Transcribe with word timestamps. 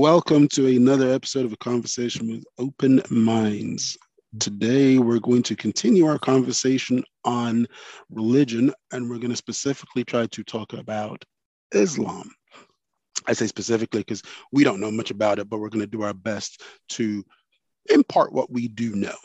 Welcome 0.00 0.48
to 0.54 0.66
another 0.66 1.12
episode 1.12 1.44
of 1.44 1.52
A 1.52 1.58
Conversation 1.58 2.26
with 2.26 2.44
Open 2.56 3.02
Minds. 3.10 3.98
Today, 4.38 4.96
we're 4.96 5.18
going 5.18 5.42
to 5.42 5.54
continue 5.54 6.06
our 6.06 6.18
conversation 6.18 7.04
on 7.26 7.66
religion, 8.08 8.72
and 8.92 9.10
we're 9.10 9.18
going 9.18 9.28
to 9.28 9.36
specifically 9.36 10.02
try 10.02 10.24
to 10.28 10.42
talk 10.42 10.72
about 10.72 11.22
Islam. 11.72 12.30
I 13.26 13.34
say 13.34 13.46
specifically 13.46 14.00
because 14.00 14.22
we 14.52 14.64
don't 14.64 14.80
know 14.80 14.90
much 14.90 15.10
about 15.10 15.38
it, 15.38 15.50
but 15.50 15.58
we're 15.58 15.68
going 15.68 15.84
to 15.84 15.86
do 15.86 16.00
our 16.00 16.14
best 16.14 16.62
to 16.92 17.22
impart 17.90 18.32
what 18.32 18.50
we 18.50 18.68
do 18.68 18.94
know. 18.94 19.18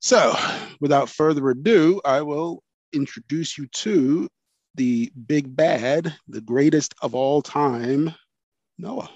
So, 0.00 0.34
without 0.80 1.10
further 1.10 1.50
ado, 1.50 2.00
I 2.02 2.22
will 2.22 2.62
introduce 2.94 3.58
you 3.58 3.66
to 3.66 4.26
the 4.74 5.12
big 5.26 5.54
bad, 5.54 6.14
the 6.28 6.40
greatest 6.40 6.94
of 7.02 7.14
all 7.14 7.42
time, 7.42 8.14
Noah. 8.78 9.10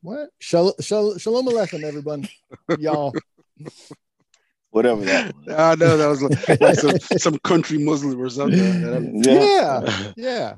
What? 0.00 0.30
Shalom, 0.38 0.74
shalom, 0.80 1.18
shalom 1.18 1.46
aleichem, 1.46 1.84
everyone, 1.84 2.28
y'all. 2.78 3.14
Whatever 4.70 5.04
that. 5.04 5.34
Was. 5.36 5.54
I 5.56 5.74
know 5.74 5.96
that 5.96 6.06
was 6.08 6.22
like, 6.22 6.60
like 6.60 6.74
some, 6.76 6.98
some 7.18 7.38
country 7.40 7.78
Muslim 7.78 8.20
or 8.20 8.30
something. 8.30 9.22
Yeah, 9.24 10.12
yeah. 10.16 10.54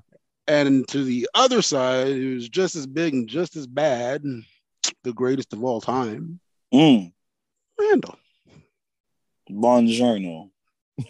And 0.46 0.86
to 0.88 1.02
the 1.02 1.28
other 1.34 1.62
side, 1.62 2.08
who's 2.08 2.48
just 2.48 2.76
as 2.76 2.86
big 2.86 3.14
and 3.14 3.28
just 3.28 3.56
as 3.56 3.66
bad, 3.66 4.22
the 5.02 5.12
greatest 5.12 5.52
of 5.52 5.64
all 5.64 5.80
time, 5.80 6.40
Mm. 6.72 7.12
Randall, 7.78 8.16
Buongiorno, 9.48 10.50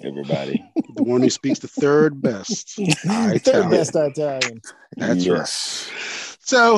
everybody. 0.03 0.63
the 0.97 1.03
one 1.03 1.23
who 1.23 1.31
speaks 1.31 1.59
the 1.59 1.69
third 1.69 2.21
best. 2.21 2.77
Third 2.77 3.37
Italian. 3.37 3.71
best 3.71 3.97
Italian. 3.97 4.61
That's 4.97 5.25
yes. 5.25 6.34
So 6.47 6.77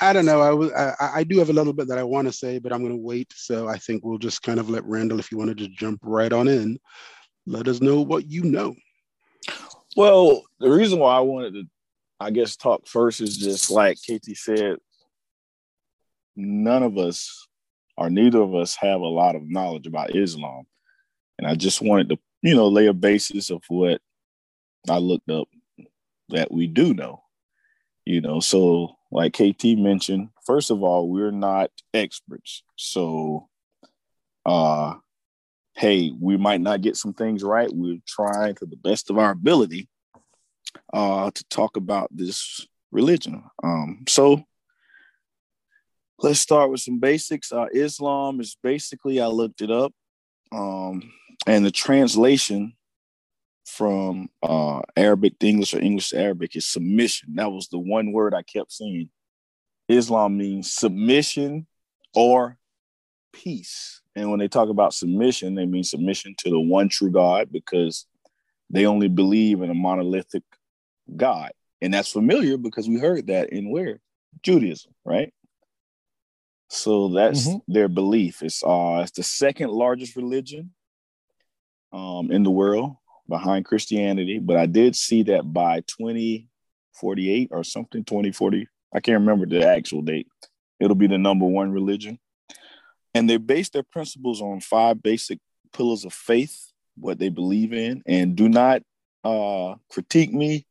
I 0.00 0.12
don't 0.12 0.26
know. 0.26 0.68
I 0.74 0.92
I, 1.00 1.10
I 1.16 1.24
do 1.24 1.38
have 1.38 1.48
a 1.48 1.54
little 1.54 1.72
bit 1.72 1.88
that 1.88 1.98
I 1.98 2.02
want 2.02 2.28
to 2.28 2.32
say, 2.32 2.58
but 2.58 2.72
I'm 2.72 2.80
going 2.80 2.92
to 2.92 3.02
wait. 3.02 3.32
So 3.34 3.66
I 3.66 3.78
think 3.78 4.04
we'll 4.04 4.18
just 4.18 4.42
kind 4.42 4.60
of 4.60 4.68
let 4.68 4.84
Randall, 4.84 5.18
if 5.18 5.32
you 5.32 5.38
want 5.38 5.56
to 5.56 5.68
jump 5.68 6.00
right 6.02 6.32
on 6.32 6.48
in, 6.48 6.78
let 7.46 7.68
us 7.68 7.80
know 7.80 8.02
what 8.02 8.30
you 8.30 8.44
know. 8.44 8.74
Well, 9.96 10.42
the 10.60 10.70
reason 10.70 10.98
why 10.98 11.16
I 11.16 11.20
wanted 11.20 11.54
to, 11.54 11.64
I 12.20 12.30
guess, 12.30 12.56
talk 12.56 12.86
first 12.86 13.22
is 13.22 13.38
just 13.38 13.70
like 13.70 13.96
KT 13.98 14.36
said, 14.36 14.76
none 16.36 16.82
of 16.82 16.98
us 16.98 17.48
or 17.96 18.10
neither 18.10 18.42
of 18.42 18.54
us 18.54 18.76
have 18.76 19.00
a 19.00 19.06
lot 19.06 19.36
of 19.36 19.48
knowledge 19.48 19.86
about 19.86 20.14
Islam. 20.14 20.64
And 21.38 21.46
I 21.46 21.54
just 21.54 21.80
wanted 21.80 22.10
to, 22.10 22.18
you 22.42 22.54
know, 22.54 22.68
lay 22.68 22.86
a 22.86 22.92
basis 22.92 23.50
of 23.50 23.62
what 23.68 24.00
I 24.88 24.98
looked 24.98 25.30
up 25.30 25.48
that 26.28 26.52
we 26.52 26.66
do 26.66 26.92
know. 26.92 27.22
You 28.04 28.20
know, 28.20 28.40
so 28.40 28.96
like 29.16 29.32
KT 29.32 29.78
mentioned, 29.78 30.28
first 30.44 30.70
of 30.70 30.82
all, 30.82 31.08
we're 31.08 31.32
not 31.32 31.70
experts. 31.94 32.62
So 32.76 33.48
uh 34.44 34.94
hey, 35.76 36.10
we 36.18 36.36
might 36.36 36.60
not 36.60 36.80
get 36.80 36.96
some 36.96 37.12
things 37.12 37.44
right. 37.44 37.70
We're 37.72 37.98
trying 38.06 38.54
to 38.56 38.66
the 38.66 38.76
best 38.76 39.10
of 39.10 39.18
our 39.18 39.30
ability 39.30 39.88
uh, 40.92 41.30
to 41.30 41.44
talk 41.48 41.76
about 41.76 42.08
this 42.10 42.66
religion. 42.90 43.44
Um, 43.62 44.04
so 44.08 44.42
let's 46.18 46.40
start 46.40 46.70
with 46.70 46.80
some 46.80 46.98
basics. 46.98 47.52
Uh, 47.52 47.66
Islam 47.74 48.40
is 48.40 48.56
basically, 48.62 49.20
I 49.20 49.26
looked 49.26 49.60
it 49.60 49.70
up, 49.70 49.92
um, 50.50 51.12
and 51.46 51.64
the 51.64 51.70
translation 51.70 52.72
from 53.66 54.28
uh, 54.42 54.80
Arabic 54.96 55.38
to 55.40 55.46
English 55.46 55.74
or 55.74 55.80
English 55.80 56.10
to 56.10 56.18
Arabic 56.18 56.54
is 56.56 56.66
submission. 56.66 57.34
That 57.34 57.50
was 57.50 57.68
the 57.68 57.78
one 57.78 58.12
word 58.12 58.32
I 58.32 58.42
kept 58.42 58.72
seeing. 58.72 59.10
Islam 59.88 60.38
means 60.38 60.72
submission 60.72 61.66
or 62.14 62.58
peace. 63.32 64.00
And 64.14 64.30
when 64.30 64.38
they 64.38 64.48
talk 64.48 64.68
about 64.68 64.94
submission, 64.94 65.54
they 65.54 65.66
mean 65.66 65.84
submission 65.84 66.34
to 66.38 66.50
the 66.50 66.60
one 66.60 66.88
true 66.88 67.10
God 67.10 67.50
because 67.52 68.06
they 68.70 68.86
only 68.86 69.08
believe 69.08 69.62
in 69.62 69.70
a 69.70 69.74
monolithic 69.74 70.42
God. 71.14 71.50
And 71.82 71.92
that's 71.92 72.10
familiar 72.10 72.56
because 72.56 72.88
we 72.88 72.98
heard 72.98 73.26
that 73.26 73.50
in 73.50 73.70
where? 73.70 74.00
Judaism, 74.42 74.92
right? 75.04 75.32
So 76.68 77.08
that's 77.08 77.46
Mhm. 77.46 77.60
their 77.68 77.88
belief. 77.88 78.42
It's 78.42 78.62
uh 78.64 79.00
it's 79.02 79.12
the 79.12 79.22
second 79.22 79.70
largest 79.70 80.16
religion 80.16 80.74
um 81.92 82.30
in 82.30 82.42
the 82.42 82.50
world 82.50 82.96
behind 83.28 83.64
Christianity, 83.64 84.38
but 84.38 84.56
I 84.56 84.66
did 84.66 84.96
see 84.96 85.24
that 85.24 85.52
by 85.52 85.80
2048 85.80 87.48
or 87.50 87.64
something 87.64 88.04
2040, 88.04 88.68
I 88.94 89.00
can't 89.00 89.20
remember 89.20 89.46
the 89.46 89.66
actual 89.66 90.02
date. 90.02 90.28
It'll 90.80 90.94
be 90.94 91.06
the 91.06 91.18
number 91.18 91.46
one 91.46 91.72
religion 91.72 92.18
and 93.16 93.30
they 93.30 93.38
base 93.38 93.70
their 93.70 93.82
principles 93.82 94.42
on 94.42 94.60
five 94.60 95.02
basic 95.02 95.38
pillars 95.72 96.04
of 96.04 96.12
faith 96.12 96.72
what 96.98 97.18
they 97.18 97.30
believe 97.30 97.72
in 97.72 98.02
and 98.06 98.36
do 98.36 98.46
not 98.46 98.82
uh 99.24 99.74
critique 99.90 100.32
me 100.32 100.66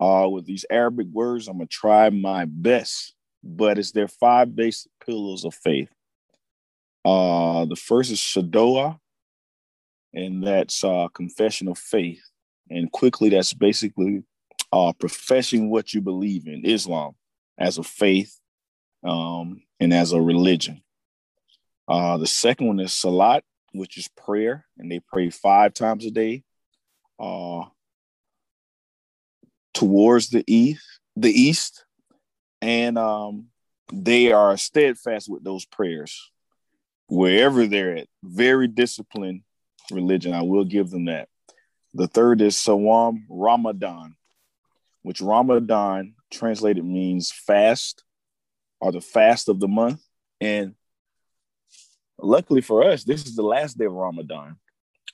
uh 0.00 0.28
with 0.30 0.46
these 0.46 0.64
arabic 0.70 1.08
words 1.12 1.48
i'm 1.48 1.58
gonna 1.58 1.66
try 1.66 2.08
my 2.08 2.44
best 2.44 3.14
but 3.42 3.78
it's 3.78 3.90
their 3.90 4.06
five 4.06 4.54
basic 4.54 4.90
pillars 5.04 5.44
of 5.44 5.54
faith 5.54 5.88
uh 7.04 7.64
the 7.64 7.76
first 7.76 8.12
is 8.12 8.18
shadoah 8.18 8.98
and 10.16 10.44
that's 10.44 10.82
uh 10.82 11.06
confession 11.14 11.68
of 11.68 11.78
faith. 11.78 12.22
And 12.68 12.90
quickly 12.90 13.28
that's 13.28 13.52
basically 13.54 14.24
uh 14.72 14.92
professing 14.98 15.70
what 15.70 15.94
you 15.94 16.00
believe 16.00 16.48
in 16.48 16.64
islam 16.64 17.12
as 17.56 17.78
a 17.78 17.84
faith 17.84 18.36
um 19.04 19.62
and 19.78 19.92
as 19.92 20.12
a 20.12 20.20
religion. 20.20 20.82
Uh, 21.88 22.16
the 22.16 22.26
second 22.26 22.66
one 22.66 22.80
is 22.80 22.92
Salat, 22.92 23.44
which 23.72 23.96
is 23.96 24.08
prayer, 24.08 24.66
and 24.76 24.90
they 24.90 25.00
pray 25.00 25.30
five 25.30 25.72
times 25.72 26.04
a 26.04 26.10
day. 26.10 26.42
Uh, 27.18 27.62
towards 29.72 30.30
the 30.30 30.42
east, 30.46 30.82
the 31.14 31.30
east, 31.30 31.84
and 32.60 32.98
um, 32.98 33.46
they 33.92 34.32
are 34.32 34.56
steadfast 34.56 35.28
with 35.30 35.44
those 35.44 35.64
prayers. 35.64 36.30
Wherever 37.08 37.66
they're 37.66 37.96
at. 37.98 38.08
Very 38.24 38.66
disciplined 38.66 39.42
religion. 39.90 40.32
I 40.32 40.42
will 40.42 40.64
give 40.64 40.90
them 40.90 41.06
that. 41.06 41.28
The 41.94 42.06
third 42.06 42.42
is 42.42 42.56
Sawam 42.56 43.24
Ramadan, 43.28 44.16
which 45.02 45.20
Ramadan 45.20 46.14
translated 46.30 46.84
means 46.84 47.32
fast 47.32 48.04
or 48.80 48.92
the 48.92 49.00
fast 49.00 49.48
of 49.48 49.60
the 49.60 49.68
month. 49.68 50.02
And 50.40 50.74
luckily 52.18 52.60
for 52.60 52.82
us, 52.84 53.04
this 53.04 53.24
is 53.24 53.36
the 53.36 53.42
last 53.42 53.78
day 53.78 53.86
of 53.86 53.92
Ramadan. 53.92 54.56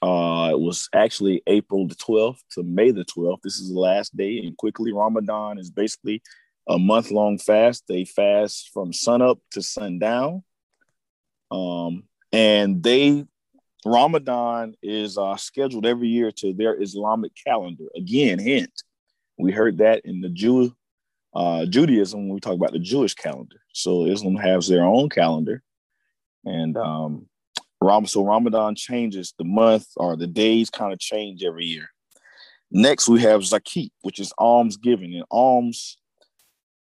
Uh, 0.02 0.48
it 0.50 0.58
was 0.58 0.88
actually 0.92 1.42
April 1.46 1.86
the 1.86 1.94
12th 1.94 2.40
to 2.52 2.64
May 2.64 2.90
the 2.90 3.04
12th. 3.04 3.42
This 3.42 3.60
is 3.60 3.72
the 3.72 3.78
last 3.78 4.16
day, 4.16 4.38
and 4.38 4.56
quickly, 4.56 4.92
Ramadan 4.92 5.58
is 5.58 5.70
basically 5.70 6.22
a 6.68 6.76
month 6.76 7.12
long 7.12 7.38
fast. 7.38 7.84
They 7.86 8.04
fast 8.04 8.70
from 8.74 8.92
sunup 8.92 9.38
to 9.52 9.62
sundown. 9.62 10.42
Um, 11.52 12.04
and 12.32 12.82
they, 12.82 13.26
Ramadan 13.84 14.74
is 14.82 15.18
uh, 15.18 15.36
scheduled 15.36 15.86
every 15.86 16.08
year 16.08 16.30
to 16.32 16.52
their 16.52 16.80
Islamic 16.80 17.32
calendar. 17.46 17.84
Again, 17.96 18.38
hint, 18.38 18.72
we 19.38 19.52
heard 19.52 19.78
that 19.78 20.02
in 20.04 20.20
the 20.20 20.28
Jew, 20.28 20.74
uh, 21.34 21.66
Judaism 21.66 22.20
when 22.20 22.34
we 22.34 22.40
talk 22.40 22.54
about 22.54 22.72
the 22.72 22.78
Jewish 22.78 23.14
calendar. 23.14 23.56
So 23.72 24.06
Islam 24.06 24.36
has 24.36 24.68
their 24.68 24.84
own 24.84 25.08
calendar 25.08 25.62
and 26.44 26.76
um 26.76 27.26
Ram 27.80 28.06
so 28.06 28.24
Ramadan 28.24 28.76
changes 28.76 29.34
the 29.38 29.44
month 29.44 29.86
or 29.96 30.16
the 30.16 30.26
days 30.26 30.70
kind 30.70 30.92
of 30.92 31.00
change 31.00 31.42
every 31.42 31.64
year. 31.64 31.88
Next 32.70 33.08
we 33.08 33.20
have 33.22 33.40
Zakat, 33.40 33.90
which 34.02 34.20
is 34.20 34.32
alms 34.38 34.76
giving, 34.76 35.14
and 35.14 35.24
alms 35.30 35.98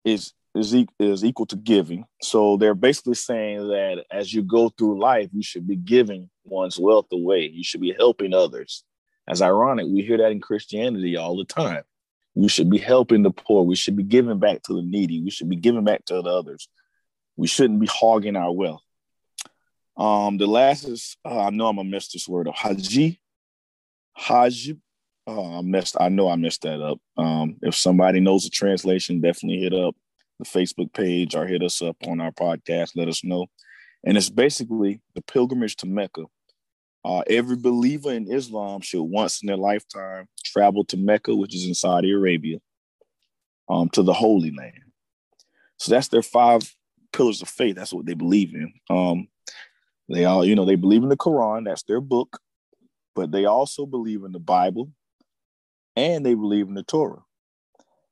is 0.04 0.34
is, 0.54 0.74
e- 0.74 0.88
is 1.00 1.26
equal 1.26 1.48
to 1.48 1.58
giving. 1.58 2.06
So 2.22 2.56
they're 2.56 2.76
basically 2.76 3.16
saying 3.16 3.68
that 3.70 4.06
as 4.10 4.34
you 4.34 4.42
go 4.42 4.70
through 4.70 5.02
life, 5.02 5.30
you 5.34 5.44
should 5.44 5.68
be 5.68 5.76
giving 5.76 6.30
one's 6.46 6.80
wealth 6.80 7.08
away. 7.12 7.48
You 7.48 7.64
should 7.64 7.82
be 7.82 7.94
helping 7.98 8.34
others. 8.34 8.84
As 9.28 9.42
ironic, 9.42 9.88
we 9.88 10.02
hear 10.02 10.18
that 10.18 10.32
in 10.32 10.40
Christianity 10.40 11.18
all 11.18 11.36
the 11.38 11.46
time. 11.46 11.84
We 12.36 12.48
should 12.50 12.70
be 12.70 12.78
helping 12.78 13.24
the 13.24 13.32
poor. 13.32 13.64
We 13.64 13.76
should 13.76 13.96
be 13.96 14.04
giving 14.04 14.40
back 14.40 14.62
to 14.64 14.74
the 14.74 14.82
needy. 14.82 15.22
We 15.22 15.32
should 15.32 15.50
be 15.50 15.56
giving 15.56 15.84
back 15.84 16.06
to 16.06 16.22
the 16.22 16.30
others. 16.30 16.68
We 17.38 17.48
shouldn't 17.48 17.80
be 17.80 17.88
hogging 17.88 18.36
our 18.36 18.52
wealth. 18.52 18.82
Um, 19.98 20.38
the 20.38 20.48
last 20.48 20.84
is 20.84 21.18
uh, 21.26 21.46
I 21.46 21.50
know 21.50 21.68
I'm 21.68 21.78
gonna 21.78 21.90
mess 21.90 22.10
this 22.10 22.28
word. 22.28 22.50
Haji, 22.54 23.20
Haji. 24.14 24.78
Oh, 25.28 25.60
I 25.60 25.62
messed. 25.62 25.96
I 26.00 26.10
know 26.10 26.30
I 26.30 26.36
messed 26.36 26.64
that 26.64 26.82
up. 26.82 27.00
Um, 27.18 27.58
if 27.62 27.76
somebody 27.76 28.20
knows 28.20 28.44
the 28.44 28.50
translation, 28.50 29.22
definitely 29.22 29.62
hit 29.62 29.74
up 29.74 29.96
the 30.40 30.46
Facebook 30.46 30.94
page 30.94 31.34
or 31.34 31.48
hit 31.48 31.64
us 31.64 31.82
up 31.82 31.96
on 32.06 32.20
our 32.20 32.32
podcast. 32.32 32.92
Let 32.96 33.08
us 33.08 33.24
know. 33.24 33.48
And 34.06 34.18
it's 34.18 34.30
basically 34.30 35.02
the 35.16 35.22
pilgrimage 35.22 35.76
to 35.78 35.88
Mecca. 35.88 36.26
Uh, 37.04 37.22
every 37.28 37.56
believer 37.56 38.12
in 38.12 38.32
Islam 38.32 38.82
should 38.82 39.04
once 39.04 39.42
in 39.42 39.48
their 39.48 39.58
lifetime 39.58 40.28
travel 40.44 40.86
to 40.86 40.98
Mecca, 40.98 41.36
which 41.36 41.56
is 41.56 41.66
in 41.66 41.74
Saudi 41.74 42.12
Arabia, 42.12 42.60
um, 43.70 43.90
to 43.90 44.04
the 44.04 44.14
Holy 44.14 44.52
Land. 44.52 44.74
So 45.78 45.92
that's 45.92 46.08
their 46.08 46.22
five 46.22 46.74
pillars 47.12 47.42
of 47.42 47.50
faith. 47.50 47.76
That's 47.76 47.94
what 47.94 48.06
they 48.06 48.14
believe 48.14 48.54
in. 48.54 48.74
Um, 48.90 49.28
they 50.10 50.26
all, 50.26 50.46
you 50.46 50.56
know, 50.56 50.66
they 50.66 50.76
believe 50.76 51.04
in 51.04 51.10
the 51.10 51.18
Quran. 51.18 51.66
That's 51.66 51.84
their 51.84 52.02
book, 52.02 52.40
but 53.16 53.32
they 53.32 53.46
also 53.46 53.86
believe 53.86 54.24
in 54.24 54.32
the 54.32 54.40
Bible, 54.40 54.92
and 55.96 56.26
they 56.26 56.36
believe 56.36 56.68
in 56.68 56.76
the 56.76 56.84
Torah. 56.84 57.24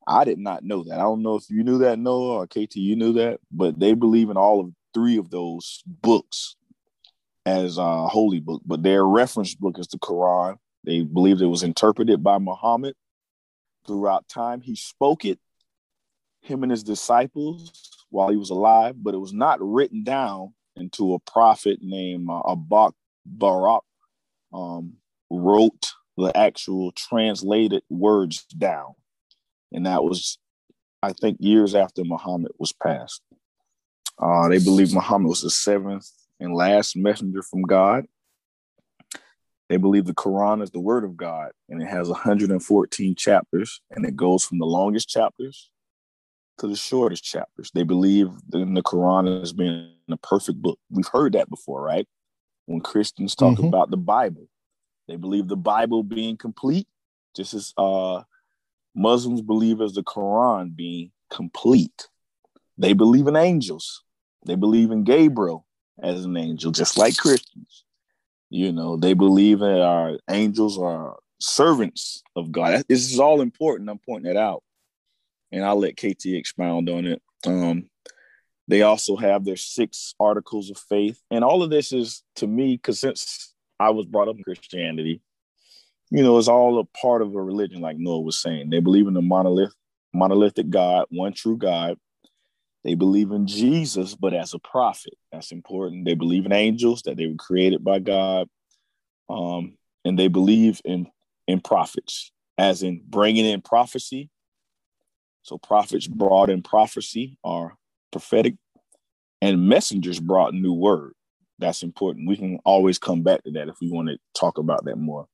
I 0.06 0.24
did 0.24 0.38
not 0.38 0.64
know 0.64 0.84
that. 0.84 0.94
I 0.94 1.02
don't 1.02 1.22
know 1.22 1.36
if 1.36 1.48
you 1.48 1.64
knew 1.64 1.78
that, 1.78 1.98
Noah 1.98 2.38
or 2.38 2.46
KT, 2.46 2.76
you 2.76 2.96
knew 2.96 3.14
that, 3.14 3.40
but 3.50 3.78
they 3.78 3.94
believe 3.94 4.28
in 4.28 4.36
all 4.36 4.60
of 4.60 4.72
three 4.94 5.18
of 5.18 5.30
those 5.30 5.82
books 5.86 6.56
as 7.44 7.78
a 7.78 8.06
holy 8.06 8.40
book. 8.40 8.62
But 8.64 8.82
their 8.82 9.04
reference 9.04 9.54
book 9.54 9.78
is 9.78 9.88
the 9.88 9.98
Quran. 9.98 10.56
They 10.84 11.02
believe 11.02 11.40
it 11.40 11.46
was 11.46 11.62
interpreted 11.62 12.22
by 12.22 12.38
Muhammad 12.38 12.94
throughout 13.86 14.28
time. 14.28 14.60
He 14.60 14.76
spoke 14.76 15.24
it, 15.24 15.38
him 16.40 16.62
and 16.62 16.70
his 16.70 16.82
disciples, 16.82 17.72
while 18.10 18.28
he 18.28 18.36
was 18.36 18.50
alive, 18.50 18.94
but 18.96 19.14
it 19.14 19.18
was 19.18 19.32
not 19.32 19.58
written 19.60 20.04
down 20.04 20.54
into 20.76 21.14
a 21.14 21.18
prophet 21.18 21.78
named 21.82 22.28
uh, 22.30 22.42
Abak 22.42 22.92
Barak 23.26 23.82
um, 24.52 24.94
wrote 25.30 25.92
the 26.16 26.36
actual 26.36 26.92
translated 26.92 27.82
words 27.88 28.44
down. 28.44 28.94
And 29.72 29.86
that 29.86 30.04
was, 30.04 30.38
I 31.02 31.12
think, 31.12 31.38
years 31.40 31.74
after 31.74 32.04
Muhammad 32.04 32.52
was 32.58 32.72
passed. 32.72 33.20
Uh, 34.18 34.48
they 34.48 34.58
believe 34.58 34.92
Muhammad 34.92 35.28
was 35.28 35.42
the 35.42 35.50
seventh 35.50 36.08
and 36.40 36.54
last 36.54 36.96
messenger 36.96 37.42
from 37.42 37.62
God. 37.62 38.06
They 39.68 39.76
believe 39.76 40.04
the 40.04 40.14
Quran 40.14 40.62
is 40.62 40.70
the 40.70 40.80
word 40.80 41.04
of 41.04 41.16
God 41.16 41.50
and 41.68 41.82
it 41.82 41.86
has 41.86 42.08
114 42.08 43.14
chapters 43.16 43.80
and 43.90 44.04
it 44.04 44.14
goes 44.14 44.44
from 44.44 44.58
the 44.58 44.66
longest 44.66 45.08
chapters 45.08 45.70
to 46.58 46.66
the 46.66 46.76
shortest 46.76 47.24
chapters. 47.24 47.70
They 47.74 47.82
believe 47.82 48.28
in 48.52 48.74
the 48.74 48.82
Quran 48.82 49.42
as 49.42 49.52
being 49.52 49.90
a 50.10 50.16
perfect 50.18 50.60
book. 50.60 50.78
We've 50.90 51.08
heard 51.08 51.32
that 51.32 51.50
before, 51.50 51.82
right? 51.82 52.06
When 52.66 52.80
Christians 52.80 53.34
talk 53.34 53.54
mm-hmm. 53.54 53.66
about 53.66 53.90
the 53.90 53.96
Bible, 53.96 54.48
they 55.08 55.16
believe 55.16 55.48
the 55.48 55.56
Bible 55.56 56.02
being 56.02 56.36
complete, 56.36 56.86
just 57.34 57.52
as 57.54 57.72
uh, 57.76 58.22
Muslims 58.94 59.42
believe 59.42 59.80
as 59.80 59.94
the 59.94 60.02
Quran 60.02 60.74
being 60.76 61.10
complete. 61.30 62.08
They 62.78 62.92
believe 62.92 63.26
in 63.26 63.36
angels. 63.36 64.03
They 64.44 64.54
believe 64.54 64.90
in 64.90 65.04
Gabriel 65.04 65.66
as 66.02 66.24
an 66.24 66.36
angel, 66.36 66.72
just 66.72 66.98
like 66.98 67.16
Christians. 67.16 67.84
You 68.50 68.72
know, 68.72 68.96
they 68.96 69.14
believe 69.14 69.60
that 69.60 69.80
our 69.80 70.18
angels 70.30 70.78
are 70.78 71.16
servants 71.40 72.22
of 72.36 72.52
God. 72.52 72.84
This 72.88 73.12
is 73.12 73.18
all 73.18 73.40
important. 73.40 73.90
I'm 73.90 73.98
pointing 73.98 74.30
it 74.30 74.36
out 74.36 74.62
and 75.54 75.64
I'll 75.64 75.78
let 75.78 75.96
KT 75.96 76.26
expound 76.26 76.88
on 76.90 77.06
it. 77.06 77.22
Um, 77.46 77.88
they 78.66 78.82
also 78.82 79.16
have 79.16 79.44
their 79.44 79.56
six 79.56 80.14
articles 80.18 80.70
of 80.70 80.78
faith, 80.78 81.20
and 81.30 81.44
all 81.44 81.62
of 81.62 81.70
this 81.70 81.92
is 81.92 82.22
to 82.36 82.46
me 82.46 82.76
because 82.76 83.00
since 83.00 83.54
I 83.78 83.90
was 83.90 84.06
brought 84.06 84.28
up 84.28 84.36
in 84.36 84.42
Christianity, 84.42 85.20
you 86.10 86.22
know, 86.22 86.38
it's 86.38 86.48
all 86.48 86.78
a 86.78 86.84
part 86.98 87.22
of 87.22 87.34
a 87.34 87.42
religion, 87.42 87.80
like 87.80 87.98
Noah 87.98 88.20
was 88.20 88.40
saying. 88.40 88.70
They 88.70 88.80
believe 88.80 89.06
in 89.06 89.14
the 89.14 89.22
monolith, 89.22 89.74
monolithic 90.12 90.70
God, 90.70 91.06
one 91.10 91.32
true 91.32 91.56
God. 91.56 91.98
They 92.84 92.94
believe 92.94 93.30
in 93.30 93.46
Jesus, 93.46 94.14
but 94.14 94.34
as 94.34 94.54
a 94.54 94.58
prophet. 94.58 95.14
That's 95.32 95.52
important. 95.52 96.04
They 96.04 96.14
believe 96.14 96.46
in 96.46 96.52
angels 96.52 97.02
that 97.02 97.16
they 97.16 97.26
were 97.26 97.36
created 97.36 97.82
by 97.82 97.98
God, 97.98 98.48
um, 99.28 99.76
and 100.04 100.18
they 100.18 100.28
believe 100.28 100.80
in 100.84 101.08
in 101.46 101.60
prophets, 101.60 102.32
as 102.58 102.82
in 102.82 103.02
bringing 103.06 103.44
in 103.44 103.60
prophecy 103.60 104.30
so 105.44 105.58
prophets 105.58 106.06
brought 106.06 106.48
in 106.48 106.62
prophecy 106.62 107.36
or 107.44 107.76
prophetic, 108.10 108.54
and 109.42 109.68
messengers 109.68 110.18
brought 110.18 110.54
new 110.54 110.72
word. 110.72 111.12
That's 111.58 111.82
important. 111.82 112.28
We 112.28 112.36
can 112.36 112.58
always 112.64 112.98
come 112.98 113.22
back 113.22 113.44
to 113.44 113.52
that 113.52 113.68
if 113.68 113.76
we 113.80 113.90
want 113.90 114.08
to 114.08 114.16
talk 114.34 114.56
about 114.56 114.86
that 114.86 114.96
more. 114.96 115.26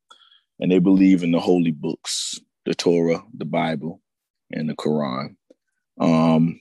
And 0.58 0.70
they 0.70 0.80
believe 0.80 1.22
in 1.22 1.30
the 1.30 1.38
holy 1.38 1.70
books, 1.70 2.40
the 2.66 2.74
Torah, 2.74 3.22
the 3.32 3.44
Bible, 3.44 4.02
and 4.50 4.68
the 4.68 4.74
Quran. 4.74 5.36
Um, 6.00 6.60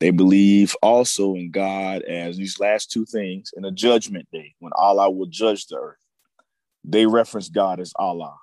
they 0.00 0.10
believe 0.10 0.74
also 0.82 1.34
in 1.34 1.50
God 1.50 2.02
as 2.02 2.36
these 2.36 2.58
last 2.58 2.90
two 2.90 3.04
things 3.06 3.52
in 3.56 3.64
a 3.64 3.70
judgment 3.70 4.28
day 4.32 4.54
when 4.58 4.72
Allah 4.76 5.10
will 5.10 5.26
judge 5.26 5.66
the 5.66 5.76
earth. 5.76 5.98
They 6.84 7.06
reference 7.06 7.48
God 7.48 7.80
as 7.80 7.92
Allah. 7.96 8.36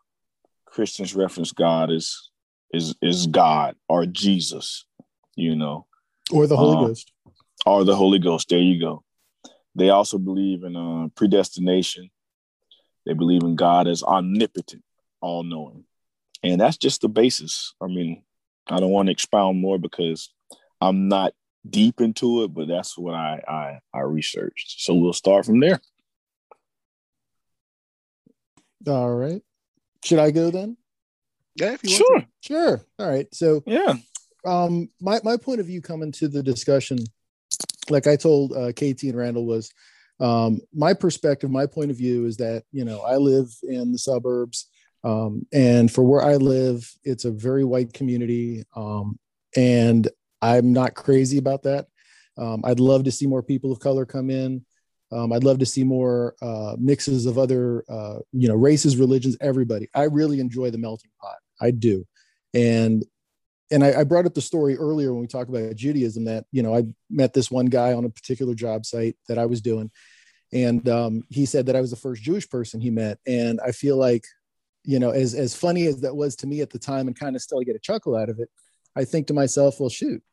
Christians 0.66 1.16
reference 1.16 1.52
God 1.52 1.92
as 1.92 2.30
is 2.74 2.96
is 3.02 3.28
God 3.28 3.76
or 3.90 4.06
Jesus, 4.06 4.86
you 5.36 5.56
know, 5.56 5.86
or 6.32 6.48
the 6.48 6.56
Holy 6.56 6.78
uh, 6.78 6.88
Ghost, 6.88 7.12
or 7.66 7.84
the 7.84 7.96
Holy 7.96 8.20
Ghost. 8.20 8.50
There 8.50 8.60
you 8.60 8.80
go. 8.80 9.04
They 9.76 9.90
also 9.90 10.18
believe 10.18 10.64
in 10.64 10.76
uh, 10.76 11.10
predestination. 11.16 12.10
They 13.06 13.14
believe 13.14 13.44
in 13.44 13.56
God 13.56 13.88
as 13.88 14.04
omnipotent, 14.04 14.84
all 15.20 15.44
knowing, 15.44 15.84
and 16.42 16.62
that's 16.62 16.78
just 16.78 17.02
the 17.02 17.10
basis. 17.10 17.74
I 17.82 17.88
mean, 17.88 18.24
I 18.68 18.80
don't 18.80 18.92
want 18.92 19.08
to 19.08 19.12
expound 19.12 19.60
more 19.60 19.78
because 19.78 20.34
I'm 20.80 21.10
not 21.10 21.34
deep 21.70 22.02
into 22.02 22.44
it, 22.44 22.54
but 22.54 22.68
that's 22.68 22.98
what 22.98 23.14
I 23.14 23.42
I, 23.48 23.98
I 23.98 24.02
researched. 24.02 24.82
So 24.82 24.94
we'll 24.94 25.14
start 25.14 25.46
from 25.46 25.60
there. 25.60 25.80
All 28.88 29.14
right. 29.14 29.42
Should 30.04 30.20
I 30.20 30.32
go 30.32 30.50
then? 30.50 30.78
Yeah, 31.56 31.74
if 31.74 31.84
you 31.84 31.90
sure. 31.90 32.08
Want 32.12 32.24
to. 32.24 32.48
Sure. 32.48 32.82
All 33.00 33.10
right. 33.10 33.28
So 33.34 33.64
yeah. 33.66 33.96
Um, 34.46 34.90
my 35.00 35.20
my 35.24 35.38
point 35.38 35.60
of 35.60 35.68
view 35.68 35.82
coming 35.82 36.12
to 36.14 36.28
the 36.28 36.42
discussion, 36.42 36.98
like 37.90 38.08
I 38.08 38.16
told 38.16 38.54
uh, 38.54 38.72
KT 38.72 39.04
and 39.04 39.18
Randall, 39.18 39.46
was 39.46 39.72
um, 40.20 40.62
my 40.74 40.94
perspective. 40.94 41.52
My 41.52 41.68
point 41.68 41.92
of 41.92 41.98
view 41.98 42.26
is 42.26 42.38
that 42.38 42.64
you 42.72 42.84
know 42.84 43.02
I 43.02 43.18
live 43.18 43.54
in 43.64 43.92
the 43.92 44.00
suburbs, 44.00 44.68
um, 45.04 45.46
and 45.54 45.92
for 45.92 46.04
where 46.04 46.24
I 46.24 46.38
live, 46.38 46.92
it's 47.04 47.26
a 47.26 47.32
very 47.32 47.64
white 47.64 47.94
community, 47.94 48.64
um, 48.76 49.20
and 49.56 50.08
I'm 50.42 50.74
not 50.74 50.96
crazy 50.96 51.38
about 51.38 51.64
that. 51.64 51.88
Um, 52.38 52.62
I'd 52.64 52.80
love 52.80 53.04
to 53.04 53.12
see 53.12 53.28
more 53.28 53.44
people 53.44 53.72
of 53.72 53.80
color 53.80 54.06
come 54.06 54.30
in. 54.30 54.66
Um, 55.12 55.34
I'd 55.34 55.44
love 55.44 55.60
to 55.60 55.66
see 55.66 55.84
more 55.84 56.36
uh, 56.42 56.76
mixes 56.80 57.26
of 57.26 57.38
other, 57.38 57.84
uh, 57.90 58.20
you 58.32 58.48
know, 58.48 58.56
races, 58.56 58.98
religions, 58.98 59.38
everybody. 59.42 59.90
I 59.94 60.04
really 60.04 60.40
enjoy 60.40 60.72
the 60.72 60.78
melting 60.78 61.12
pot. 61.22 61.36
I 61.60 61.72
do, 61.72 62.06
and 62.54 63.04
and 63.72 63.84
I, 63.84 64.02
I, 64.02 64.04
brought 64.04 64.26
up 64.26 64.34
the 64.34 64.42
story 64.42 64.78
earlier 64.78 65.14
when 65.14 65.22
we 65.22 65.28
talked 65.28 65.50
about 65.50 65.76
Judaism 65.76 66.26
that 66.26 66.46
you 66.52 66.64
know 66.64 66.76
I 66.76 66.84
met 67.10 67.34
this 67.34 67.52
one 67.52 67.68
guy 67.68 67.94
on 67.94 68.06
a 68.06 68.10
particular 68.10 68.56
job 68.56 68.86
site 68.86 69.16
that 69.28 69.38
I 69.38 69.46
was 69.46 69.62
doing, 69.62 69.92
and 70.54 70.88
um, 70.90 71.24
he 71.30 71.46
said 71.46 71.66
that 71.68 71.76
I 71.76 71.82
was 71.82 71.92
the 71.92 71.98
first 71.98 72.24
Jewish 72.24 72.50
person 72.50 72.82
he 72.82 72.90
met, 72.90 73.20
and 73.28 73.60
I 73.66 73.74
feel 73.74 73.98
like, 73.98 74.24
you 74.84 74.98
know, 74.98 75.12
as 75.12 75.34
as 75.34 75.56
funny 75.56 75.88
as 75.88 76.02
that 76.02 76.16
was 76.16 76.36
to 76.38 76.48
me 76.48 76.62
at 76.62 76.70
the 76.70 76.80
time, 76.80 77.08
and 77.08 77.20
kind 77.20 77.36
of 77.36 77.42
still 77.42 77.62
get 77.62 77.76
a 77.76 77.80
chuckle 77.80 78.16
out 78.16 78.30
of 78.30 78.40
it, 78.40 78.50
I 78.96 79.06
think 79.06 79.28
to 79.28 79.34
myself, 79.34 79.80
well, 79.80 79.90
shoot, 79.90 80.24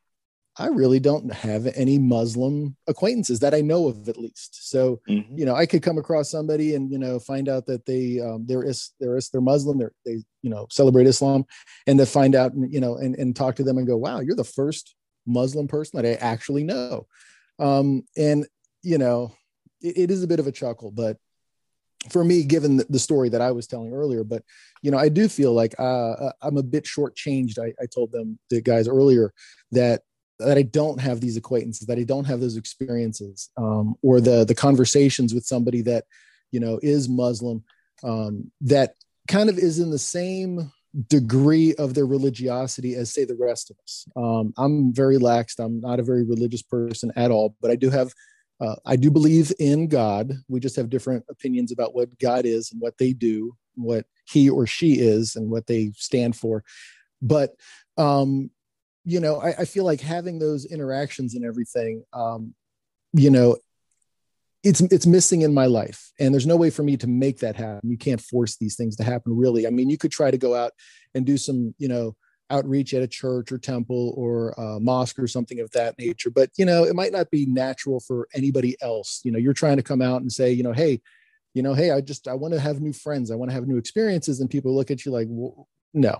I 0.58 0.66
really 0.66 0.98
don't 0.98 1.32
have 1.32 1.66
any 1.76 1.98
Muslim 1.98 2.76
acquaintances 2.88 3.38
that 3.40 3.54
I 3.54 3.60
know 3.60 3.86
of, 3.86 4.08
at 4.08 4.18
least. 4.18 4.68
So, 4.68 5.00
mm-hmm. 5.08 5.38
you 5.38 5.44
know, 5.44 5.54
I 5.54 5.66
could 5.66 5.82
come 5.82 5.98
across 5.98 6.30
somebody 6.30 6.74
and 6.74 6.90
you 6.90 6.98
know 6.98 7.20
find 7.20 7.48
out 7.48 7.66
that 7.66 7.86
they 7.86 8.20
um, 8.20 8.44
they're 8.46 8.64
is 8.64 8.92
they're 8.98 9.16
is 9.16 9.28
they're 9.30 9.40
Muslim, 9.40 9.78
they're, 9.78 9.92
they 10.04 10.22
you 10.42 10.50
know 10.50 10.66
celebrate 10.70 11.06
Islam, 11.06 11.44
and 11.86 11.98
to 11.98 12.06
find 12.06 12.34
out 12.34 12.52
you 12.56 12.80
know 12.80 12.96
and 12.96 13.14
and 13.16 13.36
talk 13.36 13.54
to 13.56 13.62
them 13.62 13.78
and 13.78 13.86
go, 13.86 13.96
wow, 13.96 14.20
you're 14.20 14.34
the 14.34 14.44
first 14.44 14.96
Muslim 15.26 15.68
person 15.68 16.02
that 16.02 16.08
I 16.08 16.14
actually 16.14 16.64
know, 16.64 17.06
um, 17.58 18.04
and 18.16 18.46
you 18.82 18.98
know, 18.98 19.32
it, 19.80 19.96
it 19.96 20.10
is 20.10 20.24
a 20.24 20.28
bit 20.28 20.40
of 20.40 20.46
a 20.48 20.52
chuckle, 20.52 20.90
but 20.90 21.18
for 22.10 22.24
me, 22.24 22.44
given 22.44 22.76
the, 22.76 22.86
the, 22.88 22.98
story 22.98 23.28
that 23.28 23.40
I 23.40 23.50
was 23.50 23.66
telling 23.66 23.92
earlier, 23.92 24.22
but 24.22 24.44
you 24.82 24.90
know, 24.90 24.98
I 24.98 25.08
do 25.08 25.28
feel 25.28 25.52
like 25.52 25.74
uh, 25.78 26.12
uh 26.12 26.32
I'm 26.42 26.56
a 26.56 26.62
bit 26.62 26.84
shortchanged. 26.84 27.58
I, 27.58 27.74
I 27.82 27.86
told 27.86 28.12
them 28.12 28.38
the 28.50 28.60
guys 28.60 28.86
earlier 28.86 29.32
that 29.72 30.02
that 30.38 30.58
I 30.58 30.62
don't 30.62 31.00
have 31.00 31.20
these 31.20 31.36
acquaintances, 31.36 31.86
that 31.86 31.98
I 31.98 32.04
don't 32.04 32.24
have 32.24 32.40
those 32.40 32.56
experiences, 32.56 33.50
um, 33.56 33.94
or 34.02 34.20
the 34.20 34.44
the 34.44 34.54
conversations 34.54 35.34
with 35.34 35.44
somebody 35.44 35.82
that 35.82 36.04
you 36.50 36.60
know 36.60 36.78
is 36.82 37.08
Muslim, 37.08 37.64
um, 38.02 38.50
that 38.62 38.94
kind 39.28 39.50
of 39.50 39.58
is 39.58 39.78
in 39.78 39.90
the 39.90 39.98
same 39.98 40.72
degree 41.08 41.74
of 41.74 41.94
their 41.94 42.06
religiosity 42.06 42.94
as 42.94 43.12
say 43.12 43.24
the 43.24 43.36
rest 43.38 43.70
of 43.70 43.76
us. 43.84 44.06
Um, 44.16 44.54
I'm 44.56 44.92
very 44.92 45.18
laxed. 45.18 45.58
I'm 45.58 45.80
not 45.80 46.00
a 46.00 46.04
very 46.04 46.24
religious 46.24 46.62
person 46.62 47.12
at 47.14 47.30
all, 47.30 47.56
but 47.60 47.70
I 47.70 47.76
do 47.76 47.90
have. 47.90 48.12
Uh, 48.60 48.74
I 48.84 48.96
do 48.96 49.08
believe 49.08 49.52
in 49.60 49.86
God. 49.86 50.32
We 50.48 50.58
just 50.58 50.74
have 50.74 50.90
different 50.90 51.24
opinions 51.30 51.70
about 51.70 51.94
what 51.94 52.18
God 52.18 52.44
is 52.44 52.72
and 52.72 52.80
what 52.80 52.98
they 52.98 53.12
do, 53.12 53.56
what 53.76 54.04
he 54.28 54.50
or 54.50 54.66
she 54.66 54.94
is, 54.94 55.36
and 55.36 55.48
what 55.48 55.68
they 55.68 55.92
stand 55.94 56.34
for. 56.34 56.64
But 57.22 57.54
um, 57.96 58.50
you 59.08 59.20
know, 59.20 59.40
I, 59.40 59.54
I, 59.60 59.64
feel 59.64 59.84
like 59.84 60.02
having 60.02 60.38
those 60.38 60.66
interactions 60.66 61.34
and 61.34 61.42
everything, 61.42 62.04
um, 62.12 62.54
you 63.14 63.30
know, 63.30 63.56
it's 64.62 64.82
it's 64.82 65.06
missing 65.06 65.42
in 65.42 65.54
my 65.54 65.64
life, 65.64 66.12
and 66.20 66.34
there's 66.34 66.46
no 66.46 66.56
way 66.56 66.68
for 66.68 66.82
me 66.82 66.96
to 66.98 67.06
make 67.06 67.38
that 67.38 67.56
happen. 67.56 67.88
You 67.88 67.96
can't 67.96 68.20
force 68.20 68.56
these 68.56 68.76
things 68.76 68.96
to 68.96 69.04
happen, 69.04 69.34
really. 69.34 69.66
I 69.66 69.70
mean, 69.70 69.88
you 69.88 69.96
could 69.96 70.10
try 70.10 70.30
to 70.30 70.36
go 70.36 70.54
out 70.54 70.72
and 71.14 71.24
do 71.24 71.38
some, 71.38 71.74
you 71.78 71.88
know, 71.88 72.16
outreach 72.50 72.92
at 72.92 73.02
a 73.02 73.08
church 73.08 73.50
or 73.50 73.56
temple 73.56 74.12
or 74.16 74.50
a 74.58 74.78
mosque 74.78 75.18
or 75.18 75.26
something 75.26 75.60
of 75.60 75.70
that 75.70 75.98
nature. 75.98 76.28
But 76.30 76.50
you 76.58 76.66
know, 76.66 76.84
it 76.84 76.94
might 76.94 77.12
not 77.12 77.30
be 77.30 77.46
natural 77.46 78.00
for 78.00 78.28
anybody 78.34 78.76
else. 78.82 79.20
You 79.24 79.32
know, 79.32 79.38
you're 79.38 79.54
trying 79.54 79.78
to 79.78 79.82
come 79.82 80.02
out 80.02 80.20
and 80.20 80.30
say, 80.30 80.52
you 80.52 80.62
know, 80.62 80.72
hey, 80.72 81.00
you 81.54 81.62
know, 81.62 81.72
hey, 81.72 81.92
I 81.92 82.02
just 82.02 82.28
I 82.28 82.34
want 82.34 82.52
to 82.52 82.60
have 82.60 82.82
new 82.82 82.92
friends, 82.92 83.30
I 83.30 83.36
want 83.36 83.50
to 83.50 83.54
have 83.54 83.66
new 83.66 83.78
experiences, 83.78 84.40
and 84.40 84.50
people 84.50 84.74
look 84.74 84.90
at 84.90 85.06
you 85.06 85.12
like, 85.12 85.28
well, 85.30 85.66
no, 85.94 86.18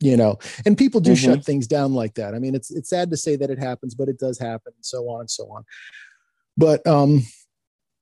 you 0.00 0.16
know, 0.16 0.38
and 0.64 0.76
people 0.76 1.00
do 1.00 1.12
mm-hmm. 1.12 1.32
shut 1.32 1.44
things 1.44 1.66
down 1.66 1.94
like 1.94 2.14
that. 2.14 2.34
I 2.34 2.38
mean, 2.38 2.54
it's 2.54 2.70
it's 2.70 2.90
sad 2.90 3.10
to 3.10 3.16
say 3.16 3.36
that 3.36 3.50
it 3.50 3.58
happens, 3.58 3.94
but 3.94 4.08
it 4.08 4.18
does 4.18 4.38
happen, 4.38 4.72
and 4.74 4.84
so 4.84 5.08
on 5.08 5.20
and 5.20 5.30
so 5.30 5.44
on. 5.50 5.64
But 6.56 6.86
um, 6.86 7.22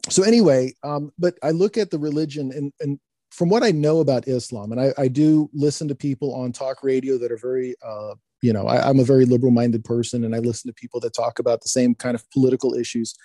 so 0.09 0.23
anyway, 0.23 0.75
um, 0.83 1.13
but 1.19 1.35
I 1.43 1.51
look 1.51 1.77
at 1.77 1.91
the 1.91 1.99
religion 1.99 2.53
and 2.53 2.73
and 2.81 2.99
from 3.35 3.49
what 3.49 3.65
I 3.65 3.73
know 3.73 3.99
about 3.99 4.29
Islam, 4.29 4.71
and 4.71 4.81
I, 4.81 4.95
I 4.97 5.09
do 5.09 5.51
listen 5.53 5.89
to 5.89 5.95
people 5.97 6.33
on 6.35 6.53
talk 6.53 6.85
radio 6.85 7.19
that 7.19 7.33
are 7.33 7.37
very, 7.37 7.75
uh, 7.85 8.15
you 8.43 8.53
know, 8.53 8.69
I, 8.69 8.89
am 8.89 9.01
a 9.01 9.05
very 9.05 9.25
liberal 9.25 9.51
minded 9.51 9.85
person, 9.85 10.23
and 10.23 10.37
I 10.37 10.39
listen 10.39 10.71
to 10.71 10.75
people 10.75 11.01
that 11.01 11.15
talk 11.15 11.41
about 11.41 11.61
the 11.61 11.69
same 11.69 11.97
kind 11.97 12.15
of 12.15 12.31
political 12.31 12.75
issues 12.75 13.17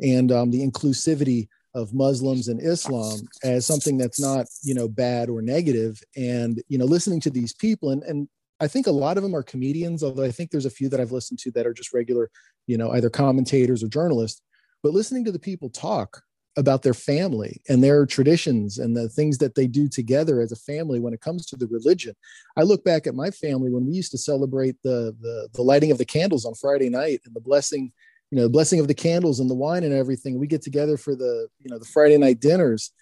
and 0.00 0.30
um, 0.30 0.52
the 0.52 0.64
inclusivity 0.64 1.48
of 1.74 1.94
Muslims 1.94 2.48
and 2.48 2.60
Islam 2.60 3.20
as 3.44 3.66
something 3.66 3.98
that's 3.98 4.20
not, 4.20 4.46
you 4.62 4.74
know, 4.74 4.88
bad 4.88 5.28
or 5.28 5.42
negative. 5.42 6.00
And 6.16 6.62
you 6.68 6.78
know, 6.78 6.84
listening 6.84 7.20
to 7.20 7.30
these 7.30 7.52
people, 7.52 7.90
and 7.90 8.02
and 8.04 8.28
I 8.60 8.68
think 8.68 8.86
a 8.86 8.92
lot 8.92 9.16
of 9.16 9.22
them 9.22 9.36
are 9.36 9.42
comedians, 9.42 10.02
although 10.02 10.24
I 10.24 10.30
think 10.30 10.50
there's 10.50 10.66
a 10.66 10.70
few 10.70 10.88
that 10.88 11.00
I've 11.00 11.12
listened 11.12 11.38
to 11.40 11.50
that 11.52 11.66
are 11.66 11.74
just 11.74 11.94
regular, 11.94 12.30
you 12.66 12.76
know, 12.76 12.90
either 12.92 13.10
commentators 13.10 13.82
or 13.82 13.88
journalists. 13.88 14.40
But 14.82 14.92
listening 14.92 15.24
to 15.26 15.32
the 15.32 15.38
people 15.38 15.70
talk 15.70 16.22
about 16.56 16.82
their 16.82 16.94
family 16.94 17.62
and 17.68 17.84
their 17.84 18.04
traditions 18.04 18.78
and 18.78 18.96
the 18.96 19.08
things 19.08 19.38
that 19.38 19.54
they 19.54 19.68
do 19.68 19.88
together 19.88 20.40
as 20.40 20.50
a 20.50 20.56
family 20.56 20.98
when 20.98 21.14
it 21.14 21.20
comes 21.20 21.46
to 21.46 21.56
the 21.56 21.68
religion. 21.68 22.14
I 22.56 22.62
look 22.62 22.82
back 22.82 23.06
at 23.06 23.14
my 23.14 23.30
family 23.30 23.70
when 23.70 23.86
we 23.86 23.92
used 23.92 24.10
to 24.10 24.18
celebrate 24.18 24.76
the 24.82 25.16
the, 25.20 25.48
the 25.54 25.62
lighting 25.62 25.92
of 25.92 25.98
the 25.98 26.04
candles 26.04 26.44
on 26.44 26.54
Friday 26.54 26.88
night 26.88 27.20
and 27.24 27.34
the 27.34 27.40
blessing, 27.40 27.92
you 28.30 28.36
know, 28.36 28.42
the 28.42 28.50
blessing 28.50 28.80
of 28.80 28.88
the 28.88 28.94
candles 28.94 29.40
and 29.40 29.48
the 29.48 29.54
wine 29.54 29.84
and 29.84 29.94
everything. 29.94 30.38
We 30.38 30.46
get 30.46 30.62
together 30.62 30.96
for 30.96 31.14
the, 31.14 31.48
you 31.58 31.70
know, 31.70 31.78
the 31.78 31.84
Friday 31.84 32.18
night 32.18 32.40
dinners 32.40 32.92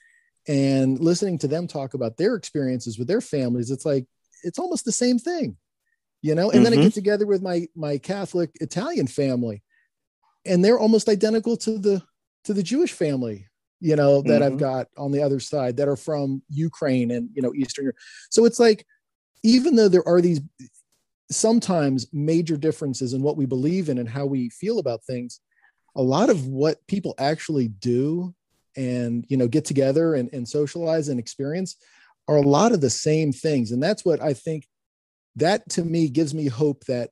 and 0.47 0.99
listening 1.01 1.39
to 1.39 1.49
them 1.49 1.67
talk 1.67 1.95
about 1.95 2.17
their 2.17 2.37
experiences 2.37 2.99
with 2.99 3.09
their 3.09 3.21
families, 3.21 3.71
it's 3.71 3.85
like 3.85 4.07
it's 4.45 4.59
almost 4.59 4.85
the 4.85 4.93
same 4.93 5.19
thing. 5.19 5.57
You 6.23 6.35
know, 6.35 6.51
and 6.51 6.55
mm-hmm. 6.55 6.65
then 6.65 6.73
I 6.73 6.77
mm-hmm. 6.77 6.85
get 6.85 6.95
together 6.95 7.27
with 7.27 7.43
my 7.43 7.67
my 7.75 7.99
Catholic 7.99 8.51
Italian 8.61 9.07
family 9.07 9.63
and 10.47 10.65
they're 10.65 10.79
almost 10.79 11.09
identical 11.09 11.57
to 11.59 11.79
the 11.79 12.03
to 12.45 12.55
the 12.55 12.63
Jewish 12.63 12.93
family, 12.93 13.49
you 13.81 13.97
know, 13.97 14.23
that 14.23 14.41
mm-hmm. 14.41 14.55
I've 14.55 14.59
got 14.59 14.87
on 14.97 15.11
the 15.11 15.23
other 15.23 15.41
side 15.41 15.77
that 15.77 15.89
are 15.89 15.97
from 15.97 16.43
Ukraine 16.49 17.11
and, 17.11 17.29
you 17.35 17.43
know, 17.43 17.53
Eastern 17.55 17.85
Europe. 17.85 17.97
So 18.31 18.45
it's 18.45 18.61
like, 18.61 18.87
even 19.43 19.75
though 19.75 19.89
there 19.89 20.07
are 20.07 20.21
these 20.21 20.41
sometimes 21.31 22.07
major 22.13 22.57
differences 22.57 23.13
in 23.13 23.23
what 23.23 23.37
we 23.37 23.47
believe 23.47 23.89
in 23.89 23.99
and 23.99 24.09
how 24.09 24.27
we 24.27 24.49
feel 24.51 24.79
about 24.79 25.05
things, 25.05 25.41
a 25.97 26.03
lot 26.03 26.31
of 26.31 26.47
what 26.47 26.87
people 26.87 27.15
actually 27.19 27.69
do 27.69 28.35
and, 28.77 29.25
you 29.29 29.37
know, 29.37 29.49
get 29.49 29.65
together 29.65 30.15
and, 30.15 30.33
and 30.33 30.49
socialize 30.49 31.09
and 31.09 31.19
experience 31.19 31.77
are 32.29 32.37
a 32.37 32.43
lot 32.43 32.73
of 32.73 32.81
the 32.81 32.91
same 32.91 33.33
things. 33.33 33.73
And 33.73 33.83
that's 33.83 34.05
what 34.05 34.21
I 34.21 34.35
think 34.35 34.67
that 35.37 35.69
to 35.71 35.85
me 35.85 36.09
gives 36.09 36.35
me 36.35 36.47
hope 36.47 36.85
that 36.85 37.11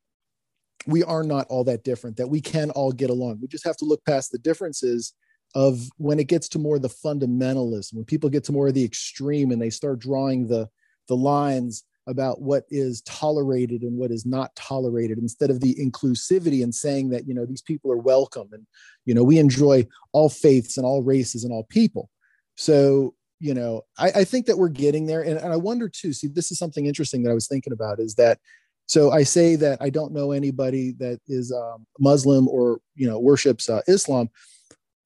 we 0.87 1.03
are 1.03 1.23
not 1.23 1.47
all 1.49 1.65
that 1.65 1.85
different, 1.85 2.17
that 2.19 2.29
we 2.29 2.41
can 2.41 2.71
all 2.71 2.93
get 2.93 3.11
along. 3.11 3.39
We 3.41 3.49
just 3.49 3.65
have 3.65 3.77
to 3.79 3.85
look 3.85 4.05
past 4.05 4.33
the 4.33 4.39
differences 4.39 5.15
of 5.55 5.89
when 5.97 6.19
it 6.19 6.27
gets 6.27 6.49
to 6.51 6.59
more 6.59 6.79
the 6.79 6.89
fundamentalism, 6.89 7.95
when 7.95 8.05
people 8.05 8.29
get 8.29 8.45
to 8.45 8.53
more 8.53 8.69
of 8.69 8.75
the 8.75 8.85
extreme 8.85 9.51
and 9.51 9.63
they 9.63 9.71
start 9.71 9.99
drawing 10.01 10.47
the 10.47 10.69
the 11.09 11.17
lines 11.17 11.85
about 12.07 12.41
what 12.41 12.65
is 12.71 13.01
tolerated 13.03 13.83
and 13.83 13.97
what 13.97 14.11
is 14.11 14.27
not 14.27 14.55
tolerated 14.57 15.19
instead 15.19 15.51
of 15.51 15.61
the 15.61 15.75
inclusivity 15.77 16.63
and 16.63 16.75
saying 16.75 17.09
that 17.11 17.27
you 17.27 17.35
know 17.35 17.47
these 17.47 17.63
people 17.63 17.91
are 17.91 17.99
welcome 17.99 18.49
and 18.53 18.67
you 19.05 19.15
know 19.15 19.23
we 19.23 19.39
enjoy 19.39 19.87
all 20.13 20.29
faiths 20.29 20.77
and 20.77 20.85
all 20.85 21.03
races 21.03 21.45
and 21.45 21.53
all 21.53 21.65
people 21.65 22.11
so 22.57 23.15
you 23.41 23.55
know 23.55 23.83
i, 23.99 24.11
I 24.11 24.25
think 24.25 24.47
that 24.47 24.59
we're 24.59 24.69
getting 24.69 25.07
there 25.07 25.23
and, 25.23 25.39
and 25.39 25.53
i 25.53 25.57
wonder 25.57 25.89
too 25.89 26.13
see 26.13 26.29
this 26.29 26.51
is 26.51 26.59
something 26.59 26.87
interesting 26.87 27.23
that 27.23 27.31
i 27.31 27.35
was 27.35 27.49
thinking 27.49 27.73
about 27.73 28.01
is 28.01 28.15
that 28.17 28.39
so 28.87 29.11
i 29.11 29.23
say 29.23 29.57
that 29.57 29.81
i 29.81 29.89
don't 29.89 30.13
know 30.13 30.33
anybody 30.33 30.93
that 30.99 31.21
is 31.27 31.53
um, 31.53 31.87
muslim 31.99 32.49
or 32.49 32.81
you 32.95 33.09
know 33.09 33.19
worships 33.19 33.71
uh, 33.71 33.81
islam 33.89 34.29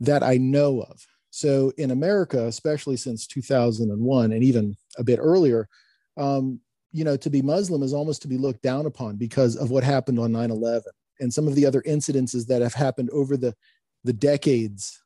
that 0.01 0.23
I 0.23 0.37
know 0.37 0.81
of. 0.83 1.05
So 1.31 1.73
in 1.77 1.91
America, 1.91 2.47
especially 2.47 2.97
since 2.97 3.27
2001 3.27 4.33
and 4.33 4.43
even 4.43 4.77
a 4.97 5.05
bit 5.05 5.19
earlier, 5.21 5.69
um, 6.17 6.61
you 6.93 7.05
know, 7.05 7.17
to 7.17 7.31
be 7.31 7.43
Muslim 7.43 7.83
is 7.83 7.93
almost 7.93 8.23
to 8.23 8.29
be 8.29 8.39
looked 8.39 8.63
down 8.63 8.87
upon 8.87 9.17
because 9.17 9.57
of 9.57 9.71
what 9.71 9.85
happened 9.85 10.19
on 10.19 10.33
9 10.33 10.51
11 10.51 10.83
and 11.21 11.33
some 11.33 11.47
of 11.47 11.55
the 11.55 11.67
other 11.67 11.83
incidences 11.83 12.47
that 12.47 12.63
have 12.63 12.75
happened 12.75 13.11
over 13.11 13.37
the, 13.37 13.55
the 14.05 14.13
decades 14.13 15.03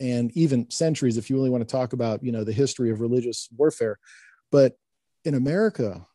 and 0.00 0.30
even 0.36 0.70
centuries, 0.70 1.16
if 1.16 1.30
you 1.30 1.36
really 1.36 1.50
want 1.50 1.66
to 1.66 1.72
talk 1.72 1.92
about, 1.92 2.22
you 2.22 2.32
know, 2.32 2.44
the 2.44 2.52
history 2.52 2.90
of 2.90 3.00
religious 3.00 3.48
warfare. 3.56 3.98
But 4.50 4.76
in 5.24 5.34
America, 5.34 6.06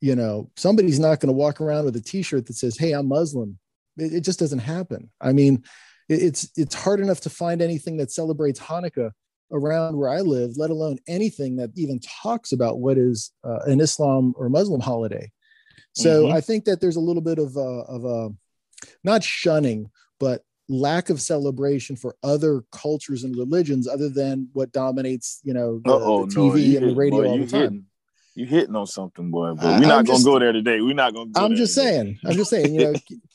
you 0.00 0.14
know, 0.14 0.50
somebody's 0.56 1.00
not 1.00 1.20
going 1.20 1.28
to 1.28 1.38
walk 1.38 1.60
around 1.60 1.84
with 1.86 1.96
a 1.96 2.00
t 2.00 2.22
shirt 2.22 2.46
that 2.46 2.56
says, 2.56 2.78
Hey, 2.78 2.92
I'm 2.92 3.08
Muslim. 3.08 3.58
It, 3.96 4.14
it 4.14 4.20
just 4.20 4.38
doesn't 4.38 4.60
happen. 4.60 5.10
I 5.20 5.32
mean, 5.32 5.64
it's 6.08 6.50
it's 6.56 6.74
hard 6.74 7.00
enough 7.00 7.20
to 7.20 7.30
find 7.30 7.62
anything 7.62 7.98
that 7.98 8.10
celebrates 8.10 8.58
Hanukkah 8.58 9.12
around 9.52 9.96
where 9.96 10.08
I 10.08 10.20
live, 10.20 10.56
let 10.56 10.70
alone 10.70 10.98
anything 11.08 11.56
that 11.56 11.70
even 11.76 12.00
talks 12.00 12.52
about 12.52 12.78
what 12.78 12.98
is 12.98 13.32
uh, 13.44 13.60
an 13.66 13.80
Islam 13.80 14.34
or 14.36 14.48
Muslim 14.48 14.80
holiday. 14.80 15.30
So 15.94 16.24
mm-hmm. 16.24 16.36
I 16.36 16.40
think 16.40 16.64
that 16.64 16.80
there's 16.80 16.96
a 16.96 17.00
little 17.00 17.22
bit 17.22 17.38
of 17.38 17.56
a, 17.56 17.60
of 17.60 18.04
a 18.04 18.30
not 19.02 19.24
shunning, 19.24 19.90
but 20.18 20.42
lack 20.68 21.10
of 21.10 21.20
celebration 21.20 21.96
for 21.96 22.14
other 22.22 22.64
cultures 22.70 23.24
and 23.24 23.36
religions 23.36 23.88
other 23.88 24.08
than 24.08 24.48
what 24.52 24.72
dominates, 24.72 25.40
you 25.42 25.52
know, 25.52 25.80
the, 25.84 25.98
the 25.98 26.34
TV 26.34 26.72
no, 26.72 26.78
and 26.78 26.90
the 26.90 26.94
radio 26.94 27.22
boy, 27.22 27.28
all 27.28 27.38
the 27.38 27.46
time. 27.46 27.60
Hitting, 27.60 27.84
you 28.36 28.46
hitting 28.46 28.76
on 28.76 28.86
something, 28.86 29.30
boy. 29.30 29.54
But 29.54 29.80
we're 29.80 29.88
not 29.88 30.06
gonna 30.06 30.22
go 30.22 30.38
there 30.38 30.52
today. 30.52 30.80
We're 30.80 30.94
not 30.94 31.12
gonna. 31.12 31.32
I'm 31.34 31.56
just 31.56 31.74
today. 31.74 31.90
saying. 31.90 32.18
I'm 32.24 32.34
just 32.34 32.50
saying. 32.50 32.72
You 32.72 32.92
know, 32.92 32.94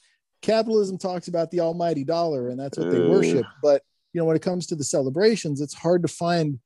capitalism 0.45 0.97
talks 0.97 1.27
about 1.27 1.49
the 1.51 1.59
almighty 1.59 2.03
dollar 2.03 2.49
and 2.49 2.59
that's 2.59 2.77
what 2.77 2.91
they 2.91 2.99
worship 2.99 3.45
but 3.63 3.81
you 4.15 4.21
know 4.21 4.25
when 4.25 4.37
it 4.37 4.41
comes 4.41 4.65
to 4.65 4.75
the 4.75 4.83
celebrations 4.83 5.59
it's 5.59 5.73
hard 5.73 6.01
to 6.01 6.07
find 6.07 6.57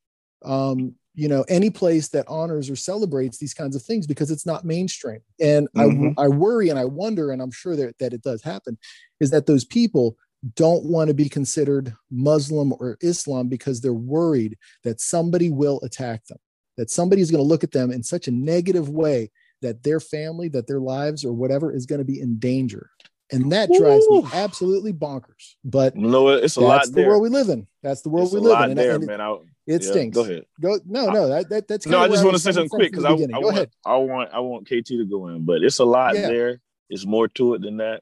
um, 0.45 0.93
you 1.15 1.27
know 1.27 1.43
any 1.49 1.71
place 1.71 2.09
that 2.09 2.27
honors 2.27 2.69
or 2.69 2.75
celebrates 2.75 3.39
these 3.39 3.55
kinds 3.55 3.75
of 3.75 3.81
things 3.81 4.05
because 4.05 4.29
it's 4.29 4.45
not 4.45 4.65
mainstream 4.65 5.19
and 5.41 5.67
mm-hmm. 5.75 6.19
I, 6.19 6.25
I 6.25 6.27
worry 6.27 6.69
and 6.69 6.77
i 6.77 6.85
wonder 6.85 7.31
and 7.31 7.41
i'm 7.41 7.51
sure 7.51 7.75
that, 7.75 7.97
that 7.97 8.13
it 8.13 8.21
does 8.21 8.43
happen 8.43 8.77
is 9.19 9.31
that 9.31 9.47
those 9.47 9.65
people 9.65 10.15
don't 10.55 10.85
want 10.85 11.07
to 11.07 11.15
be 11.15 11.27
considered 11.27 11.95
muslim 12.11 12.71
or 12.73 12.99
islam 13.01 13.49
because 13.49 13.81
they're 13.81 13.93
worried 13.93 14.55
that 14.83 15.01
somebody 15.01 15.49
will 15.49 15.81
attack 15.81 16.27
them 16.27 16.37
that 16.77 16.91
somebody's 16.91 17.31
going 17.31 17.43
to 17.43 17.47
look 17.47 17.63
at 17.63 17.71
them 17.71 17.91
in 17.91 18.03
such 18.03 18.27
a 18.27 18.31
negative 18.31 18.89
way 18.89 19.31
that 19.63 19.81
their 19.83 19.99
family 19.99 20.49
that 20.49 20.67
their 20.67 20.79
lives 20.79 21.25
or 21.25 21.33
whatever 21.33 21.73
is 21.73 21.87
going 21.87 21.99
to 21.99 22.05
be 22.05 22.21
in 22.21 22.37
danger 22.37 22.91
and 23.31 23.51
that 23.51 23.69
drives 23.71 24.05
Ooh. 24.05 24.21
me 24.21 24.29
absolutely 24.33 24.93
bonkers. 24.93 25.55
But 25.63 25.95
no, 25.95 26.29
it's 26.29 26.55
a 26.55 26.61
lot. 26.61 26.77
That's 26.77 26.91
the 26.91 27.05
world 27.05 27.21
we 27.21 27.29
live 27.29 27.49
in. 27.49 27.67
That's 27.83 28.01
the 28.01 28.09
world 28.09 28.27
it's 28.27 28.33
we 28.33 28.41
live 28.41 28.59
in. 28.63 28.71
And, 28.71 28.79
there, 28.79 28.95
and 28.95 29.05
man. 29.05 29.21
I, 29.21 29.37
it 29.67 29.83
yeah, 29.83 29.91
stinks. 29.91 30.15
Go 30.15 30.23
ahead. 30.23 30.45
Go. 30.59 30.79
No, 30.85 31.11
no. 31.11 31.27
That, 31.29 31.49
that 31.49 31.67
that's 31.67 31.85
no. 31.85 31.99
I 31.99 32.07
just 32.07 32.23
want 32.23 32.35
to 32.35 32.41
say 32.41 32.51
something 32.51 32.69
quick 32.69 32.91
because 32.91 33.05
I, 33.05 33.11
I, 33.11 33.39
want. 33.39 33.69
I 33.85 33.95
want 33.97 34.29
I 34.33 34.39
want 34.39 34.67
KT 34.67 34.87
to 34.87 35.05
go 35.05 35.27
in, 35.27 35.45
but 35.45 35.63
it's 35.63 35.79
a 35.79 35.85
lot 35.85 36.15
yeah. 36.15 36.27
there. 36.27 36.61
It's 36.89 37.05
more 37.05 37.27
to 37.27 37.53
it 37.53 37.61
than 37.61 37.77
that. 37.77 38.01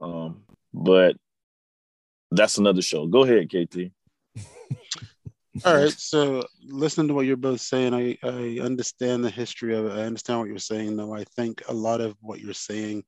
Um, 0.00 0.42
but 0.74 1.16
that's 2.30 2.58
another 2.58 2.82
show. 2.82 3.06
Go 3.06 3.22
ahead, 3.22 3.48
KT. 3.48 3.92
All 5.64 5.74
right. 5.74 5.92
So 5.92 6.42
listening 6.66 7.08
to 7.08 7.14
what 7.14 7.26
you're 7.26 7.36
both 7.36 7.60
saying, 7.60 7.94
I, 7.94 8.18
I 8.22 8.58
understand 8.60 9.24
the 9.24 9.30
history 9.30 9.74
of 9.76 9.86
it. 9.86 9.92
I 9.92 10.02
understand 10.02 10.40
what 10.40 10.48
you're 10.48 10.58
saying, 10.58 10.96
though. 10.96 11.14
I 11.14 11.24
think 11.24 11.62
a 11.68 11.72
lot 11.72 12.00
of 12.00 12.16
what 12.20 12.40
you're 12.40 12.54
saying 12.54 13.04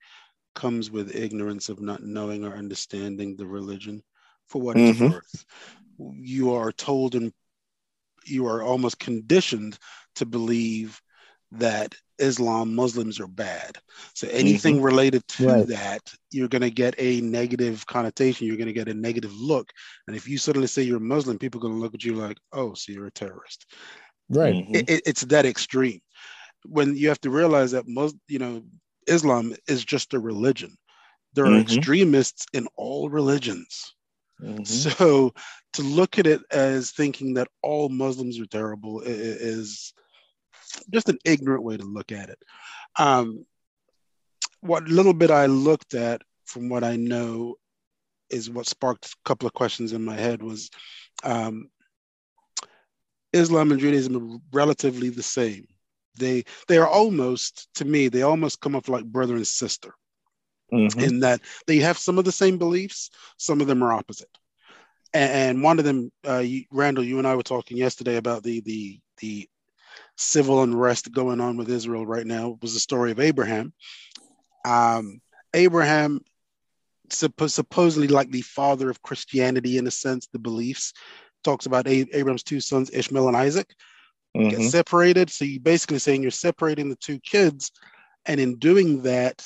comes 0.54 0.90
with 0.90 1.14
ignorance 1.14 1.69
of 1.69 1.80
not 1.80 2.02
knowing 2.02 2.45
or 2.45 2.57
understanding 2.57 3.37
the 3.37 3.47
religion 3.47 4.02
for 4.49 4.61
what 4.61 4.76
mm-hmm. 4.76 5.04
it's 5.04 5.14
worth. 5.14 5.45
You 5.99 6.54
are 6.54 6.73
told 6.73 7.14
and 7.14 7.33
you 8.26 8.47
are 8.47 8.62
almost 8.62 8.99
conditioned 8.99 9.78
to 10.16 10.26
believe 10.26 11.00
that 11.52 11.95
Islam, 12.19 12.75
Muslims 12.75 13.19
are 13.19 13.26
bad. 13.26 13.78
So 14.14 14.28
anything 14.28 14.76
mm-hmm. 14.76 14.85
related 14.85 15.26
to 15.28 15.47
right. 15.47 15.66
that, 15.69 16.02
you're 16.30 16.49
going 16.49 16.62
to 16.62 16.71
get 16.71 16.95
a 16.99 17.21
negative 17.23 17.85
connotation. 17.87 18.47
You're 18.47 18.57
going 18.57 18.66
to 18.66 18.73
get 18.73 18.88
a 18.88 18.95
negative 18.95 19.35
look. 19.35 19.71
And 20.07 20.14
if 20.14 20.28
you 20.28 20.38
suddenly 20.38 20.69
say 20.69 20.83
you're 20.83 21.00
Muslim, 21.00 21.38
people 21.38 21.61
are 21.61 21.62
going 21.62 21.75
to 21.75 21.80
look 21.80 21.95
at 21.95 22.04
you 22.04 22.14
like, 22.14 22.37
oh, 22.52 22.75
so 22.75 22.92
you're 22.92 23.07
a 23.07 23.12
terrorist. 23.12 23.66
Right. 24.28 24.54
Mm-hmm. 24.54 24.75
It, 24.75 25.02
it's 25.07 25.23
that 25.23 25.47
extreme. 25.47 26.00
When 26.66 26.95
you 26.95 27.09
have 27.09 27.21
to 27.23 27.30
realize 27.30 27.73
that 27.73 27.88
most, 27.88 28.16
you 28.28 28.38
know, 28.38 28.62
Islam 29.07 29.54
is 29.69 29.85
just 29.85 30.14
a 30.14 30.19
religion. 30.19 30.76
There 31.35 31.45
are 31.45 31.49
mm-hmm. 31.49 31.76
extremists 31.76 32.47
in 32.52 32.66
all 32.76 33.09
religions. 33.09 33.95
Mm-hmm. 34.42 34.64
So 34.64 35.35
to 35.75 35.83
look 35.83 36.19
at 36.19 36.26
it 36.26 36.40
as 36.50 36.90
thinking 36.90 37.35
that 37.35 37.49
all 37.62 37.88
Muslims 37.88 38.40
are 38.40 38.47
terrible 38.47 39.02
is 39.04 39.92
just 40.92 41.09
an 41.09 41.19
ignorant 41.25 41.62
way 41.62 41.76
to 41.76 41.85
look 41.85 42.12
at 42.12 42.30
it. 42.30 42.38
Um, 42.99 43.45
what 44.61 44.85
little 44.85 45.14
bit 45.14 45.30
I 45.30 45.47
looked 45.47 45.95
at 45.95 46.23
from 46.45 46.69
what 46.69 46.85
I 46.85 46.97
know 46.97 47.57
is 48.28 48.50
what 48.50 48.66
sparked 48.66 49.07
a 49.07 49.16
couple 49.25 49.47
of 49.47 49.54
questions 49.54 49.92
in 49.92 50.04
my 50.04 50.16
head 50.16 50.42
was 50.42 50.71
um, 51.25 51.69
Islam 53.33 53.73
and 53.73 53.80
Judaism 53.80 54.16
are 54.16 54.38
relatively 54.52 55.09
the 55.09 55.23
same. 55.23 55.66
They 56.20 56.44
they 56.68 56.78
are 56.78 56.88
almost 56.88 57.68
to 57.74 57.84
me 57.84 58.08
they 58.08 58.22
almost 58.22 58.60
come 58.60 58.76
off 58.76 58.88
like 58.88 59.04
brother 59.04 59.34
and 59.34 59.46
sister 59.46 59.94
mm-hmm. 60.72 61.00
in 61.00 61.20
that 61.20 61.40
they 61.66 61.78
have 61.78 61.98
some 61.98 62.18
of 62.18 62.24
the 62.24 62.32
same 62.32 62.58
beliefs, 62.58 63.10
some 63.36 63.60
of 63.60 63.66
them 63.66 63.82
are 63.82 63.92
opposite. 63.92 64.30
And, 65.12 65.60
one 65.60 65.80
of 65.80 65.84
them, 65.84 66.12
uh, 66.24 66.38
you, 66.38 66.66
Randall, 66.70 67.02
you 67.02 67.18
and 67.18 67.26
I 67.26 67.34
were 67.34 67.42
talking 67.42 67.76
yesterday 67.76 68.16
about 68.16 68.44
the 68.44 68.60
the 68.60 69.00
the 69.18 69.48
civil 70.16 70.62
unrest 70.62 71.10
going 71.10 71.40
on 71.40 71.56
with 71.56 71.68
Israel 71.68 72.06
right 72.06 72.26
now 72.26 72.56
was 72.62 72.74
the 72.74 72.80
story 72.80 73.10
of 73.10 73.18
Abraham. 73.18 73.72
Um, 74.64 75.20
Abraham 75.52 76.20
supposedly 77.10 78.06
like 78.06 78.30
the 78.30 78.42
father 78.42 78.88
of 78.88 79.02
Christianity 79.02 79.78
in 79.78 79.86
a 79.86 79.90
sense, 79.90 80.28
the 80.28 80.38
beliefs. 80.38 80.92
Talks 81.42 81.66
about 81.66 81.88
Abraham's 81.88 82.42
two 82.42 82.60
sons, 82.60 82.90
Ishmael 82.92 83.28
and 83.28 83.36
Isaac, 83.36 83.74
mm-hmm. 84.37 84.49
get 84.49 84.70
separated. 84.70 85.30
So 85.30 85.44
you're 85.44 85.60
basically 85.60 85.99
saying 85.99 86.22
you're 86.22 86.30
separating 86.30 86.88
the 86.88 86.96
two 86.96 87.18
kids, 87.20 87.72
and 88.26 88.40
in 88.40 88.58
doing 88.58 89.02
that, 89.02 89.44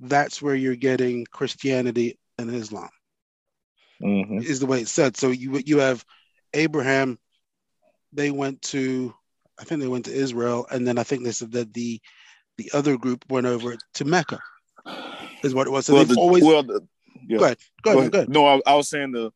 that's 0.00 0.42
where 0.42 0.54
you're 0.54 0.76
getting 0.76 1.26
Christianity 1.30 2.18
and 2.38 2.54
Islam. 2.54 2.90
Mm-hmm. 4.02 4.38
Is 4.38 4.60
the 4.60 4.66
way 4.66 4.80
it's 4.80 4.90
said. 4.90 5.16
So 5.16 5.30
you 5.30 5.62
you 5.64 5.78
have 5.78 6.04
Abraham. 6.52 7.18
They 8.12 8.30
went 8.30 8.62
to, 8.62 9.12
I 9.58 9.64
think 9.64 9.80
they 9.80 9.88
went 9.88 10.04
to 10.04 10.14
Israel, 10.14 10.66
and 10.70 10.86
then 10.86 10.98
I 10.98 11.02
think 11.02 11.24
they 11.24 11.32
said 11.32 11.52
that 11.52 11.72
the 11.72 12.00
the 12.58 12.70
other 12.72 12.96
group 12.96 13.24
went 13.28 13.46
over 13.46 13.76
to 13.94 14.04
Mecca. 14.04 14.38
Is 15.42 15.54
what 15.54 15.66
it 15.66 15.70
was. 15.70 15.86
So 15.86 15.94
well, 15.94 16.04
they've 16.04 16.14
the, 16.14 16.20
always 16.20 16.44
well, 16.44 16.62
the, 16.62 16.86
yeah. 17.28 17.38
Go 17.38 17.44
ahead. 17.44 17.58
Go 17.82 17.98
ahead. 17.98 18.12
Go 18.12 18.18
ahead. 18.18 18.28
No, 18.28 18.46
I, 18.46 18.60
I, 18.66 18.74
was 18.74 18.88
saying 18.88 19.12
the 19.12 19.30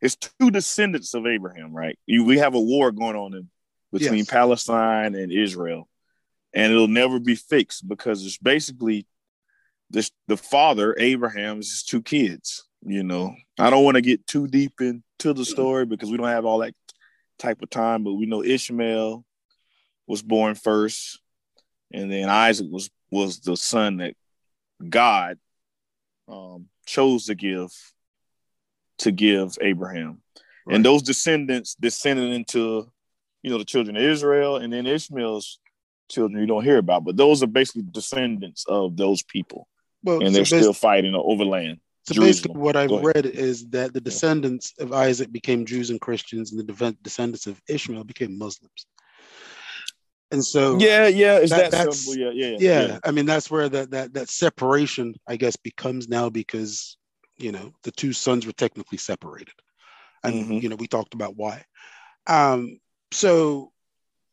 it's 0.00 0.16
two 0.16 0.50
descendants 0.50 1.14
of 1.14 1.26
Abraham, 1.26 1.74
right? 1.74 1.98
You, 2.06 2.24
we 2.24 2.38
have 2.38 2.54
a 2.54 2.60
war 2.60 2.92
going 2.92 3.16
on 3.16 3.34
in, 3.34 3.48
between 3.92 4.18
yes. 4.18 4.30
Palestine 4.30 5.14
and 5.14 5.32
Israel, 5.32 5.88
and 6.52 6.72
it'll 6.72 6.88
never 6.88 7.18
be 7.18 7.34
fixed 7.34 7.88
because 7.88 8.24
it's 8.24 8.38
basically 8.38 9.06
this 9.90 10.10
the 10.26 10.36
father 10.36 10.94
Abraham's 10.98 11.82
two 11.82 12.02
kids. 12.02 12.66
You 12.82 13.02
know, 13.02 13.34
I 13.58 13.70
don't 13.70 13.84
want 13.84 13.96
to 13.96 14.02
get 14.02 14.26
too 14.26 14.46
deep 14.46 14.80
into 14.80 15.32
the 15.32 15.44
story 15.44 15.84
because 15.84 16.10
we 16.10 16.16
don't 16.16 16.28
have 16.28 16.44
all 16.44 16.58
that 16.58 16.74
type 17.38 17.62
of 17.62 17.70
time, 17.70 18.04
but 18.04 18.14
we 18.14 18.26
know 18.26 18.42
Ishmael 18.44 19.24
was 20.06 20.22
born 20.22 20.54
first, 20.54 21.20
and 21.92 22.10
then 22.10 22.28
Isaac 22.28 22.68
was 22.70 22.90
was 23.10 23.40
the 23.40 23.56
son 23.56 23.98
that 23.98 24.14
God 24.86 25.38
um, 26.28 26.66
chose 26.86 27.26
to 27.26 27.34
give 27.34 27.70
to 28.98 29.10
give 29.10 29.56
Abraham. 29.60 30.20
Right. 30.66 30.76
And 30.76 30.84
those 30.84 31.02
descendants 31.02 31.74
descended 31.74 32.32
into, 32.32 32.90
you 33.42 33.50
know, 33.50 33.58
the 33.58 33.64
children 33.64 33.96
of 33.96 34.02
Israel 34.02 34.56
and 34.56 34.72
then 34.72 34.86
Ishmael's 34.86 35.58
children 36.08 36.40
you 36.40 36.46
don't 36.46 36.64
hear 36.64 36.78
about, 36.78 37.04
but 37.04 37.16
those 37.16 37.42
are 37.42 37.46
basically 37.46 37.82
descendants 37.90 38.64
of 38.66 38.96
those 38.96 39.22
people. 39.22 39.68
Well, 40.02 40.22
and 40.22 40.34
they're 40.34 40.44
still 40.44 40.72
fighting 40.72 41.14
over 41.14 41.44
land. 41.44 41.80
So 42.06 42.14
Jerusalem. 42.14 42.28
basically, 42.28 42.60
what 42.60 42.76
I've 42.76 43.04
read 43.04 43.26
is 43.26 43.68
that 43.68 43.92
the 43.92 44.00
descendants 44.00 44.72
of 44.78 44.92
Isaac 44.92 45.30
became 45.30 45.66
Jews 45.66 45.90
and 45.90 46.00
Christians, 46.00 46.52
and 46.52 46.66
the 46.66 46.96
descendants 47.02 47.46
of 47.46 47.60
Ishmael 47.68 48.04
became 48.04 48.38
Muslims. 48.38 48.86
And 50.30 50.44
so, 50.44 50.78
yeah, 50.78 51.06
yeah, 51.06 51.38
is 51.38 51.50
that, 51.50 51.70
that 51.70 51.84
that's? 51.84 52.16
Yeah, 52.16 52.30
yeah, 52.32 52.56
yeah, 52.58 52.86
yeah. 52.86 52.98
I 53.04 53.10
mean, 53.10 53.26
that's 53.26 53.50
where 53.50 53.68
that 53.68 53.90
that 53.90 54.14
that 54.14 54.28
separation, 54.28 55.14
I 55.26 55.36
guess, 55.36 55.56
becomes 55.56 56.08
now 56.08 56.28
because 56.30 56.96
you 57.36 57.52
know 57.52 57.72
the 57.82 57.92
two 57.92 58.12
sons 58.12 58.46
were 58.46 58.52
technically 58.52 58.98
separated, 58.98 59.54
and 60.22 60.34
mm-hmm. 60.34 60.52
you 60.52 60.68
know 60.68 60.76
we 60.76 60.86
talked 60.86 61.14
about 61.14 61.36
why. 61.36 61.64
Um, 62.26 62.78
so 63.12 63.72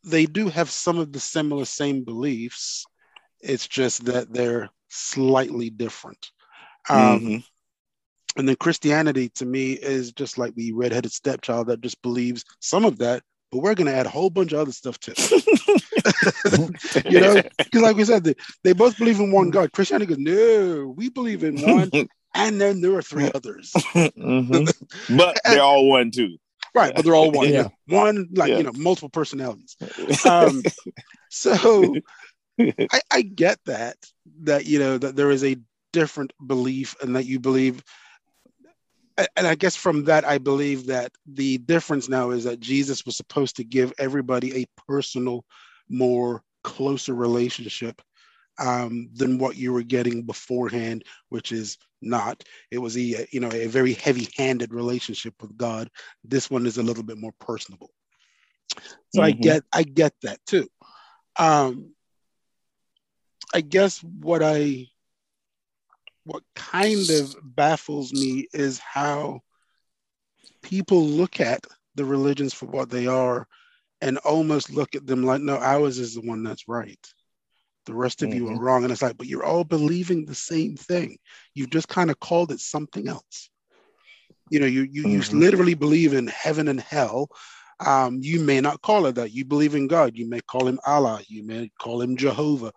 they 0.04 0.26
do 0.26 0.48
have 0.48 0.70
some 0.70 0.98
of 0.98 1.12
the 1.12 1.20
similar 1.20 1.64
same 1.64 2.04
beliefs. 2.04 2.84
It's 3.40 3.66
just 3.66 4.04
that 4.06 4.32
they're 4.32 4.70
slightly 4.88 5.70
different. 5.70 6.30
Um, 6.88 7.20
mm-hmm. 7.20 7.36
And 8.36 8.48
then 8.48 8.56
Christianity 8.56 9.30
to 9.30 9.46
me 9.46 9.72
is 9.72 10.12
just 10.12 10.38
like 10.38 10.54
the 10.54 10.72
redheaded 10.72 11.12
stepchild 11.12 11.68
that 11.68 11.80
just 11.80 12.00
believes 12.02 12.44
some 12.60 12.84
of 12.84 12.98
that, 12.98 13.22
but 13.50 13.58
we're 13.58 13.74
going 13.74 13.86
to 13.86 13.94
add 13.94 14.06
a 14.06 14.10
whole 14.10 14.30
bunch 14.30 14.52
of 14.52 14.60
other 14.60 14.72
stuff 14.72 14.98
to 15.00 15.14
it. 15.16 17.04
you 17.10 17.20
know, 17.20 17.42
because 17.58 17.82
like 17.82 17.96
we 17.96 18.04
said, 18.04 18.24
they, 18.24 18.34
they 18.62 18.72
both 18.74 18.98
believe 18.98 19.20
in 19.20 19.32
one 19.32 19.50
God. 19.50 19.72
Christianity 19.72 20.14
goes, 20.14 20.18
no, 20.18 20.94
we 20.96 21.08
believe 21.08 21.44
in 21.44 21.60
one, 21.62 21.90
and 22.34 22.60
then 22.60 22.80
there 22.80 22.94
are 22.94 23.02
three 23.02 23.30
others. 23.34 23.72
mm-hmm. 23.74 25.16
But 25.16 25.38
they're 25.44 25.62
all 25.62 25.88
one 25.88 26.10
too. 26.10 26.36
Right, 26.76 26.94
but 26.94 27.04
they're 27.04 27.14
all 27.14 27.32
one. 27.32 27.48
Yeah. 27.48 27.68
One, 27.88 28.28
like, 28.34 28.50
yeah. 28.50 28.58
you 28.58 28.62
know, 28.64 28.72
multiple 28.74 29.08
personalities. 29.08 29.76
Um, 30.26 30.62
so 31.30 31.94
I, 32.60 33.00
I 33.10 33.22
get 33.22 33.58
that 33.64 33.96
that 34.42 34.66
you 34.66 34.78
know 34.78 34.98
that 34.98 35.16
there 35.16 35.30
is 35.30 35.42
a 35.42 35.56
different 35.94 36.34
belief 36.46 36.94
and 37.00 37.16
that 37.16 37.24
you 37.24 37.40
believe 37.40 37.82
and 39.36 39.46
I 39.46 39.54
guess 39.54 39.76
from 39.76 40.04
that, 40.04 40.26
I 40.26 40.36
believe 40.38 40.86
that 40.86 41.12
the 41.26 41.58
difference 41.58 42.08
now 42.08 42.30
is 42.30 42.44
that 42.44 42.60
Jesus 42.60 43.06
was 43.06 43.16
supposed 43.16 43.56
to 43.56 43.64
give 43.64 43.92
everybody 43.98 44.62
a 44.62 44.66
personal, 44.86 45.44
more 45.88 46.42
closer 46.62 47.14
relationship 47.14 48.02
um, 48.58 49.08
than 49.14 49.38
what 49.38 49.56
you 49.56 49.72
were 49.72 49.82
getting 49.82 50.22
beforehand, 50.22 51.04
which 51.28 51.52
is 51.52 51.78
not. 52.02 52.42
It 52.70 52.78
was 52.78 52.96
a 52.96 53.26
you 53.30 53.40
know 53.40 53.50
a 53.52 53.66
very 53.66 53.94
heavy-handed 53.94 54.72
relationship 54.72 55.34
with 55.40 55.56
God. 55.56 55.90
This 56.24 56.50
one 56.50 56.66
is 56.66 56.78
a 56.78 56.82
little 56.82 57.04
bit 57.04 57.18
more 57.18 57.34
personable. 57.40 57.90
So 59.14 59.20
mm-hmm. 59.20 59.24
I 59.24 59.30
get 59.32 59.62
I 59.72 59.82
get 59.82 60.14
that 60.22 60.38
too. 60.46 60.68
Um, 61.38 61.92
I 63.54 63.60
guess 63.60 64.02
what 64.02 64.42
I 64.42 64.86
what 66.24 66.42
kind 66.54 67.08
of 67.10 67.36
baffles 67.42 68.12
me 68.12 68.48
is 68.52 68.80
how 68.80 69.40
people 70.62 71.06
look 71.06 71.40
at 71.40 71.64
the 71.94 72.04
religions 72.04 72.52
for 72.52 72.66
what 72.66 72.90
they 72.90 73.06
are 73.06 73.46
and 74.00 74.18
almost 74.18 74.70
look 74.70 74.94
at 74.94 75.06
them 75.06 75.22
like, 75.22 75.40
no, 75.40 75.56
ours 75.56 75.98
is 75.98 76.14
the 76.14 76.20
one 76.20 76.42
that's 76.42 76.68
right. 76.68 77.14
The 77.86 77.94
rest 77.94 78.22
of 78.22 78.28
mm-hmm. 78.28 78.38
you 78.38 78.48
are 78.48 78.52
mm-hmm. 78.52 78.60
wrong. 78.60 78.82
And 78.82 78.92
it's 78.92 79.02
like, 79.02 79.16
but 79.16 79.26
you're 79.26 79.44
all 79.44 79.64
believing 79.64 80.24
the 80.24 80.34
same 80.34 80.76
thing. 80.76 81.18
You've 81.54 81.70
just 81.70 81.88
kind 81.88 82.10
of 82.10 82.20
called 82.20 82.52
it 82.52 82.60
something 82.60 83.08
else. 83.08 83.50
You 84.50 84.60
know, 84.60 84.66
you 84.66 84.82
you, 84.82 85.04
mm-hmm. 85.04 85.34
you 85.34 85.40
literally 85.40 85.74
believe 85.74 86.12
in 86.12 86.26
heaven 86.26 86.68
and 86.68 86.80
hell. 86.80 87.28
Um, 87.84 88.18
you 88.22 88.40
may 88.40 88.60
not 88.60 88.80
call 88.82 89.06
it 89.06 89.16
that. 89.16 89.32
You 89.32 89.44
believe 89.44 89.74
in 89.74 89.86
God. 89.86 90.16
You 90.16 90.28
may 90.28 90.40
call 90.40 90.66
him 90.66 90.80
Allah. 90.86 91.20
You 91.28 91.44
may 91.44 91.70
call 91.80 92.00
him 92.00 92.16
Jehovah. 92.16 92.72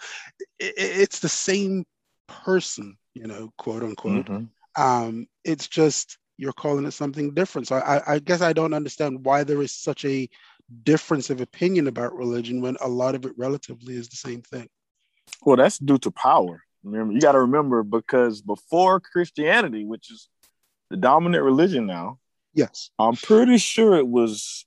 It, 0.60 0.74
it's 0.78 1.19
the 1.19 1.30
same 1.30 1.86
person, 2.28 2.98
you 3.13 3.28
know, 3.28 3.52
quote 3.58 3.84
unquote. 3.84 4.26
Mm-hmm. 4.26 4.82
Um, 4.82 5.28
it's 5.43 5.67
just 5.67 6.17
you're 6.38 6.54
calling 6.54 6.86
it 6.86 6.91
something 6.91 7.34
different. 7.34 7.67
So 7.67 7.76
I, 7.78 8.15
I 8.15 8.19
guess 8.19 8.41
I 8.41 8.54
don't 8.54 8.74
understand 8.74 9.26
why 9.26 9.43
there 9.43 9.62
is 9.62 9.74
such 9.74 10.06
a 10.06 10.30
difference 10.84 11.30
of 11.30 11.41
opinion 11.41 11.88
about 11.88 12.15
religion 12.15 12.62
when 12.62 12.78
a 12.82 12.88
lot 12.88 13.15
of 13.15 13.26
it 13.26 13.34
relatively 13.38 13.95
is 13.95 14.08
the 14.08 14.15
same 14.15 14.41
thing. 14.41 14.67
Well, 15.44 15.58
that's 15.58 15.78
due 15.78 15.98
to 16.00 16.12
power. 16.12 16.63
Remember, 16.84 17.13
you 17.13 17.22
got 17.22 17.34
to 17.34 17.42
remember 17.42 17.84
because 17.84 18.42
before 18.42 19.00
Christianity, 19.00 19.86
which 19.86 20.12
is 20.12 20.30
the 20.89 20.98
dominant 20.98 21.44
religion 21.44 21.86
now, 21.86 22.20
yes, 22.54 22.89
I'm 22.98 23.15
pretty 23.15 23.58
sure 23.58 23.96
it 23.96 24.08
was 24.08 24.65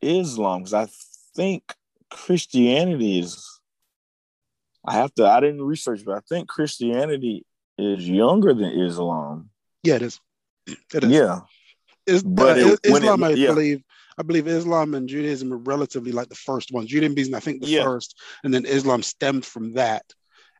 Islam 0.00 0.60
because 0.60 0.74
I 0.74 0.88
think 1.34 1.74
Christianity 2.10 3.18
is 3.18 3.60
I 4.84 4.94
have 4.94 5.14
to. 5.14 5.26
I 5.26 5.40
didn't 5.40 5.62
research, 5.62 6.04
but 6.04 6.16
I 6.16 6.20
think 6.28 6.48
Christianity 6.48 7.44
is 7.78 8.08
younger 8.08 8.52
than 8.52 8.70
Islam. 8.70 9.50
Yeah, 9.82 9.96
it 9.96 10.02
is. 10.02 10.20
It 10.66 11.04
is. 11.04 11.10
Yeah, 11.10 11.40
It's, 12.06 12.22
but 12.22 12.58
uh, 12.58 12.72
it, 12.72 12.80
Islam, 12.84 13.22
it, 13.22 13.26
I 13.26 13.30
yeah. 13.30 13.46
believe. 13.48 13.82
I 14.18 14.22
believe 14.22 14.46
Islam 14.46 14.94
and 14.94 15.08
Judaism 15.08 15.52
are 15.52 15.58
relatively 15.58 16.12
like 16.12 16.28
the 16.28 16.34
first 16.34 16.72
ones. 16.72 16.88
Judaism 16.88 17.14
being, 17.14 17.34
I 17.34 17.40
think, 17.40 17.62
the 17.62 17.68
yeah. 17.68 17.84
first, 17.84 18.18
and 18.44 18.52
then 18.52 18.64
Islam 18.64 19.02
stemmed 19.02 19.44
from 19.44 19.74
that, 19.74 20.04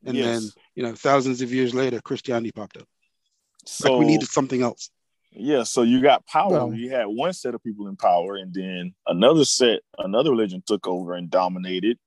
and 0.04 0.16
yes. 0.16 0.26
then 0.26 0.50
you 0.74 0.82
know, 0.82 0.94
thousands 0.94 1.42
of 1.42 1.52
years 1.52 1.74
later, 1.74 2.00
Christianity 2.00 2.52
popped 2.52 2.76
up. 2.76 2.88
So 3.64 3.92
like 3.92 4.00
we 4.00 4.06
needed 4.06 4.28
something 4.28 4.62
else. 4.62 4.90
Yeah, 5.34 5.62
so 5.62 5.82
you 5.82 6.02
got 6.02 6.26
power. 6.26 6.50
Well, 6.50 6.74
you 6.74 6.90
had 6.90 7.06
one 7.06 7.32
set 7.32 7.54
of 7.54 7.62
people 7.62 7.88
in 7.88 7.96
power, 7.96 8.36
and 8.36 8.52
then 8.52 8.94
another 9.06 9.44
set, 9.44 9.80
another 9.98 10.30
religion 10.30 10.62
took 10.66 10.86
over 10.86 11.14
and 11.14 11.30
dominated, 11.30 11.98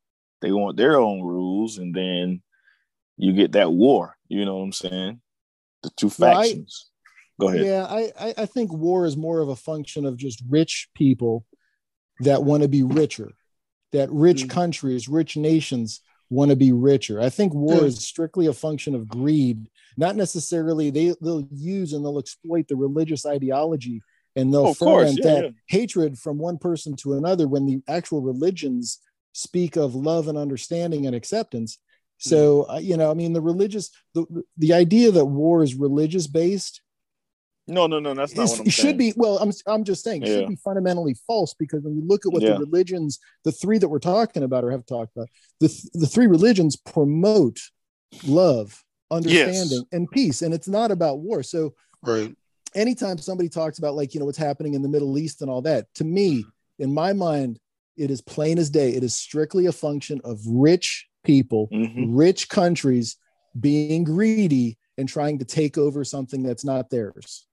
they 0.41 0.51
want 0.51 0.77
their 0.77 0.99
own 0.99 1.21
rules, 1.23 1.77
and 1.79 1.95
then 1.95 2.43
you 3.17 3.33
get 3.33 3.53
that 3.53 3.71
war. 3.71 4.15
You 4.27 4.45
know 4.45 4.57
what 4.57 4.63
I'm 4.63 4.71
saying? 4.73 5.21
The 5.81 5.89
two 5.91 6.09
factions. 6.09 6.91
Go 7.39 7.49
ahead. 7.49 7.65
Yeah, 7.65 7.85
I 7.89 8.33
I 8.37 8.45
think 8.45 8.71
war 8.71 9.05
is 9.05 9.17
more 9.17 9.39
of 9.41 9.49
a 9.49 9.55
function 9.55 10.05
of 10.05 10.17
just 10.17 10.41
rich 10.49 10.89
people 10.95 11.45
that 12.21 12.43
want 12.43 12.63
to 12.63 12.69
be 12.69 12.83
richer. 12.83 13.31
That 13.91 14.11
rich 14.11 14.41
mm-hmm. 14.41 14.49
countries, 14.49 15.07
rich 15.07 15.37
nations 15.37 16.01
want 16.29 16.49
to 16.49 16.55
be 16.55 16.71
richer. 16.71 17.21
I 17.21 17.29
think 17.29 17.53
war 17.53 17.85
is 17.85 18.05
strictly 18.05 18.47
a 18.47 18.53
function 18.53 18.95
of 18.95 19.07
greed, 19.07 19.67
not 19.97 20.15
necessarily 20.15 20.89
they 20.89 21.13
they'll 21.21 21.47
use 21.51 21.93
and 21.93 22.03
they'll 22.03 22.19
exploit 22.19 22.67
the 22.67 22.75
religious 22.75 23.25
ideology 23.25 24.01
and 24.35 24.53
they'll 24.53 24.67
Oh, 24.67 24.73
foment 24.73 25.19
yeah, 25.21 25.29
that 25.29 25.43
yeah. 25.43 25.49
hatred 25.67 26.17
from 26.17 26.37
one 26.37 26.57
person 26.57 26.95
to 26.97 27.13
another 27.13 27.47
when 27.47 27.65
the 27.65 27.81
actual 27.87 28.21
religions 28.21 28.99
speak 29.33 29.75
of 29.75 29.95
love 29.95 30.27
and 30.27 30.37
understanding 30.37 31.05
and 31.05 31.15
acceptance. 31.15 31.77
So 32.17 32.63
Mm-hmm. 32.63 32.71
uh, 32.71 32.79
you 32.79 32.97
know, 32.97 33.11
I 33.11 33.13
mean, 33.13 33.33
the 33.33 33.41
religious 33.41 33.91
the 34.13 34.25
the 34.57 34.73
idea 34.73 35.11
that 35.11 35.25
war 35.25 35.63
is 35.63 35.75
religious 35.75 36.27
based 36.27 36.81
No, 37.67 37.87
no, 37.87 37.99
no, 37.99 38.13
that's 38.13 38.35
not 38.35 38.43
is, 38.43 38.51
what 38.51 38.59
I'm 38.61 38.67
it 38.67 38.73
should 38.73 38.97
be 38.97 39.13
well 39.15 39.39
i'm, 39.39 39.51
I'm 39.65 39.83
just 39.83 40.03
saying 40.03 40.21
it 40.23 40.27
Yeah. 40.29 40.35
should 40.35 40.49
be 40.49 40.55
fundamentally 40.57 41.15
false 41.25 41.53
because 41.55 41.83
when 41.83 41.95
you 41.95 42.03
look 42.05 42.25
at 42.25 42.31
what 42.31 42.43
Yeah. 42.43 42.53
the 42.53 42.59
religions 42.59 43.19
the 43.43 43.51
three 43.51 43.77
that 43.79 43.87
we're 43.87 43.99
talking 43.99 44.43
about 44.43 44.63
or 44.63 44.71
have 44.71 44.85
talked 44.85 45.15
about 45.15 45.29
the, 45.59 45.67
th- 45.69 45.83
the 45.93 46.05
three 46.07 46.27
religions 46.27 46.75
promote 46.75 47.59
love 48.27 48.83
understanding 49.11 49.83
and 49.91 50.09
peace 50.11 50.41
and 50.41 50.53
it's 50.53 50.67
not 50.67 50.91
about 50.91 51.19
war 51.19 51.41
so 51.43 51.73
Right. 52.03 52.35
anytime 52.75 53.17
somebody 53.17 53.49
talks 53.49 53.79
about 53.79 53.95
like 53.95 54.13
you 54.13 54.19
know 54.19 54.25
what's 54.27 54.37
happening 54.37 54.73
in 54.75 54.81
the 54.83 54.89
middle 54.89 55.17
east 55.17 55.41
and 55.41 55.49
all 55.49 55.61
that 55.63 55.91
to 55.95 56.03
me 56.03 56.45
in 56.79 56.93
my 56.93 57.13
mind 57.13 57.59
it 57.97 58.11
is 58.11 58.21
plain 58.21 58.59
as 58.59 58.69
day 58.69 58.91
it 58.93 59.03
is 59.03 59.15
strictly 59.15 59.65
a 59.65 59.71
function 59.71 60.21
of 60.23 60.39
rich 60.45 61.07
people 61.23 61.67
Mhm. 61.73 62.09
rich 62.09 62.47
countries 62.49 63.17
being 63.59 64.03
greedy 64.03 64.77
and 64.97 65.07
trying 65.09 65.39
to 65.39 65.45
take 65.45 65.77
over 65.77 66.03
something 66.03 66.43
that's 66.43 66.65
not 66.65 66.89
theirs 66.89 67.47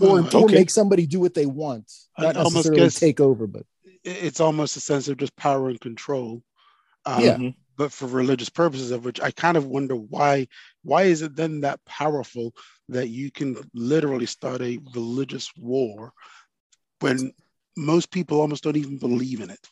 or, 0.00 0.20
Uh, 0.20 0.22
or 0.32 0.44
Okay. 0.44 0.54
make 0.54 0.70
somebody 0.70 1.06
do 1.06 1.20
what 1.20 1.34
they 1.34 1.46
want 1.46 1.90
I 2.16 2.22
not 2.24 2.36
almost 2.36 2.54
necessarily 2.56 2.82
guess- 2.82 2.98
take 3.00 3.20
over 3.20 3.46
but 3.46 3.64
it's 4.04 4.40
almost 4.40 4.76
a 4.76 4.80
sense 4.80 5.08
of 5.08 5.16
just 5.16 5.34
power 5.36 5.68
and 5.68 5.80
control. 5.80 6.42
Um, 7.04 7.22
Yeah. 7.22 7.36
Mhm. 7.36 7.54
But 7.76 7.90
for 7.92 8.06
religious 8.06 8.50
purposes, 8.50 8.90
of 8.90 9.04
which 9.04 9.18
I 9.20 9.30
kind 9.30 9.56
of 9.56 9.64
wonder 9.66 9.96
why. 9.96 10.46
Why 10.82 11.04
is 11.04 11.22
it 11.22 11.34
then 11.36 11.62
that 11.62 11.82
powerful 11.86 12.54
that 12.90 13.08
you 13.08 13.30
can 13.30 13.56
literally 13.74 14.26
start 14.26 14.60
a 14.60 14.78
religious 14.94 15.50
war 15.56 16.12
when 17.00 17.32
most 17.76 18.10
people 18.10 18.40
almost 18.40 18.62
don't 18.64 18.76
even 18.76 18.98
believe 18.98 19.40
in 19.40 19.48
it? 19.50 19.70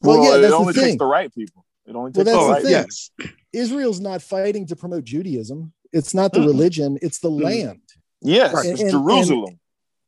well, 0.00 0.18
Well, 0.18 0.24
yeah 0.32 0.38
it 0.38 0.40
that's 0.40 0.50
the 0.52 0.56
only 0.56 0.72
takes 0.74 0.98
the 0.98 1.06
right 1.06 1.32
people. 1.32 1.64
It 1.86 1.94
only 1.94 2.10
Well, 2.10 2.24
takes 2.24 2.32
that's 2.32 2.38
the 2.38 2.46
the 2.46 2.52
right 2.52 2.62
thing. 2.62 2.70
yes. 2.72 3.10
israel's 3.52 4.00
not 4.00 4.22
fighting 4.22 4.66
to 4.66 4.74
promote 4.74 5.04
judaism 5.04 5.72
it's 5.92 6.14
not 6.14 6.32
the 6.32 6.40
Mm-mm. 6.40 6.46
religion 6.46 6.98
it's 7.02 7.18
the 7.20 7.30
Mm. 7.30 7.42
land 7.42 7.82
Yes, 8.22 8.54
Right. 8.54 8.66
it's 8.66 8.80
And- 8.80 8.90
and- 8.90 9.06
Jerusalem. 9.06 9.58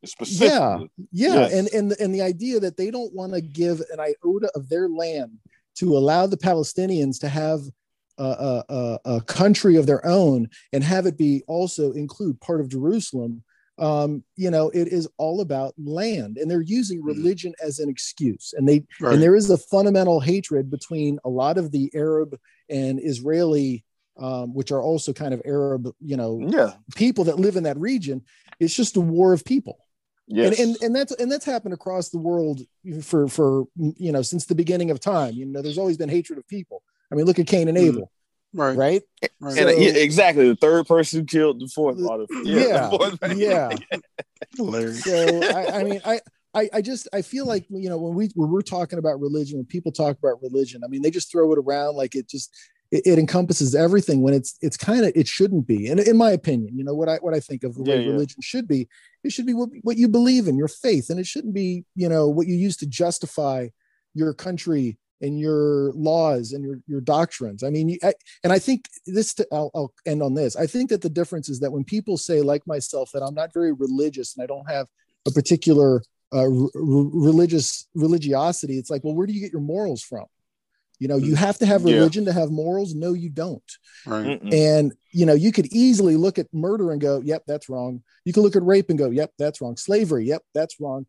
specifically. 0.04 0.90
yeah 1.12 1.48
Yes. 1.48 1.52
and 1.52 1.68
and 1.72 1.92
and 1.98 2.14
the 2.14 2.20
idea 2.22 2.60
that 2.60 2.76
they 2.76 2.90
don't 2.90 3.14
want 3.14 3.32
to 3.32 3.40
give 3.40 3.80
an 3.92 4.00
iota 4.00 4.50
of 4.54 4.68
their 4.68 4.88
land 4.88 5.38
to 5.76 5.96
allow 5.96 6.26
the 6.26 6.36
palestinians 6.36 7.18
to 7.20 7.28
have 7.28 7.60
a, 8.18 8.62
a, 8.68 8.98
a, 9.06 9.20
country 9.22 9.74
of 9.76 9.86
their 9.86 10.04
own 10.06 10.48
and 10.72 10.84
have 10.84 11.06
it 11.06 11.16
be 11.16 11.42
also 11.48 11.92
include 11.92 12.38
part 12.40 12.60
of 12.60 12.68
jerusalem 12.68 13.42
um, 13.78 14.22
you 14.36 14.50
know 14.50 14.68
it 14.70 14.88
is 14.88 15.08
all 15.16 15.40
about 15.40 15.74
land 15.78 16.36
and 16.38 16.48
they're 16.50 16.60
using 16.60 17.00
Mhm. 17.02 17.06
religion 17.06 17.54
as 17.62 17.78
an 17.80 17.88
excuse 17.88 18.52
and 18.56 18.68
they 18.68 18.84
Right. 19.00 19.14
and 19.14 19.22
there 19.22 19.34
is 19.34 19.48
a 19.50 19.56
fundamental 19.56 20.20
hatred 20.20 20.70
between 20.70 21.18
a 21.24 21.30
lot 21.30 21.56
of 21.58 21.72
the 21.72 21.90
arab 21.94 22.38
and 22.68 23.00
israeli 23.02 23.84
um, 24.16 24.54
which 24.54 24.70
are 24.72 24.80
also 24.82 25.12
kind 25.12 25.34
of 25.34 25.42
arab 25.44 25.88
you 26.00 26.16
know 26.16 26.40
Yeah. 26.48 26.72
people 26.94 27.24
that 27.24 27.38
live 27.38 27.56
in 27.56 27.64
that 27.64 27.78
region 27.78 28.22
it's 28.60 28.74
just 28.74 28.96
a 28.96 29.00
war 29.00 29.32
of 29.32 29.44
people 29.44 29.78
Yes. 30.26 30.58
and, 30.58 30.68
and 30.68 30.82
and 30.82 30.96
that's 30.96 31.12
and 31.16 31.30
that's 31.30 31.44
happened 31.44 31.74
across 31.74 32.08
the 32.08 32.18
world 32.18 32.60
for 33.02 33.28
for 33.28 33.64
you 33.76 34.10
know 34.12 34.22
since 34.22 34.46
the 34.46 34.54
beginning 34.54 34.90
of 34.90 34.98
time 35.00 35.34
you 35.34 35.44
know 35.44 35.60
there's 35.60 35.76
always 35.78 35.96
been 35.98 36.08
hatred 36.08 36.38
of 36.38 36.46
people 36.48 36.82
i 37.12 37.14
mean 37.14 37.26
look 37.26 37.38
at 37.38 37.46
cain 37.46 37.68
and 37.68 37.76
Mm. 37.76 37.88
abel 37.88 38.10
right. 38.54 38.76
right 38.76 39.02
right. 39.40 39.58
And, 39.58 39.68
uh, 39.68 39.72
So- 39.72 39.78
yeah, 39.78 39.92
exactly. 39.96 40.48
The 40.48 40.56
third 40.56 40.86
person 40.86 41.26
killed 41.26 41.60
the 41.60 41.66
fourth. 41.68 41.98
The- 41.98 42.08
Or 42.08 42.18
the, 42.26 42.42
yeah, 42.44 42.88
the 42.88 42.96
fourth 42.96 43.20
man. 43.20 43.38
yeah 43.48 43.68
Hilarious. 44.56 45.02
so 45.04 45.42
I, 45.42 45.80
I 45.80 45.84
mean 45.84 46.00
I, 46.04 46.20
I 46.54 46.68
i 46.74 46.80
just 46.82 47.08
i 47.12 47.20
feel 47.22 47.46
like 47.46 47.66
you 47.68 47.88
know 47.88 47.98
when 47.98 48.14
we 48.14 48.30
when 48.34 48.50
we're 48.50 48.62
talking 48.62 48.98
about 48.98 49.20
religion 49.20 49.58
when 49.58 49.66
people 49.66 49.90
talk 49.92 50.16
about 50.18 50.40
religion 50.42 50.82
i 50.84 50.88
mean 50.88 51.02
they 51.02 51.10
just 51.10 51.30
throw 51.30 51.52
it 51.52 51.58
around 51.58 51.96
like 51.96 52.14
it 52.14 52.28
just 52.28 52.50
it, 52.94 53.02
it 53.04 53.18
encompasses 53.18 53.74
everything 53.74 54.22
when 54.22 54.34
it's 54.34 54.56
it's 54.62 54.76
kind 54.76 55.04
of 55.04 55.12
it 55.14 55.26
shouldn't 55.36 55.66
be. 55.66 55.88
And 55.88 55.98
in 56.00 56.16
my 56.16 56.30
opinion 56.40 56.70
you 56.78 56.84
know 56.84 56.94
what 56.94 57.08
i 57.08 57.16
what 57.24 57.34
i 57.34 57.40
think 57.40 57.64
of 57.64 57.74
the 57.74 57.82
way 57.82 57.96
Yeah, 57.96 58.02
yeah. 58.06 58.12
religion 58.12 58.40
should 58.40 58.66
be 58.68 58.80
it 59.24 59.32
should 59.32 59.46
be 59.46 59.54
what, 59.54 59.70
what 59.82 59.96
you 59.96 60.08
believe 60.08 60.48
in 60.48 60.56
your 60.56 60.68
faith. 60.86 61.10
And 61.10 61.18
it 61.18 61.26
shouldn't 61.26 61.54
be 61.54 61.84
you 61.94 62.08
know 62.08 62.28
what 62.28 62.46
you 62.46 62.54
use 62.54 62.76
to 62.78 62.86
justify 62.86 63.68
your 64.14 64.32
country 64.32 64.86
and 65.20 65.38
your 65.40 65.92
laws 66.10 66.52
and 66.52 66.62
your 66.64 66.78
your 66.86 67.00
doctrines. 67.00 67.62
I 67.62 67.70
mean 67.70 67.98
I, 68.02 68.12
and 68.44 68.52
i 68.52 68.58
think 68.58 68.80
this 69.06 69.34
I'll, 69.52 69.70
I'll 69.74 69.92
end 70.06 70.22
on 70.22 70.34
this. 70.34 70.52
I 70.56 70.66
think 70.66 70.90
that 70.90 71.02
the 71.02 71.14
difference 71.20 71.48
is 71.48 71.58
that 71.60 71.72
when 71.72 71.84
people 71.84 72.16
say 72.28 72.40
like 72.52 72.64
myself 72.74 73.10
that 73.12 73.22
i'm 73.22 73.34
not 73.34 73.52
very 73.52 73.72
religious 73.72 74.28
and 74.36 74.44
i 74.44 74.46
don't 74.46 74.70
have 74.70 74.86
a 75.26 75.30
particular 75.30 76.02
uh, 76.32 76.48
r- 76.62 76.68
religious 77.30 77.86
religiosity 77.94 78.76
it's 78.78 78.90
like 78.90 79.02
well 79.04 79.14
where 79.14 79.26
do 79.26 79.32
you 79.32 79.40
get 79.40 79.52
your 79.52 79.60
morals 79.74 80.02
from 80.02 80.26
you 81.04 81.08
know 81.08 81.18
you 81.18 81.34
have 81.34 81.58
to 81.58 81.66
have 81.66 81.82
Yeah. 81.84 81.96
religion 81.96 82.24
to 82.24 82.32
have 82.32 82.50
morals. 82.50 82.94
No 82.94 83.12
you 83.12 83.28
don't. 83.28 83.70
Right. 84.06 84.40
And 84.50 84.94
you 85.12 85.26
know 85.26 85.34
you 85.34 85.52
could 85.52 85.66
easily 85.66 86.16
look 86.16 86.38
at 86.38 86.46
murder 86.50 86.92
and 86.92 87.00
go 87.08 87.20
yep 87.22 87.42
that's 87.46 87.68
wrong. 87.68 88.02
You 88.24 88.32
could 88.32 88.42
look 88.42 88.56
at 88.56 88.62
rape 88.62 88.88
and 88.88 88.98
go 88.98 89.10
yep 89.10 89.30
that's 89.38 89.60
wrong. 89.60 89.76
Slavery 89.76 90.24
yep 90.24 90.40
that's 90.54 90.80
wrong. 90.80 91.04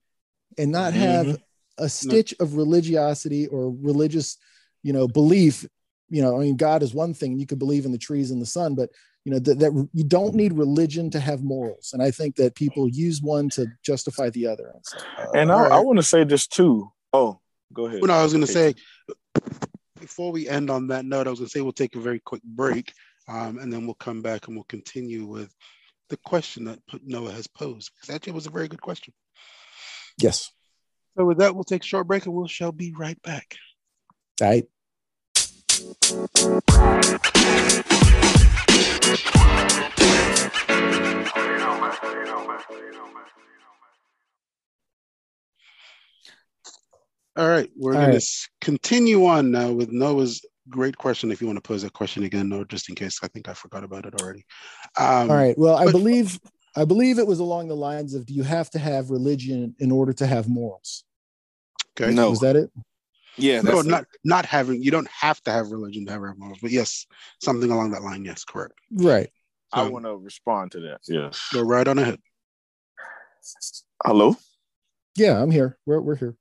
And 0.58 0.70
not 0.74 0.92
have 0.94 1.28
Mhm. 1.28 1.38
a 1.78 1.88
stitch 1.88 2.36
of 2.42 2.56
religiosity 2.56 3.48
or 3.48 3.72
religious 3.92 4.38
you 4.84 4.92
know 4.92 5.08
belief. 5.08 5.66
You 6.10 6.22
know 6.24 6.36
i 6.38 6.40
mean 6.44 6.58
god 6.58 6.84
is 6.84 6.94
one 6.94 7.14
thing 7.14 7.40
you 7.40 7.48
could 7.48 7.58
believe 7.66 7.86
in 7.86 7.94
the 7.94 7.98
trees 8.08 8.30
and 8.32 8.40
the 8.42 8.46
sun 8.58 8.76
but 8.76 8.90
you 9.24 9.32
know 9.32 9.40
that, 9.40 9.58
that 9.60 9.72
you 9.94 10.04
don't 10.04 10.36
need 10.36 10.54
religion 10.66 11.10
to 11.12 11.20
have 11.22 11.42
morals. 11.42 11.92
And 11.94 12.04
i 12.04 12.12
think 12.12 12.36
that 12.36 12.54
people 12.64 12.84
use 12.90 13.22
one 13.24 13.48
to 13.56 13.62
justify 13.82 14.30
the 14.30 14.46
other 14.52 14.68
and 14.74 14.84
so, 14.86 14.98
uh, 15.18 15.32
And 15.40 15.52
I, 15.52 15.56
All 15.56 15.62
right. 15.64 15.72
I 15.72 15.80
want 15.80 15.98
to 16.00 16.04
say 16.14 16.26
this 16.26 16.46
too. 16.48 16.92
Oh, 17.14 17.40
go 17.74 17.86
ahead. 17.88 18.02
Well, 18.02 18.10
no, 18.10 18.20
I 18.22 18.24
was 18.24 18.34
going 18.34 18.46
to 18.46 18.52
say, 18.60 18.76
before 20.00 20.32
we 20.32 20.48
end 20.48 20.70
on 20.70 20.88
that 20.88 21.06
note, 21.06 21.28
I 21.28 21.30
was 21.30 21.40
going 21.40 21.48
to 21.48 21.52
say 21.52 21.62
we'll 21.62 21.72
take 21.72 21.96
a 21.96 22.02
very 22.02 22.20
quick 22.20 22.44
break 22.44 22.94
um, 23.28 23.58
and 23.58 23.72
then 23.72 23.86
we'll 23.86 23.96
come 23.96 24.22
back 24.22 24.48
and 24.48 24.56
we'll 24.56 24.66
continue 24.66 25.26
with 25.26 25.54
the 26.10 26.18
question 26.18 26.66
that 26.66 26.80
Noah 27.04 27.32
has 27.32 27.48
posed. 27.48 27.92
Because 27.96 28.14
actually, 28.14 28.32
it 28.32 28.36
was 28.36 28.48
a 28.48 28.52
very 28.52 28.68
good 28.68 28.82
question. 28.82 29.14
yes 30.22 30.52
So, 31.18 31.26
with 31.26 31.40
that, 31.40 31.56
we'll 31.56 31.64
take 31.64 31.84
a 31.84 31.88
short 31.88 32.08
break 32.08 32.26
and 32.26 32.36
we 32.36 32.48
shall 32.48 32.72
be 32.72 32.94
right 32.94 33.22
back. 33.22 33.56
all 34.42 34.48
right 34.48 34.66
All 47.38 47.48
right, 47.48 47.70
we're 47.76 47.94
going 47.94 48.12
right. 48.12 48.20
to 48.22 48.50
continue 48.62 49.26
on 49.26 49.52
now 49.52 49.72
with 49.72 49.92
Noah's 49.92 50.46
great 50.70 50.98
question. 50.98 51.32
If 51.32 51.42
you 51.42 51.48
want 51.48 51.58
to 51.58 51.62
pose 51.68 51.82
that 51.82 51.94
question 51.94 52.24
again, 52.24 52.48
Noah, 52.50 52.66
just 52.66 52.88
in 52.90 52.96
case 52.96 53.20
I 53.22 53.28
think 53.28 53.50
I 53.50 53.54
forgot 53.54 53.84
about 53.84 54.06
it 54.06 54.16
already. 54.22 54.46
Um, 54.98 55.30
all 55.30 55.36
right 55.36 55.58
well 55.58 55.76
i 55.76 55.84
but- 55.86 55.92
believe 55.92 56.40
i 56.78 56.86
believe 56.86 57.20
it 57.20 57.28
was 57.28 57.40
along 57.40 57.68
the 57.68 57.76
lines 57.76 58.14
of 58.14 58.26
do 58.26 58.34
you 58.34 58.44
have 58.44 58.70
to 58.70 58.80
have 58.80 59.10
religion 59.10 59.76
in 59.80 59.92
order 59.92 60.14
to 60.14 60.26
have 60.26 60.48
morals 60.48 61.04
Okay. 62.00 62.14
No. 62.14 62.30
was 62.30 62.40
that 62.40 62.56
it 62.56 62.72
Yeah, 63.38 63.62
No, 63.62 63.76
that's 63.76 63.88
not 63.88 64.06
not 64.24 64.46
having. 64.46 64.82
You 64.82 64.92
don't 64.92 65.10
have 65.10 65.42
to 65.44 65.52
have 65.52 65.72
religion 65.72 66.06
to 66.06 66.12
have 66.14 66.22
morals, 66.38 66.60
but 66.62 66.72
yes, 66.72 67.06
something 67.42 67.70
along 67.72 67.92
that 67.92 68.02
line. 68.04 68.24
Yes, 68.24 68.44
correct. 68.46 68.74
right 68.92 69.30
I 69.74 69.90
want 69.90 70.06
to 70.06 70.16
respond 70.16 70.72
to 70.72 70.80
that. 70.82 71.02
Yes. 71.08 71.42
Go 71.54 71.62
right 71.62 71.86
on 71.88 72.00
ahead. 72.00 72.20
Hello, 74.06 74.36
yeah 75.16 75.42
i'm 75.42 75.52
here 75.52 75.78
we're, 75.86 76.02
we're 76.02 76.16
here 76.16 76.36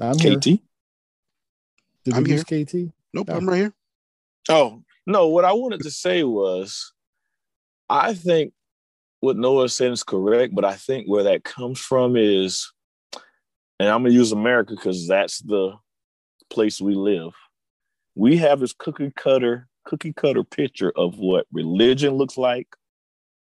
i'm 0.00 0.18
here 0.18 0.38
KT. 0.38 0.44
did 0.44 2.14
I'm 2.14 2.24
we 2.24 2.30
lose 2.30 2.44
kt 2.44 2.92
Nope, 3.14 3.28
Oh. 3.30 3.36
I'm 3.36 3.48
right 3.48 3.56
here. 3.56 3.74
Oh 4.50 4.82
no, 5.06 5.28
what 5.28 5.46
I 5.46 5.52
wanted 5.54 5.80
to 5.82 5.90
say 5.90 6.22
was, 6.22 6.92
I 7.88 8.12
think 8.12 8.52
what 9.20 9.38
Noah 9.38 9.70
said 9.70 9.90
is 9.90 10.04
correct, 10.04 10.54
but 10.54 10.64
I 10.66 10.74
think 10.74 11.06
where 11.06 11.22
that 11.24 11.44
comes 11.44 11.80
from 11.80 12.16
is, 12.16 12.70
and 13.80 13.88
I'm 13.88 14.02
gonna 14.02 14.14
use 14.14 14.32
America 14.32 14.74
because 14.74 15.08
that's 15.08 15.38
the 15.38 15.78
place 16.50 16.80
we 16.80 16.94
live. 16.94 17.32
We 18.14 18.36
have 18.36 18.60
this 18.60 18.74
cookie 18.74 19.10
cutter, 19.16 19.68
cookie 19.86 20.12
cutter 20.12 20.44
picture 20.44 20.92
of 20.94 21.18
what 21.18 21.46
religion 21.50 22.14
looks 22.14 22.36
like. 22.36 22.68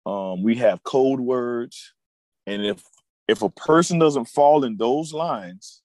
Um, 0.08 0.42
we 0.42 0.56
have 0.56 0.84
code 0.84 1.20
words, 1.20 1.94
and 2.48 2.66
if 2.66 2.84
if 3.28 3.44
a 3.44 3.50
person 3.50 4.00
doesn't 4.00 4.26
fall 4.26 4.64
in 4.64 4.78
those 4.78 5.14
lines, 5.14 5.83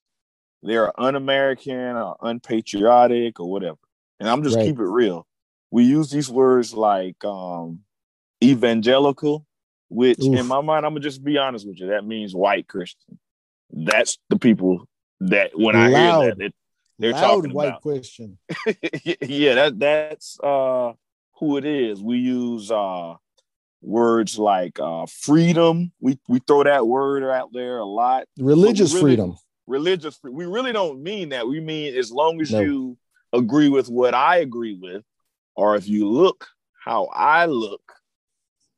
they're 0.61 0.97
un-American 0.99 1.95
or 1.95 2.15
unpatriotic 2.21 3.39
or 3.39 3.49
whatever. 3.49 3.77
And 4.19 4.27
I'm 4.29 4.43
just 4.43 4.55
Right. 4.57 4.65
keep 4.65 4.79
it 4.79 4.83
real. 4.83 5.25
We 5.71 5.83
use 5.85 6.09
these 6.09 6.29
words 6.29 6.73
like 6.73 7.23
um, 7.23 7.81
evangelical, 8.43 9.45
which 9.89 10.19
Oof. 10.21 10.37
in 10.37 10.45
my 10.47 10.61
mind, 10.61 10.85
I'm 10.85 10.93
gonna 10.93 11.01
just 11.01 11.23
be 11.23 11.37
honest 11.37 11.67
with 11.67 11.79
you, 11.79 11.87
that 11.87 12.05
means 12.05 12.33
white 12.35 12.67
Christian. 12.67 13.19
That's 13.71 14.17
the 14.29 14.39
people 14.39 14.87
that 15.21 15.51
when 15.53 15.75
I 15.75 15.89
hear 15.89 16.35
that, 16.35 16.41
it, 16.41 16.53
they're 16.97 17.11
Loud 17.11 17.21
talking 17.21 17.53
white 17.53 17.67
about. 17.69 17.81
Christian. 17.81 18.37
yeah, 19.21 19.55
that 19.55 19.79
that's 19.79 20.39
uh 20.41 20.93
who 21.39 21.57
it 21.57 21.65
is. 21.65 22.01
We 22.01 22.17
use 22.17 22.71
uh 22.71 23.15
words 23.81 24.37
like 24.39 24.79
uh 24.79 25.05
freedom. 25.05 25.91
We 26.01 26.19
we 26.27 26.39
throw 26.39 26.63
that 26.63 26.85
word 26.87 27.23
out 27.23 27.51
there 27.53 27.77
a 27.77 27.85
lot. 27.85 28.25
Religious 28.37 28.91
really- 28.93 29.01
freedom. 29.15 29.37
Religious 29.69 30.17
free- 30.17 30.31
we 30.31 30.45
really 30.45 30.71
don't 30.73 31.01
mean 31.03 31.29
that. 31.29 31.47
We 31.47 31.59
mean 31.59 31.95
as 31.95 32.11
long 32.11 32.41
as 32.41 32.51
No. 32.51 32.59
you 32.61 32.97
agree 33.33 33.69
with 33.69 33.87
what 33.87 34.13
I 34.15 34.37
agree 34.37 34.73
with, 34.73 35.05
or 35.55 35.75
if 35.75 35.87
you 35.87 36.09
look 36.09 36.47
how 36.83 37.05
I 37.13 37.45
look 37.45 37.93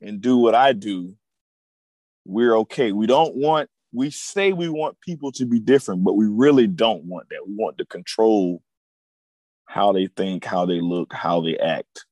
and 0.02 0.20
do 0.20 0.38
what 0.38 0.54
I 0.54 0.74
do, 0.74 1.16
we're 2.26 2.56
okay. 2.58 2.92
We 2.92 3.08
don't 3.08 3.36
want 3.36 3.70
we 3.94 4.10
say 4.10 4.54
we 4.54 4.70
want 4.70 5.00
people 5.02 5.34
to 5.34 5.46
be 5.46 5.60
different, 5.60 6.02
but 6.04 6.14
we 6.14 6.26
really 6.26 6.66
don't 6.66 7.04
want 7.04 7.28
that. 7.30 7.46
We 7.46 7.54
want 7.56 7.78
to 7.80 7.86
control 7.86 8.64
how 9.66 9.92
they 9.92 10.08
think, 10.08 10.46
how 10.46 10.66
they 10.66 10.80
look, 10.80 11.12
how 11.14 11.42
they 11.42 11.58
act. 11.58 12.06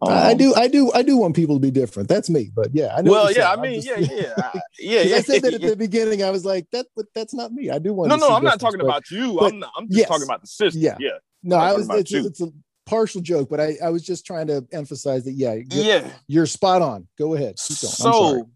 I 0.00 0.32
Um, 0.32 0.38
do, 0.38 0.54
I 0.54 0.68
do, 0.68 0.90
I 0.92 1.02
do 1.02 1.16
want 1.18 1.36
people 1.36 1.56
to 1.56 1.60
be 1.60 1.70
different. 1.70 2.08
That's 2.08 2.30
me. 2.30 2.50
But 2.54 2.68
yeah, 2.72 2.94
I 2.96 3.02
know. 3.02 3.10
Well, 3.10 3.32
yeah, 3.32 3.50
I 3.52 3.56
mean, 3.56 3.82
just- 3.82 4.10
yeah, 4.10 4.16
yeah, 4.22 4.32
I- 4.38 4.60
yeah, 4.78 5.00
yeah. 5.02 5.16
I 5.16 5.20
said 5.20 5.42
that 5.42 5.54
at 5.54 5.60
yeah. 5.60 5.70
the 5.70 5.76
beginning. 5.88 6.22
I 6.22 6.30
was 6.30 6.44
like, 6.44 6.66
that, 6.72 6.86
but 6.96 7.06
that's 7.14 7.34
not 7.34 7.52
me. 7.52 7.68
I 7.70 7.78
do 7.78 7.92
want. 7.92 8.08
No, 8.08 8.16
to 8.16 8.20
no, 8.20 8.28
I'm 8.34 8.44
not 8.44 8.58
talking 8.60 8.78
but- 8.78 8.86
about 8.86 9.10
you. 9.10 9.34
but 9.38 9.52
I'm 9.52 9.58
not, 9.58 9.72
I'm 9.76 9.86
just 9.88 9.98
yes. 9.98 10.08
talking 10.08 10.24
about 10.24 10.40
the 10.40 10.46
system. 10.46 10.80
Yeah. 10.82 10.96
Yeah, 10.98 11.18
No, 11.42 11.56
I 11.56 11.72
was. 11.74 11.88
It's, 11.90 12.12
it's 12.12 12.40
a 12.40 12.50
partial 12.86 13.20
joke, 13.20 13.48
but 13.50 13.60
I, 13.60 13.76
I 13.84 13.90
was 13.90 14.02
just 14.02 14.24
trying 14.26 14.46
to 14.48 14.66
emphasize 14.72 15.24
that. 15.24 15.32
Yeah, 15.32 15.54
you're, 15.54 15.84
yeah. 15.84 16.10
you're 16.26 16.46
spot 16.46 16.80
on. 16.82 17.06
Go 17.18 17.34
ahead. 17.34 17.56
Keep 17.56 17.80
going. 17.80 17.90
I'm 17.90 17.96
sorry. 17.96 18.40
So, 18.40 18.50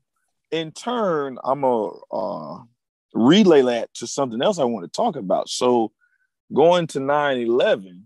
in 0.53 0.72
turn, 0.72 1.38
I'm 1.44 1.61
gonna 1.61 1.90
uh, 2.12 2.62
relay 3.14 3.62
that 3.62 3.92
to 3.94 4.07
something 4.07 4.40
else 4.40 4.59
I 4.59 4.64
want 4.64 4.85
to 4.85 4.90
talk 4.96 5.16
about. 5.16 5.49
So, 5.49 5.92
going 6.55 6.87
to 6.88 7.01
9 7.01 7.38
11, 7.38 8.05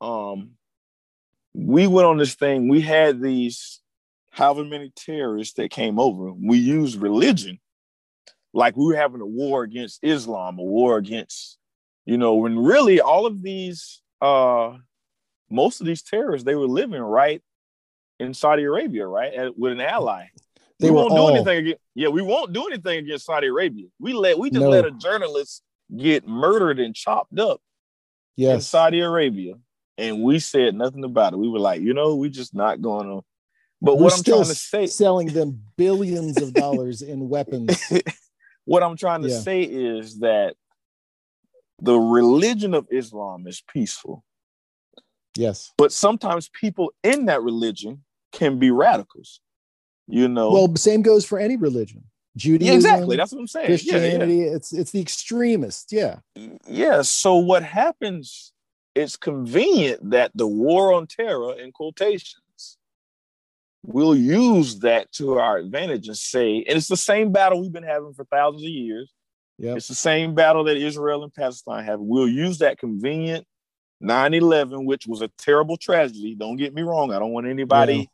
um, 0.00 0.50
we 1.54 1.86
went 1.86 2.06
on 2.06 2.18
this 2.18 2.34
thing. 2.34 2.68
We 2.68 2.80
had 2.80 3.20
these 3.20 3.80
however 4.30 4.64
many 4.64 4.92
terrorists 4.96 5.54
that 5.54 5.70
came 5.70 5.98
over. 5.98 6.32
We 6.32 6.58
used 6.58 7.00
religion 7.00 7.60
like 8.52 8.76
we 8.76 8.86
were 8.86 8.96
having 8.96 9.20
a 9.20 9.26
war 9.26 9.62
against 9.62 10.00
Islam, 10.02 10.58
a 10.58 10.62
war 10.62 10.96
against, 10.96 11.58
you 12.06 12.16
know, 12.18 12.34
when 12.36 12.58
really 12.58 13.00
all 13.00 13.26
of 13.26 13.42
these, 13.42 14.00
uh, 14.20 14.76
most 15.50 15.80
of 15.80 15.86
these 15.86 16.02
terrorists, 16.02 16.44
they 16.44 16.54
were 16.54 16.66
living 16.68 17.00
right 17.02 17.42
in 18.20 18.32
Saudi 18.34 18.62
Arabia, 18.64 19.06
right, 19.06 19.32
at- 19.34 19.58
with 19.58 19.72
an 19.72 19.80
ally. 19.80 20.26
They 20.80 20.90
we 20.90 20.96
won't 20.96 21.12
all- 21.12 21.28
do 21.28 21.34
anything 21.34 21.58
against. 21.58 21.80
Yeah, 21.94 22.08
we 22.08 22.22
won't 22.22 22.52
do 22.52 22.66
anything 22.66 22.98
against 23.04 23.26
Saudi 23.26 23.46
Arabia. 23.48 23.86
We 24.00 24.12
let 24.12 24.38
we 24.38 24.50
just 24.50 24.62
No. 24.62 24.70
let 24.70 24.84
a 24.84 24.90
journalist 24.92 25.62
get 25.96 26.26
murdered 26.26 26.78
and 26.80 26.94
chopped 26.94 27.38
up 27.38 27.60
in 28.54 28.60
Saudi 28.60 29.00
Arabia, 29.00 29.54
and 29.98 30.22
we 30.22 30.38
said 30.38 30.74
nothing 30.74 31.04
about 31.04 31.32
it. 31.32 31.38
We 31.38 31.48
were 31.48 31.58
like, 31.58 31.80
you 31.80 31.94
know, 31.94 32.16
we 32.16 32.28
just 32.30 32.54
not 32.54 32.82
going 32.82 33.06
to. 33.06 33.24
But 33.80 33.96
We're 33.96 34.04
what 34.04 34.12
I'm 34.14 34.18
still 34.18 34.36
trying 34.38 34.48
to 34.48 34.54
say, 34.54 34.86
selling 34.86 35.26
them 35.28 35.62
billions 35.76 36.40
of 36.40 36.52
dollars 36.54 37.02
in 37.02 37.28
weapons. 37.28 37.78
what 38.64 38.82
I'm 38.82 38.96
trying 38.96 39.22
to 39.22 39.28
Yeah. 39.28 39.40
say 39.40 39.62
is 39.62 40.20
that 40.20 40.54
the 41.82 41.98
religion 41.98 42.72
of 42.72 42.86
Islam 42.90 43.46
is 43.46 43.60
peaceful, 43.60 44.24
Yes. 45.36 45.72
but 45.76 45.92
sometimes 45.92 46.48
people 46.48 46.92
in 47.02 47.26
that 47.26 47.42
religion 47.42 48.04
can 48.32 48.58
be 48.58 48.70
radicals. 48.70 49.40
You 50.06 50.28
know, 50.28 50.50
Well, 50.52 50.76
same 50.76 51.02
goes 51.02 51.24
for 51.26 51.38
any 51.38 51.56
religion. 51.56 52.04
Judaism, 52.36 52.66
yeah, 52.72 52.74
exactly. 52.76 53.16
That's 53.16 53.32
what 53.32 53.40
I'm 53.40 53.46
saying. 53.46 53.64
Yeah, 53.70 53.70
yeah. 53.76 53.76
Christianity. 53.98 54.42
It's 54.42 54.72
it's 54.72 54.90
the 54.90 55.00
extremists. 55.00 55.92
Yeah. 55.92 56.16
Yeah. 56.66 57.02
So 57.02 57.36
what 57.36 57.62
happens? 57.62 58.52
It's 58.94 59.16
convenient 59.16 60.10
that 60.10 60.30
the 60.34 60.46
war 60.46 60.92
on 60.92 61.06
terror, 61.06 61.58
in 61.58 61.72
quotations, 61.72 62.78
we'll 63.82 64.14
use 64.14 64.78
that 64.80 65.10
to 65.12 65.38
our 65.38 65.58
advantage 65.58 66.06
and 66.08 66.16
say, 66.16 66.64
and 66.68 66.76
it's 66.78 66.88
the 66.88 66.96
same 66.96 67.32
battle 67.32 67.60
we've 67.60 67.72
been 67.72 67.82
having 67.82 68.14
for 68.14 68.24
thousands 68.24 68.62
of 68.62 68.68
years. 68.68 69.10
Yep. 69.58 69.76
It's 69.76 69.88
the 69.88 69.94
same 69.94 70.34
battle 70.34 70.64
that 70.64 70.76
Israel 70.76 71.22
and 71.22 71.32
Palestine 71.34 71.84
have. 71.84 72.00
We'll 72.00 72.28
use 72.28 72.58
that 72.58 72.78
convenient 72.78 73.46
9-11, 74.02 74.84
which 74.84 75.06
was 75.06 75.22
a 75.22 75.28
terrible 75.38 75.76
tragedy. 75.76 76.34
Don't 76.34 76.56
get 76.56 76.74
me 76.74 76.82
wrong. 76.82 77.12
I 77.12 77.18
don't 77.18 77.32
want 77.32 77.46
anybody 77.46 77.96
Yeah. 77.96 78.04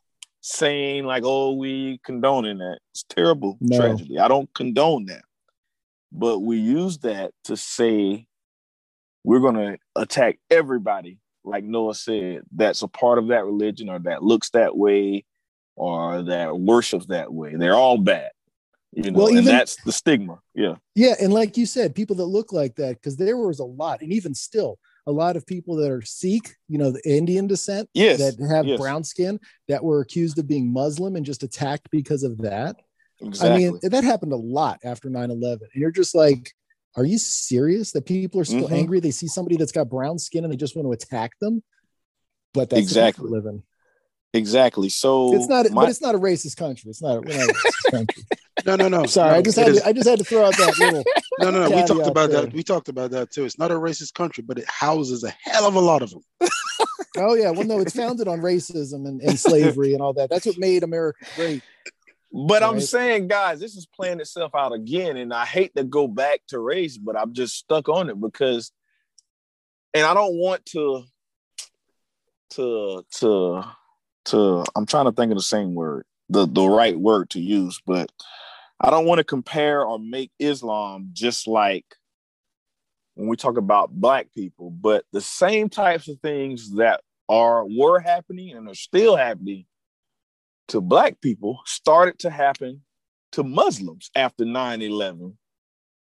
saying 0.41 1.05
like, 1.05 1.23
oh, 1.25 1.53
we 1.53 1.99
condoning 2.03 2.59
that. 2.59 2.79
It's 2.91 3.03
terrible 3.03 3.57
No. 3.61 3.77
tragedy. 3.77 4.19
I 4.19 4.27
don't 4.27 4.51
condone 4.53 5.05
that. 5.05 5.23
But 6.11 6.39
we 6.39 6.57
use 6.57 6.99
that 6.99 7.31
to 7.45 7.55
say 7.55 8.27
we're 9.23 9.39
gonna 9.39 9.77
attack 9.95 10.39
everybody, 10.49 11.19
like 11.43 11.63
Noah 11.63 11.95
said, 11.95 12.41
that's 12.53 12.81
a 12.81 12.87
part 12.87 13.17
of 13.17 13.27
that 13.27 13.45
religion 13.45 13.89
or 13.89 13.99
that 13.99 14.23
looks 14.23 14.49
that 14.51 14.75
way 14.75 15.25
or 15.75 16.23
that 16.23 16.57
worships 16.57 17.07
that 17.07 17.31
way. 17.33 17.55
They're 17.55 17.75
all 17.75 17.97
bad. 17.97 18.31
You 18.93 19.11
know, 19.11 19.19
Well, 19.19 19.37
and 19.37 19.47
that's 19.47 19.81
the 19.83 19.91
stigma. 19.91 20.39
Yeah. 20.53 20.75
Yeah, 20.95 21.15
and 21.19 21.31
like 21.31 21.55
you 21.55 21.65
said, 21.65 21.95
people 21.95 22.15
that 22.17 22.25
look 22.25 22.51
like 22.51 22.75
that, 22.75 22.95
because 22.95 23.15
there 23.15 23.37
was 23.37 23.59
a 23.59 23.65
lot, 23.65 24.01
and 24.01 24.11
even 24.11 24.35
still, 24.35 24.77
a 25.07 25.11
lot 25.11 25.37
of 25.37 25.47
people 25.47 25.77
that 25.77 25.89
are 25.89 26.01
Sikh, 26.01 26.55
you 26.67 26.77
know, 26.77 26.91
the 26.91 27.01
Indian 27.09 27.47
descent, 27.47 27.89
Yes. 27.93 28.19
that 28.19 28.45
have 28.49 28.65
yes. 28.65 28.79
brown 28.79 29.03
skin, 29.03 29.39
that 29.69 29.83
were 29.83 30.01
accused 30.01 30.37
of 30.39 30.47
being 30.47 30.71
Muslim 30.71 31.15
and 31.15 31.25
just 31.25 31.41
attacked 31.41 31.89
because 31.89 32.23
of 32.23 32.37
that. 32.39 32.75
Exactly. 33.21 33.67
I 33.67 33.69
mean, 33.71 33.79
that 33.83 34.03
happened 34.03 34.33
a 34.33 34.37
lot 34.37 34.79
after 34.83 35.09
9 35.09 35.31
11. 35.31 35.69
And 35.73 35.81
you're 35.81 35.91
just 35.91 36.13
like, 36.13 36.53
are 36.95 37.05
you 37.05 37.17
serious 37.17 37.91
that 37.93 38.05
people 38.05 38.41
are 38.41 38.45
still 38.45 38.67
Mhm. 38.67 38.71
angry? 38.73 38.99
They 38.99 39.11
see 39.11 39.27
somebody 39.27 39.55
that's 39.57 39.71
got 39.71 39.89
brown 39.89 40.19
skin 40.19 40.43
and 40.43 40.51
they 40.51 40.57
just 40.57 40.75
want 40.75 40.87
to 40.87 40.91
attack 40.91 41.31
them? 41.39 41.63
But 42.53 42.69
that's 42.69 42.81
Exactly. 42.81 43.29
living. 43.29 43.63
exactly. 44.33 44.87
So 44.89 45.33
It's 45.35 45.47
not, 45.47 45.69
my- 45.71 45.81
but 45.83 45.89
it's 45.89 46.01
not 46.01 46.15
a 46.15 46.19
racist 46.19 46.55
country. 46.57 46.89
It's 46.89 47.01
not, 47.01 47.25
we're 47.25 47.37
not 47.37 47.49
a 47.49 47.53
racist 47.53 47.91
country. 47.91 48.23
No, 48.65 48.75
no, 48.75 48.87
no. 48.87 49.05
Sorry, 49.05 49.31
no, 49.31 49.37
I 49.37 49.41
just 49.41 49.57
had 49.57 49.67
is- 49.69 49.81
to, 49.81 49.87
I 49.87 49.93
just 49.93 50.07
had 50.07 50.19
to 50.19 50.25
throw 50.25 50.45
out 50.45 50.55
that 50.57 50.77
little. 50.79 51.03
no, 51.39 51.49
no, 51.51 51.67
no. 51.69 51.75
We 51.75 51.83
talked 51.85 52.07
about 52.07 52.29
there. 52.29 52.41
that. 52.41 52.53
We 52.53 52.63
talked 52.63 52.89
about 52.89 53.11
that 53.11 53.31
too. 53.31 53.43
It's 53.45 53.57
not 53.59 53.71
a 53.71 53.75
racist 53.75 54.13
country, 54.13 54.43
but 54.47 54.57
it 54.57 54.65
houses 54.67 55.23
a 55.23 55.31
hell 55.43 55.65
of 55.67 55.75
a 55.75 55.79
lot 55.79 56.01
of 56.01 56.09
them. 56.11 56.21
Oh 57.17 57.33
yeah, 57.33 57.49
well 57.51 57.67
no, 57.67 57.79
it's 57.81 57.93
founded 57.93 58.29
on 58.29 58.39
racism 58.39 59.05
and, 59.05 59.21
and 59.21 59.37
slavery 59.37 59.93
and 59.93 60.01
all 60.01 60.13
that. 60.13 60.29
That's 60.29 60.45
what 60.45 60.57
made 60.57 60.81
America 60.81 61.19
great. 61.35 61.61
But 62.33 62.63
I'm 62.63 62.79
saying, 62.79 63.27
guys, 63.27 63.59
this 63.59 63.75
is 63.75 63.85
playing 63.85 64.21
itself 64.21 64.55
out 64.55 64.71
again. 64.71 65.17
And 65.17 65.33
I 65.33 65.45
hate 65.45 65.75
to 65.75 65.83
go 65.83 66.07
back 66.07 66.41
to 66.47 66.59
race, 66.59 66.97
but 66.97 67.17
I'm 67.17 67.33
just 67.33 67.55
stuck 67.55 67.89
on 67.89 68.09
it 68.09 68.19
because, 68.19 68.71
and 69.93 70.05
I 70.05 70.13
don't 70.13 70.35
want 70.35 70.65
to, 70.67 71.03
to, 72.51 73.05
to, 73.15 73.63
to, 74.25 74.63
I'm 74.75 74.85
trying 74.85 75.05
to 75.05 75.11
think 75.11 75.31
of 75.31 75.37
the 75.37 75.43
same 75.43 75.75
word, 75.75 76.05
the, 76.29 76.45
the 76.45 76.67
right 76.67 76.97
word 76.97 77.31
to 77.31 77.41
use, 77.41 77.81
but 77.85 78.09
I 78.79 78.89
don't 78.89 79.05
want 79.05 79.19
to 79.19 79.25
compare 79.25 79.85
or 79.85 79.99
make 79.99 80.31
Islam 80.39 81.09
just 81.11 81.47
like 81.47 81.85
when 83.15 83.27
we 83.27 83.35
talk 83.35 83.57
about 83.57 83.91
black 83.91 84.33
people, 84.33 84.71
but 84.71 85.03
the 85.11 85.21
same 85.21 85.67
types 85.67 86.07
of 86.07 86.19
things 86.21 86.75
that 86.75 87.01
are 87.27 87.65
were 87.65 87.99
happening 87.99 88.55
and 88.55 88.69
are 88.69 88.75
still 88.75 89.17
happening 89.17 89.65
to 90.71 90.79
black 90.79 91.19
people 91.19 91.59
started 91.65 92.17
to 92.19 92.29
happen 92.29 92.81
to 93.33 93.43
Muslims 93.43 94.09
after 94.15 94.45
9-11. 94.45 95.33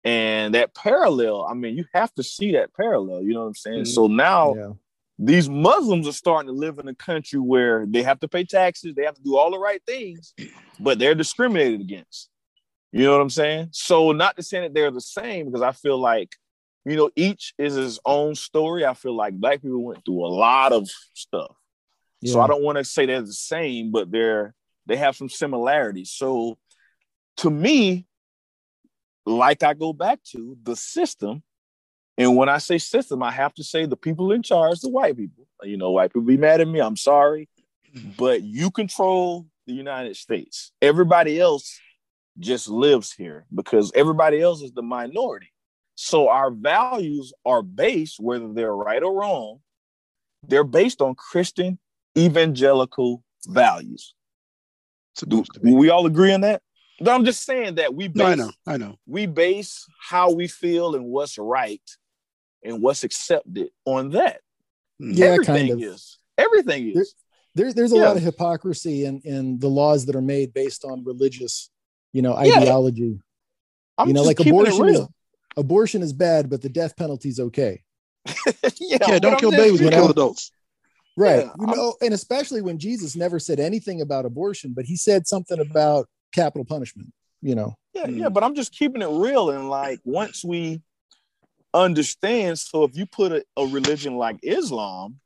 And 0.05 0.55
that 0.55 0.75
parallel, 0.75 1.45
I 1.45 1.55
mean, 1.55 1.77
you 1.77 1.85
have 1.95 2.13
to 2.15 2.23
see 2.23 2.53
that 2.53 2.75
parallel, 2.75 3.23
you 3.23 3.33
know 3.33 3.41
what 3.41 3.47
I'm 3.49 3.55
saying? 3.55 3.83
Mhm. 3.83 3.95
So 3.95 4.07
now 4.07 4.55
Yeah. 4.55 4.73
these 5.19 5.49
Muslims 5.49 6.07
are 6.07 6.13
starting 6.13 6.49
to 6.49 6.53
live 6.53 6.79
in 6.79 6.89
a 6.89 6.95
country 6.95 7.41
where 7.41 7.87
they 7.87 8.03
have 8.03 8.21
to 8.21 8.29
pay 8.29 8.45
taxes, 8.45 8.95
they 8.95 9.05
have 9.05 9.17
to 9.17 9.23
do 9.23 9.37
all 9.37 9.51
the 9.51 9.59
right 9.59 9.83
things, 9.87 10.35
but 10.79 10.99
they're 10.99 11.15
discriminated 11.15 11.81
against. 11.81 12.29
You 12.93 13.05
know 13.05 13.13
what 13.13 13.23
I'm 13.23 13.31
saying? 13.31 13.69
So 13.73 14.13
not 14.13 14.37
to 14.37 14.43
say 14.43 14.61
that 14.61 14.75
they're 14.75 14.91
the 14.91 15.01
same, 15.01 15.47
because 15.47 15.63
I 15.63 15.73
feel 15.73 15.99
like, 15.99 16.37
you 16.85 16.97
know, 16.97 17.11
each 17.17 17.55
is 17.57 17.75
his 17.75 17.99
own 18.05 18.35
story. 18.35 18.85
I 18.85 18.95
feel 18.95 19.15
like 19.15 19.35
black 19.35 19.63
people 19.63 19.85
went 19.85 20.05
through 20.05 20.25
a 20.27 20.29
lot 20.29 20.73
of 20.73 20.89
stuff. 21.15 21.57
So 22.25 22.41
I 22.41 22.47
don't 22.47 22.63
want 22.63 22.79
to 22.79 22.85
say 22.85 23.07
they're 23.07 23.23
the 23.23 23.33
same, 23.33 23.91
but 23.91 24.11
they're 24.11 24.55
they 24.87 24.97
have 24.97 25.17
some 25.17 25.29
similarities. 25.29 26.11
So 26.11 26.59
to 27.39 27.51
me, 27.51 28.07
like 29.25 29.63
I 29.63 29.75
go 29.75 29.93
back 29.93 30.23
to 30.33 30.57
the 30.63 30.77
system, 30.77 31.43
and 32.19 32.37
when 32.37 32.49
I 32.49 32.59
say 32.59 32.79
system, 32.79 33.23
I 33.23 33.31
have 33.31 33.55
to 33.55 33.65
say 33.65 33.87
the 33.87 33.97
people 33.97 34.33
in 34.33 34.43
charge, 34.43 34.81
the 34.81 34.91
white 34.91 35.17
people. 35.17 35.47
You 35.63 35.77
know, 35.77 35.93
white 35.93 36.11
people 36.11 36.23
be 36.23 36.37
mad 36.37 36.61
at 36.61 36.69
me. 36.69 36.81
I'm 36.81 36.97
sorry, 36.97 37.49
mm-hmm. 37.95 38.11
but 38.19 38.43
you 38.43 38.71
control 38.71 39.47
the 39.67 39.73
United 39.73 40.17
States. 40.17 40.73
Everybody 40.83 41.41
else 41.41 41.79
just 42.39 42.69
lives 42.69 43.13
here 43.13 43.47
because 43.55 43.93
everybody 43.95 44.41
else 44.41 44.63
is 44.63 44.73
the 44.73 44.83
minority. 44.83 45.53
So 45.95 46.29
our 46.29 46.51
values 46.51 47.33
are 47.45 47.63
based, 47.63 48.19
whether 48.19 48.53
they're 48.53 48.75
right 48.75 49.03
or 49.03 49.15
wrong, 49.15 49.61
they're 50.47 50.65
based 50.65 51.03
on 51.03 51.15
Christian 51.15 51.79
evangelical 52.17 53.23
values. 53.47 54.15
Do 55.17 55.39
Supposed 55.39 55.55
to 55.55 55.61
be. 55.61 55.73
we 55.73 55.91
all 55.91 56.07
agree 56.07 56.33
on 56.33 56.43
that? 56.43 56.63
But 57.01 57.11
I'm 57.11 57.25
just 57.25 57.45
saying 57.45 57.77
that 57.77 57.95
we 57.95 58.09
No, 58.09 58.27
I 58.27 58.31
base 58.31 58.39
know. 58.39 58.53
I 58.67 58.77
know. 58.77 58.97
we 59.07 59.27
base 59.27 59.87
how 60.01 60.33
we 60.33 60.47
feel 60.47 60.95
and 60.95 61.07
what's 61.07 61.39
right 61.39 61.83
and 62.65 62.83
what's 62.83 63.05
accepted 63.05 63.69
on 63.85 64.11
that. 64.11 64.41
Hmm. 64.99 65.13
Yeah, 65.13 65.27
everything 65.27 65.69
kind 65.69 65.83
of. 65.83 65.95
is. 65.95 66.19
Everything 66.39 66.89
is. 66.89 66.95
There, 66.95 67.05
there 67.55 67.73
there's 67.73 67.93
a 67.93 67.97
yeah. 67.97 68.03
lot 68.03 68.17
of 68.17 68.23
hypocrisy 68.23 69.05
in 69.05 69.21
in 69.25 69.59
the 69.59 69.69
laws 69.69 70.07
that 70.07 70.17
are 70.17 70.23
made 70.23 70.53
based 70.53 70.85
on 70.85 71.05
religious, 71.05 71.71
you 72.13 72.23
know, 72.23 72.35
ideology. 72.35 73.19
Yeah. 73.99 74.05
you 74.07 74.13
know, 74.13 74.23
like 74.23 74.41
abortion 74.41 74.89
is 74.89 75.01
abortion 75.57 76.03
is 76.03 76.13
bad, 76.13 76.49
but 76.49 76.63
the 76.63 76.69
death 76.69 76.97
penalty 76.97 77.29
is 77.29 77.41
okay. 77.41 77.83
yeah, 78.79 78.99
yeah, 79.09 79.19
don't 79.19 79.39
kill 79.39 79.51
babies, 79.51 79.81
we 79.81 79.89
kill 79.89 80.11
adults. 80.11 80.53
Right. 81.17 81.47
Yeah, 81.47 81.53
you 81.59 81.67
know, 81.67 81.95
and 82.01 82.15
especially 82.15 82.63
when 82.63 82.79
Jesus 82.79 83.17
never 83.17 83.39
said 83.39 83.61
anything 83.61 84.01
about 84.01 84.25
abortion, 84.25 84.73
but 84.75 84.85
he 84.85 84.97
said 84.97 85.27
something 85.27 85.59
about 85.59 86.09
capital 86.33 86.65
punishment, 86.65 87.13
you 87.43 87.55
know. 87.55 87.75
Yeah, 87.95 88.07
mm. 88.07 88.19
yeah, 88.19 88.29
but 88.29 88.43
I'm 88.43 88.55
just 88.55 88.73
keeping 88.73 89.03
it 89.03 89.09
real 89.09 89.51
and 89.51 89.69
like 89.69 90.01
once 90.05 90.45
we 90.45 90.81
understand, 91.75 92.59
so 92.59 92.85
if 92.85 92.97
you 92.97 93.07
put 93.07 93.33
a, 93.33 93.45
a 93.57 93.67
religion 93.67 94.17
like 94.17 94.39
Islam 94.43 95.21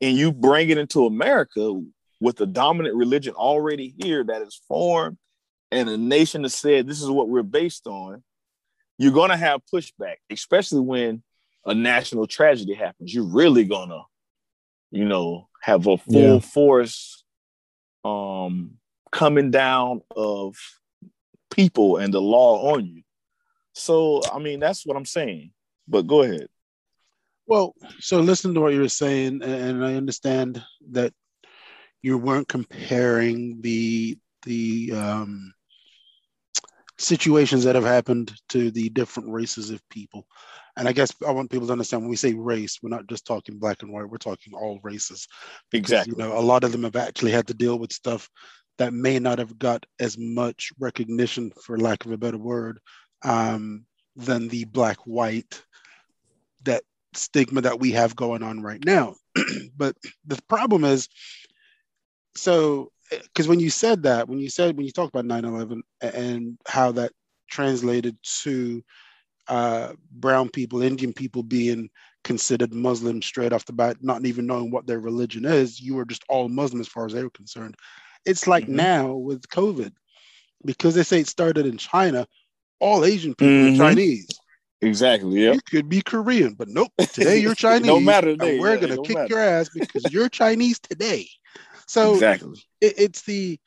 and 0.00 0.16
you 0.16 0.32
bring 0.32 0.70
it 0.70 0.78
into 0.78 1.06
America 1.06 1.82
with 2.20 2.40
a 2.40 2.46
dominant 2.46 2.94
religion 2.96 3.34
already 3.34 3.94
here 3.98 4.24
that 4.24 4.42
is 4.42 4.60
formed 4.68 5.18
and 5.70 5.88
a 5.88 5.96
nation 5.96 6.42
that 6.42 6.50
said 6.50 6.86
this 6.86 7.02
is 7.02 7.10
what 7.10 7.28
we're 7.28 7.42
based 7.42 7.86
on, 7.86 8.22
you're 8.98 9.12
gonna 9.12 9.36
have 9.36 9.60
pushback, 9.72 10.16
especially 10.30 10.80
when 10.80 11.22
a 11.64 11.74
national 11.74 12.26
tragedy 12.26 12.74
happens. 12.74 13.12
You're 13.12 13.24
really 13.24 13.64
gonna, 13.64 14.02
you 14.90 15.04
know, 15.04 15.48
have 15.62 15.86
a 15.86 15.96
full 15.96 16.34
yeah. 16.34 16.38
force 16.38 17.24
um 18.04 18.72
coming 19.10 19.50
down 19.50 20.00
of 20.14 20.56
people 21.50 21.96
and 21.96 22.14
the 22.14 22.20
law 22.20 22.74
on 22.74 22.86
you. 22.86 23.02
So 23.72 24.22
I 24.32 24.38
mean 24.38 24.60
that's 24.60 24.86
what 24.86 24.96
I'm 24.96 25.06
saying. 25.06 25.52
But 25.88 26.06
go 26.06 26.22
ahead. 26.22 26.48
Well, 27.46 27.74
so 28.00 28.20
listen 28.20 28.54
to 28.54 28.60
what 28.60 28.72
you 28.72 28.80
were 28.80 28.88
saying, 28.88 29.42
and 29.42 29.84
I 29.84 29.94
understand 29.94 30.62
that 30.90 31.12
you 32.02 32.18
weren't 32.18 32.48
comparing 32.48 33.60
the 33.60 34.18
the 34.44 34.92
um, 34.94 35.52
situations 36.98 37.64
that 37.64 37.74
have 37.74 37.84
happened 37.84 38.32
to 38.48 38.70
the 38.70 38.88
different 38.88 39.30
races 39.30 39.70
of 39.70 39.86
people. 39.88 40.26
And 40.76 40.86
I 40.86 40.92
guess 40.92 41.14
I 41.26 41.30
want 41.30 41.50
people 41.50 41.66
to 41.66 41.72
understand 41.72 42.02
when 42.02 42.10
we 42.10 42.16
say 42.16 42.34
race, 42.34 42.78
we're 42.82 42.90
not 42.90 43.06
just 43.06 43.26
talking 43.26 43.58
black 43.58 43.82
and 43.82 43.92
white, 43.92 44.08
we're 44.08 44.18
talking 44.18 44.52
all 44.52 44.78
races. 44.82 45.26
Because, 45.70 45.92
exactly. 45.92 46.14
You 46.16 46.18
know, 46.18 46.38
a 46.38 46.40
lot 46.40 46.64
of 46.64 46.72
them 46.72 46.84
have 46.84 46.96
actually 46.96 47.32
had 47.32 47.46
to 47.46 47.54
deal 47.54 47.78
with 47.78 47.92
stuff 47.92 48.28
that 48.78 48.92
may 48.92 49.18
not 49.18 49.38
have 49.38 49.58
got 49.58 49.86
as 50.00 50.18
much 50.18 50.70
recognition, 50.78 51.50
for 51.62 51.78
lack 51.78 52.04
of 52.04 52.12
a 52.12 52.18
better 52.18 52.36
word, 52.36 52.78
um, 53.24 53.86
than 54.16 54.48
the 54.48 54.64
black 54.66 54.98
white 55.06 55.62
that 56.64 56.82
stigma 57.14 57.62
that 57.62 57.80
we 57.80 57.92
have 57.92 58.14
going 58.14 58.42
on 58.42 58.62
right 58.62 58.84
now. 58.84 59.14
but 59.76 59.96
the 60.26 60.38
problem 60.48 60.84
is, 60.84 61.08
so 62.34 62.92
because 63.10 63.48
when 63.48 63.60
you 63.60 63.70
said 63.70 64.02
that, 64.02 64.28
when 64.28 64.38
you 64.38 64.50
said 64.50 64.76
when 64.76 64.84
you 64.84 64.92
talked 64.92 65.14
about 65.14 65.24
9/11 65.24 65.80
and 66.02 66.58
how 66.66 66.92
that 66.92 67.12
translated 67.48 68.16
to 68.42 68.82
uh, 69.48 69.92
brown 70.10 70.48
people, 70.48 70.82
Indian 70.82 71.12
people 71.12 71.42
being 71.42 71.88
considered 72.24 72.74
Muslim 72.74 73.22
straight 73.22 73.52
off 73.52 73.64
the 73.64 73.72
bat, 73.72 73.98
not 74.00 74.26
even 74.26 74.46
knowing 74.46 74.70
what 74.70 74.86
their 74.86 75.00
religion 75.00 75.44
is, 75.44 75.80
you 75.80 75.94
were 75.94 76.04
just 76.04 76.24
all 76.28 76.48
Muslim 76.48 76.80
as 76.80 76.88
far 76.88 77.06
as 77.06 77.12
they 77.12 77.22
were 77.22 77.30
concerned. 77.30 77.76
It's 78.24 78.46
like 78.46 78.64
mm-hmm. 78.64 78.76
now 78.76 79.12
with 79.12 79.48
COVID, 79.48 79.92
because 80.64 80.94
they 80.94 81.04
say 81.04 81.20
it 81.20 81.28
started 81.28 81.66
in 81.66 81.78
China, 81.78 82.26
all 82.80 83.04
Asian 83.04 83.34
people 83.34 83.54
mm-hmm. 83.54 83.80
are 83.80 83.90
Chinese. 83.90 84.28
Exactly. 84.82 85.42
Yeah. 85.42 85.52
You 85.52 85.60
could 85.70 85.88
be 85.88 86.02
Korean, 86.02 86.54
but 86.54 86.68
nope. 86.68 86.92
Today 87.12 87.38
you're 87.38 87.54
Chinese. 87.66 87.86
no 87.86 88.00
matter. 88.00 88.36
Today, 88.36 88.58
we're 88.58 88.74
yeah, 88.74 88.80
gonna 88.80 89.02
kick 89.02 89.16
matter. 89.16 89.28
your 89.28 89.40
ass 89.40 89.70
because 89.72 90.12
you're 90.12 90.28
Chinese 90.42 90.78
today. 90.80 91.28
So 91.86 92.14
exactly, 92.14 92.60
it, 92.80 92.94
it's 92.98 93.22
the 93.22 93.58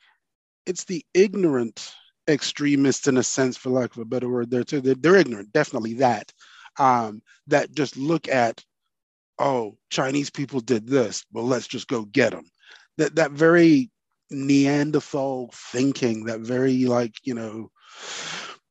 it's 0.66 0.84
the 0.84 1.04
ignorant 1.14 1.92
extremists 2.30 3.08
in 3.08 3.16
a 3.16 3.22
sense, 3.22 3.56
for 3.56 3.70
lack 3.70 3.92
of 3.92 3.98
a 3.98 4.04
better 4.04 4.28
word, 4.28 4.50
there 4.50 4.64
too. 4.64 4.80
They're, 4.80 4.94
they're 4.94 5.16
ignorant, 5.16 5.52
definitely 5.52 5.94
that. 5.94 6.32
Um, 6.78 7.22
that 7.48 7.74
just 7.74 7.96
look 7.96 8.28
at, 8.28 8.64
oh, 9.38 9.76
Chinese 9.90 10.30
people 10.30 10.60
did 10.60 10.86
this. 10.86 11.24
Well, 11.32 11.46
let's 11.46 11.66
just 11.66 11.88
go 11.88 12.04
get 12.04 12.30
them. 12.32 12.46
That 12.98 13.16
that 13.16 13.32
very 13.32 13.90
Neanderthal 14.30 15.50
thinking, 15.52 16.24
that 16.26 16.40
very 16.40 16.84
like 16.86 17.14
you 17.24 17.34
know 17.34 17.70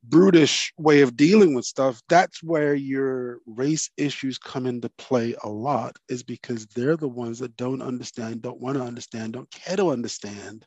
brutish 0.04 0.74
way 0.78 1.02
of 1.02 1.18
dealing 1.18 1.54
with 1.54 1.66
stuff, 1.66 2.02
that's 2.08 2.42
where 2.42 2.74
your 2.74 3.40
race 3.46 3.90
issues 3.98 4.38
come 4.38 4.66
into 4.66 4.90
play 4.98 5.36
a 5.44 5.50
lot, 5.50 5.98
is 6.08 6.24
because 6.24 6.66
they're 6.68 6.98
the 6.98 7.10
ones 7.10 7.40
that 7.40 7.58
don't 7.58 7.82
understand, 7.82 8.42
don't 8.42 8.62
want 8.62 8.78
to 8.78 8.84
understand, 8.84 9.34
don't 9.34 9.52
care 9.52 9.76
to 9.76 9.90
understand. 9.90 10.66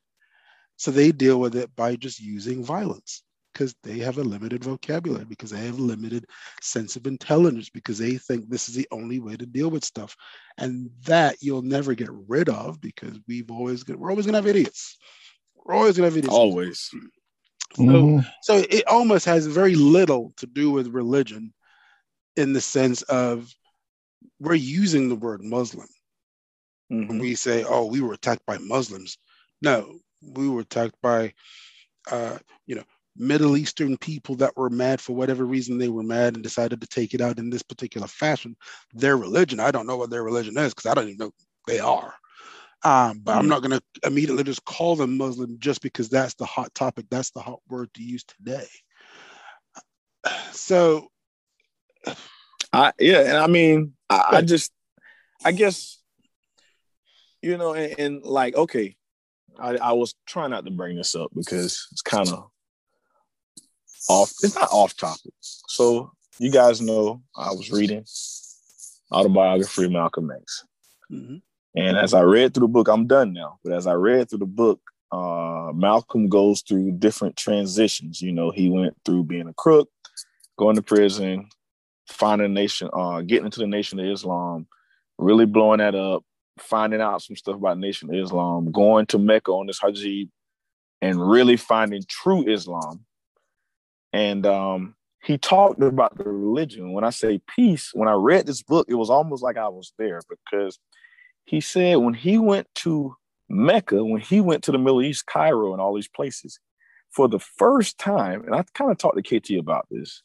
So 0.83 0.91
they 0.91 1.13
deal 1.13 1.39
with 1.39 1.55
it 1.55 1.71
by 1.77 1.95
just 1.95 2.19
using 2.19 2.65
violence 2.65 3.23
because 3.53 3.73
they 3.85 3.99
have 3.99 4.19
a 4.19 4.25
limited 4.25 4.65
vocabulary, 4.65 5.25
because 5.25 5.51
they 5.51 5.65
have 5.65 5.79
a 5.79 5.83
limited 5.83 6.27
sense 6.61 6.97
of 6.97 7.07
intelligence, 7.07 7.71
because 7.71 7.99
they 7.99 8.17
think 8.17 8.49
this 8.49 8.69
is 8.69 8.75
the 8.75 8.89
only 8.91 9.21
way 9.21 9.37
to 9.37 9.47
deal 9.47 9.71
with 9.71 9.85
stuff. 9.85 10.17
And 10.59 10.91
that 11.05 11.37
you'll 11.41 11.63
never 11.63 11.95
get 11.95 12.09
rid 12.11 12.49
of 12.49 12.81
because 12.81 13.17
we've 13.29 13.49
always 13.49 13.87
we're 13.87 14.11
always 14.11 14.27
gonna 14.27 14.39
have 14.39 14.49
idiots. 14.49 14.99
We're 15.55 15.77
always 15.77 15.97
gonna 15.97 16.09
have 16.09 16.17
idiots. 16.17 16.35
Always. 16.35 16.81
So, 16.81 16.99
mm-hmm. 17.79 18.29
so 18.43 18.57
it 18.69 18.85
almost 18.89 19.25
has 19.27 19.47
very 19.47 19.77
little 19.77 20.33
to 20.39 20.47
do 20.49 20.73
with 20.73 20.89
religion 20.89 21.55
in 22.37 22.55
the 22.55 22.61
sense 22.61 23.03
of 23.03 23.55
we're 24.41 24.55
using 24.55 25.09
the 25.09 25.15
word 25.15 25.45
Muslim. 25.45 25.87
Mm-hmm. 26.93 27.07
When 27.07 27.19
we 27.21 27.37
say, 27.37 27.63
oh, 27.63 27.87
we 27.87 28.01
were 28.01 28.15
attacked 28.15 28.47
by 28.47 28.59
Muslims. 28.59 29.17
No, 29.63 30.01
we 30.23 30.49
were 30.49 30.61
attacked 30.61 30.97
by, 31.03 31.33
uh, 32.11 32.39
you 32.67 32.75
know, 32.75 32.85
Middle 33.17 33.57
Eastern 33.57 33.97
people 33.99 34.37
that 34.37 34.57
were 34.57 34.71
mad 34.71 35.01
for 35.01 35.15
whatever 35.15 35.45
reason 35.45 35.77
they 35.77 35.89
were 35.89 36.03
mad 36.03 36.35
and 36.35 36.43
decided 36.43 36.81
to 36.81 36.87
take 36.87 37.13
it 37.13 37.21
out 37.21 37.39
in 37.39 37.51
this 37.51 37.63
particular 37.63 38.07
fashion. 38.07 38.57
Their 38.95 39.17
religion, 39.17 39.61
I 39.61 39.71
don't 39.71 39.87
know 39.87 39.97
what 39.97 40.11
their 40.11 40.23
religion 40.23 40.57
is 40.57 40.73
because 40.73 40.91
I 40.91 40.95
don't 40.95 41.09
even 41.09 41.19
know 41.19 41.33
they 41.67 41.79
are. 41.79 42.15
Um, 42.85 43.21
but 43.23 43.33
mm-hmm. 43.33 43.41
I'm 43.41 43.49
not 43.49 43.63
going 43.63 43.79
to 43.79 43.83
immediately 44.05 44.45
just 44.45 44.65
call 44.65 44.97
them 44.97 45.17
Muslim 45.17 45.59
just 45.59 45.83
because 45.83 46.09
that's 46.09 46.35
the 46.35 46.47
hot 46.47 46.75
topic. 46.75 47.07
That's 47.11 47.31
the 47.31 47.41
hot 47.41 47.61
word 47.69 47.93
to 47.95 48.03
use 48.03 48.25
today. 48.25 48.67
So, 50.53 51.09
I 52.73 52.93
yeah, 52.99 53.21
and 53.21 53.37
I 53.37 53.47
mean, 53.47 53.93
I, 54.09 54.29
I 54.33 54.41
just, 54.43 54.73
I 55.45 55.53
guess, 55.53 56.01
you 57.43 57.59
know, 57.59 57.75
and, 57.75 57.99
and 57.99 58.23
like, 58.25 58.57
okay, 58.57 58.97
I, 59.63 59.77
I 59.77 59.93
was 59.93 60.15
trying 60.27 60.51
not 60.51 60.65
to 60.65 60.71
bring 60.71 60.97
this 60.97 61.15
up 61.15 61.31
because 61.35 61.87
it's 61.93 62.03
kind 62.03 62.29
of 62.29 62.51
off. 64.09 64.33
It's 64.43 64.57
not 64.57 64.69
off 64.73 64.97
topic. 64.97 65.33
So 65.41 66.11
you 66.39 66.51
guys 66.51 66.81
know 66.81 67.23
I 67.37 67.51
was 67.53 67.71
reading 67.71 68.05
autobiography 69.13 69.85
of 69.85 69.93
Malcolm 69.93 70.31
X. 70.31 70.65
Mm-hmm. 71.11 71.37
And 71.75 71.97
as 71.97 72.13
I 72.13 72.23
read 72.23 72.53
through 72.53 72.67
the 72.67 72.73
book, 72.73 72.89
I'm 72.89 73.07
done 73.07 73.33
now. 73.33 73.59
But 73.65 73.73
as 73.73 73.87
I 73.87 73.95
read 73.95 74.29
through 74.29 74.41
the 74.41 74.47
book, 74.47 74.81
uh, 75.13 75.71
Malcolm 75.75 76.29
goes 76.29 76.63
through 76.63 76.93
different 76.93 77.37
transitions. 77.37 78.21
You 78.21 78.33
know, 78.33 78.51
he 78.51 78.69
went 78.69 78.97
through 79.05 79.25
being 79.25 79.49
a 79.49 79.55
crook, 79.55 79.89
going 80.59 80.77
to 80.77 80.83
prison, 80.83 81.49
finding 82.09 82.47
a 82.47 82.49
nation, 82.49 82.91
uh, 82.93 83.21
getting 83.23 83.47
into 83.47 83.61
the 83.61 83.67
Nation 83.67 84.01
of 84.01 84.07
Islam, 84.07 84.67
really 85.19 85.47
blowing 85.47 85.79
that 85.79 85.95
up, 85.95 86.25
finding 86.59 87.01
out 87.01 87.23
some 87.23 87.37
stuff 87.37 87.57
about 87.57 87.79
Nation 87.79 88.15
Islam, 88.15 88.71
going 88.73 89.07
to 89.07 89.19
Mecca 89.19 89.51
on 89.51 89.67
this 89.67 89.81
Hajj, 89.81 90.29
and 91.01 91.31
really 91.31 91.57
finding 91.57 92.03
true 92.09 92.49
Islam. 92.49 93.05
And 94.13 94.47
um, 94.47 94.95
he 95.25 95.39
talked 95.39 95.83
about 95.83 96.17
the 96.17 96.25
religion. 96.25 96.93
When 96.93 97.05
I 97.05 97.11
say 97.11 97.41
peace, 97.55 97.91
when 97.95 98.09
I 98.09 98.13
read 98.13 98.47
this 98.47 98.63
book, 98.63 98.87
it 98.89 98.95
was 98.95 99.11
almost 99.11 99.43
like 99.43 99.57
I 99.57 99.69
was 99.69 99.93
there 99.99 100.21
because 100.29 100.79
he 101.45 101.61
said 101.61 101.97
when 101.97 102.15
he 102.15 102.39
went 102.39 102.69
to 102.77 103.17
Mecca, 103.49 104.05
when 104.05 104.21
he 104.21 104.41
went 104.41 104.65
to 104.65 104.73
the 104.73 104.79
Middle 104.79 105.03
East, 105.03 105.27
Cairo, 105.27 105.73
and 105.73 105.81
all 105.81 105.95
these 105.95 106.09
places, 106.09 106.59
for 107.11 107.29
the 107.29 107.39
first 107.39 107.99
time, 107.99 108.45
and 108.45 108.55
I 108.55 108.65
kind 108.75 108.91
of 108.91 108.99
talked 108.99 109.23
to 109.23 109.41
KT 109.41 109.59
about 109.59 109.87
this, 109.91 110.23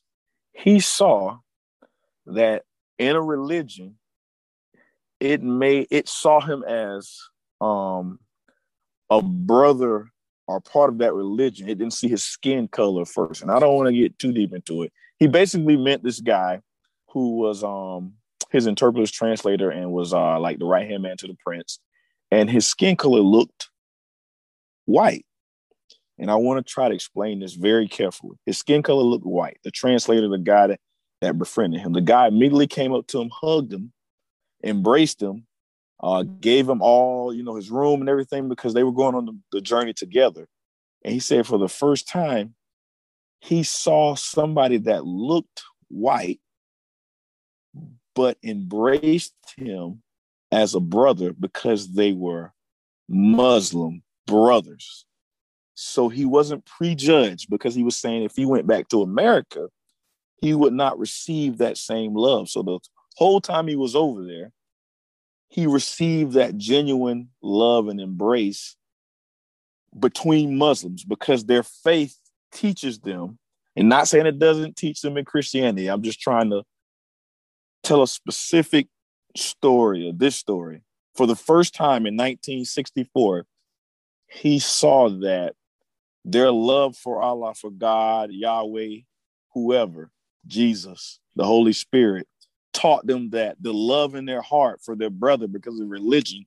he 0.54 0.80
saw 0.80 1.40
that 2.26 2.64
in 2.98 3.16
a 3.16 3.22
religion, 3.22 3.96
it 5.20 5.42
made 5.42 5.88
it 5.92 6.08
saw 6.08 6.40
him 6.40 6.64
as 6.64 7.18
um 7.62 8.20
a 9.10 9.22
brother 9.22 10.10
or 10.48 10.62
part 10.62 10.90
of 10.90 11.00
that 11.00 11.14
religion. 11.14 11.68
It 11.68 11.78
didn't 11.78 11.94
see 11.94 12.08
his 12.08 12.24
skin 12.24 12.68
color 12.68 13.06
first. 13.06 13.42
And 13.42 13.52
I 13.52 13.60
don't 13.60 13.76
want 13.76 13.88
to 13.88 13.94
get 13.94 14.18
too 14.18 14.32
deep 14.32 14.54
into 14.54 14.84
it. 14.84 14.94
He 15.18 15.28
basically 15.28 15.76
meant 15.76 16.04
this 16.04 16.22
guy 16.22 16.62
who 17.10 17.38
was 17.38 17.64
um 17.64 18.14
his 18.52 18.68
interpreter's 18.68 19.12
translator 19.12 19.70
and 19.70 19.92
was 19.92 20.14
uh, 20.14 20.40
like 20.40 20.60
the 20.60 20.66
right 20.66 20.88
hand 20.88 21.04
man 21.04 21.18
to 21.18 21.28
the 21.28 21.38
prince. 21.46 21.80
And 22.32 22.50
his 22.50 22.66
skin 22.68 22.96
color 22.96 23.20
looked 23.20 23.70
white. 24.86 25.26
And 26.20 26.32
I 26.32 26.36
want 26.36 26.66
to 26.66 26.74
try 26.74 26.90
to 26.90 26.96
explain 26.96 27.40
this 27.40 27.54
very 27.54 27.88
carefully. 27.88 28.38
His 28.46 28.58
skin 28.58 28.82
color 28.82 29.04
looked 29.04 29.26
white. 29.26 29.60
The 29.64 29.72
translator, 29.72 30.28
the 30.28 30.38
guy 30.38 30.68
that 30.68 30.80
that 31.22 31.38
befriended 31.38 31.82
him. 31.82 31.94
The 31.94 32.02
guy 32.02 32.28
immediately 32.28 32.68
came 32.68 32.94
up 32.94 33.08
to 33.08 33.20
him, 33.20 33.30
hugged 33.34 33.74
him, 33.74 33.92
embraced 34.64 35.22
him, 35.22 35.46
uh, 36.02 36.24
gave 36.24 36.68
him 36.68 36.82
all, 36.82 37.34
you 37.34 37.44
know, 37.44 37.56
his 37.56 37.70
room 37.72 38.02
and 38.02 38.10
everything 38.10 38.50
because 38.50 38.74
they 38.74 38.84
were 38.84 38.92
going 38.92 39.16
on 39.16 39.26
the, 39.26 39.38
the 39.52 39.62
journey 39.62 39.94
together. 39.94 40.48
And 41.04 41.14
he 41.14 41.20
said 41.20 41.48
for 41.48 41.58
the 41.58 41.70
first 41.70 42.08
time, 42.08 42.56
he 43.40 43.64
saw 43.64 44.16
somebody 44.16 44.78
that 44.80 45.06
looked 45.06 45.64
white, 45.90 46.40
but 48.16 48.38
embraced 48.44 49.34
him 49.56 50.02
as 50.52 50.76
a 50.76 50.80
brother 50.80 51.34
because 51.34 51.94
they 51.94 52.14
were 52.14 52.52
Muslim 53.08 54.04
brothers. 54.26 55.06
So 55.76 56.10
he 56.10 56.26
wasn't 56.26 56.66
prejudged 56.66 57.50
because 57.50 57.76
he 57.76 57.84
was 57.84 57.96
saying 57.96 58.24
if 58.24 58.36
he 58.36 58.46
went 58.46 58.66
back 58.66 58.88
to 58.90 59.04
America, 59.04 59.68
he 60.42 60.54
would 60.54 60.74
not 60.74 60.98
receive 60.98 61.58
that 61.58 61.78
same 61.78 62.16
love. 62.16 62.50
So 62.50 62.64
the 62.64 62.80
whole 63.18 63.42
time 63.42 63.68
he 63.68 63.76
was 63.76 63.96
over 63.96 64.24
there, 64.24 64.52
he 65.50 65.66
received 65.66 66.34
that 66.34 66.56
genuine 66.56 67.30
love 67.42 67.88
and 67.88 68.00
embrace 68.00 68.76
between 69.98 70.58
Muslims 70.58 71.04
because 71.04 71.46
their 71.46 71.64
faith 71.64 72.16
teaches 72.52 73.00
them, 73.00 73.40
and 73.76 73.90
not 73.90 74.08
saying 74.08 74.28
it 74.28 74.38
doesn't 74.38 74.76
teach 74.76 75.02
them 75.02 75.18
in 75.18 75.26
Christianity. 75.26 75.88
I'm 75.88 76.04
just 76.04 76.22
trying 76.22 76.52
to 76.52 76.64
tell 77.84 78.04
a 78.04 78.08
specific 78.08 78.88
story 79.36 80.08
of 80.10 80.20
this 80.20 80.36
story. 80.36 80.84
For 81.16 81.26
the 81.26 81.36
first 81.36 81.74
time 81.74 82.06
in 82.06 82.16
1964, 82.16 83.48
he 84.28 84.60
saw 84.60 85.10
that 85.22 85.56
their 86.24 86.52
love 86.52 86.96
for 86.96 87.22
Allah, 87.22 87.56
for 87.56 87.72
God, 87.72 88.30
Yahweh, 88.32 88.98
whoever, 89.54 90.12
Jesus, 90.46 91.20
the 91.36 91.46
Holy 91.46 91.74
Spirit, 91.74 92.28
taught 92.78 93.08
them 93.08 93.32
that 93.32 93.58
the 93.60 93.74
love 93.74 94.14
in 94.14 94.26
their 94.26 94.42
heart 94.42 94.82
for 94.84 94.96
their 94.96 95.10
brother 95.10 95.48
because 95.48 95.80
of 95.80 95.90
religion 95.90 96.46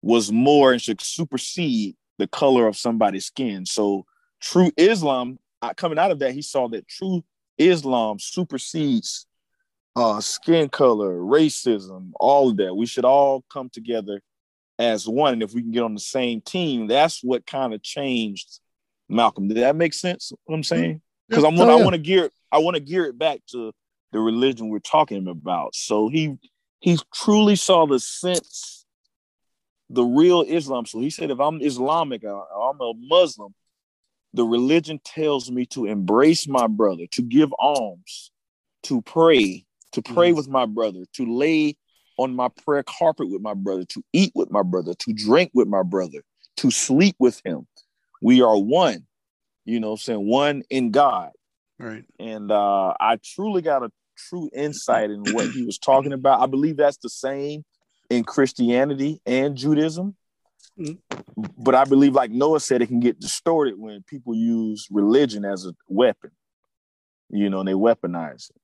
was 0.00 0.30
more 0.30 0.72
and 0.72 0.80
should 0.80 1.00
supersede 1.00 1.96
the 2.18 2.28
color 2.28 2.68
of 2.68 2.76
somebody's 2.76 3.26
skin. 3.26 3.66
So 3.66 4.06
true 4.40 4.70
Islam, 4.76 5.40
coming 5.76 5.98
out 5.98 6.12
of 6.12 6.20
that, 6.20 6.34
he 6.34 6.42
saw 6.42 6.68
that 6.68 6.86
true 6.86 7.24
Islam 7.58 8.20
supersedes 8.20 9.26
uh, 9.96 10.20
skin 10.20 10.68
color, 10.68 11.18
racism, 11.18 12.12
all 12.20 12.50
of 12.50 12.56
that. 12.58 12.76
We 12.76 12.86
should 12.86 13.04
all 13.04 13.44
come 13.52 13.70
together 13.70 14.20
as 14.78 15.08
one. 15.08 15.32
And 15.32 15.42
if 15.42 15.52
we 15.52 15.62
can 15.62 15.72
get 15.72 15.82
on 15.82 15.94
the 15.94 16.00
same 16.00 16.40
team, 16.42 16.86
that's 16.86 17.24
what 17.24 17.44
kind 17.44 17.74
of 17.74 17.82
changed 17.82 18.60
Malcolm. 19.08 19.48
Did 19.48 19.58
that 19.58 19.74
make 19.74 19.94
sense? 19.94 20.32
What 20.44 20.54
I'm 20.54 20.62
saying? 20.62 21.00
Because 21.28 21.42
I'm 21.42 21.58
oh, 21.58 21.68
I 21.68 21.82
want 21.82 21.94
to 21.94 21.98
gear 21.98 22.30
I 22.52 22.58
want 22.58 22.76
to 22.76 22.80
gear 22.80 23.06
it 23.06 23.18
back 23.18 23.40
to 23.50 23.72
the 24.14 24.20
religion 24.20 24.68
we're 24.68 24.78
talking 24.78 25.26
about. 25.26 25.74
So 25.74 26.08
he 26.08 26.38
he 26.78 26.98
truly 27.12 27.56
saw 27.56 27.84
the 27.84 27.98
sense, 27.98 28.86
the 29.90 30.04
real 30.04 30.42
Islam. 30.42 30.86
So 30.86 31.00
he 31.00 31.10
said, 31.10 31.32
if 31.32 31.40
I'm 31.40 31.60
Islamic, 31.60 32.22
I'm 32.24 32.80
a 32.80 32.92
Muslim, 32.96 33.54
the 34.32 34.44
religion 34.44 35.00
tells 35.04 35.50
me 35.50 35.66
to 35.66 35.86
embrace 35.86 36.46
my 36.46 36.68
brother, 36.68 37.06
to 37.10 37.22
give 37.22 37.52
alms, 37.58 38.30
to 38.84 39.02
pray, 39.02 39.66
to 39.92 40.02
pray 40.02 40.30
mm 40.30 40.36
with 40.36 40.48
my 40.48 40.66
brother, 40.66 41.00
to 41.14 41.26
lay 41.26 41.76
on 42.16 42.36
my 42.36 42.48
prayer 42.64 42.84
carpet 42.84 43.28
with 43.28 43.42
my 43.42 43.54
brother, 43.54 43.84
to 43.86 44.04
eat 44.12 44.30
with 44.36 44.50
my 44.50 44.62
brother, 44.62 44.94
to 44.94 45.12
drink 45.12 45.50
with 45.54 45.66
my 45.66 45.82
brother, 45.82 46.22
to 46.58 46.70
sleep 46.70 47.16
with 47.18 47.40
him. 47.44 47.66
We 48.22 48.42
are 48.42 48.56
one, 48.56 49.06
you 49.64 49.80
know, 49.80 49.96
saying 49.96 50.24
one 50.24 50.62
in 50.70 50.92
God. 50.92 51.30
Right. 51.80 52.04
And 52.20 52.52
uh, 52.52 52.94
I 53.00 53.18
truly 53.24 53.60
got 53.60 53.82
a 53.82 53.90
true 54.16 54.50
insight 54.54 55.10
in 55.10 55.22
what 55.32 55.50
he 55.50 55.64
was 55.64 55.78
talking 55.78 56.12
about. 56.12 56.40
I 56.40 56.46
believe 56.46 56.76
that's 56.76 56.98
the 56.98 57.08
same 57.08 57.64
in 58.10 58.24
Christianity 58.24 59.20
and 59.26 59.56
Judaism. 59.56 60.16
Mm-hmm. 60.78 61.42
But 61.58 61.74
I 61.74 61.84
believe, 61.84 62.14
like 62.14 62.30
Noah 62.30 62.60
said, 62.60 62.82
it 62.82 62.86
can 62.86 63.00
get 63.00 63.20
distorted 63.20 63.78
when 63.78 64.02
people 64.02 64.34
use 64.34 64.88
religion 64.90 65.44
as 65.44 65.66
a 65.66 65.72
weapon, 65.88 66.30
you 67.30 67.48
know, 67.48 67.60
and 67.60 67.68
they 67.68 67.74
weaponize 67.74 68.50
it. 68.50 68.56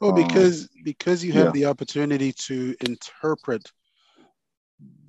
Well, 0.00 0.12
because 0.12 0.62
um, 0.62 0.68
because 0.84 1.24
you 1.24 1.32
have 1.32 1.46
yeah. 1.46 1.52
the 1.52 1.64
opportunity 1.66 2.32
to 2.46 2.74
interpret 2.80 3.70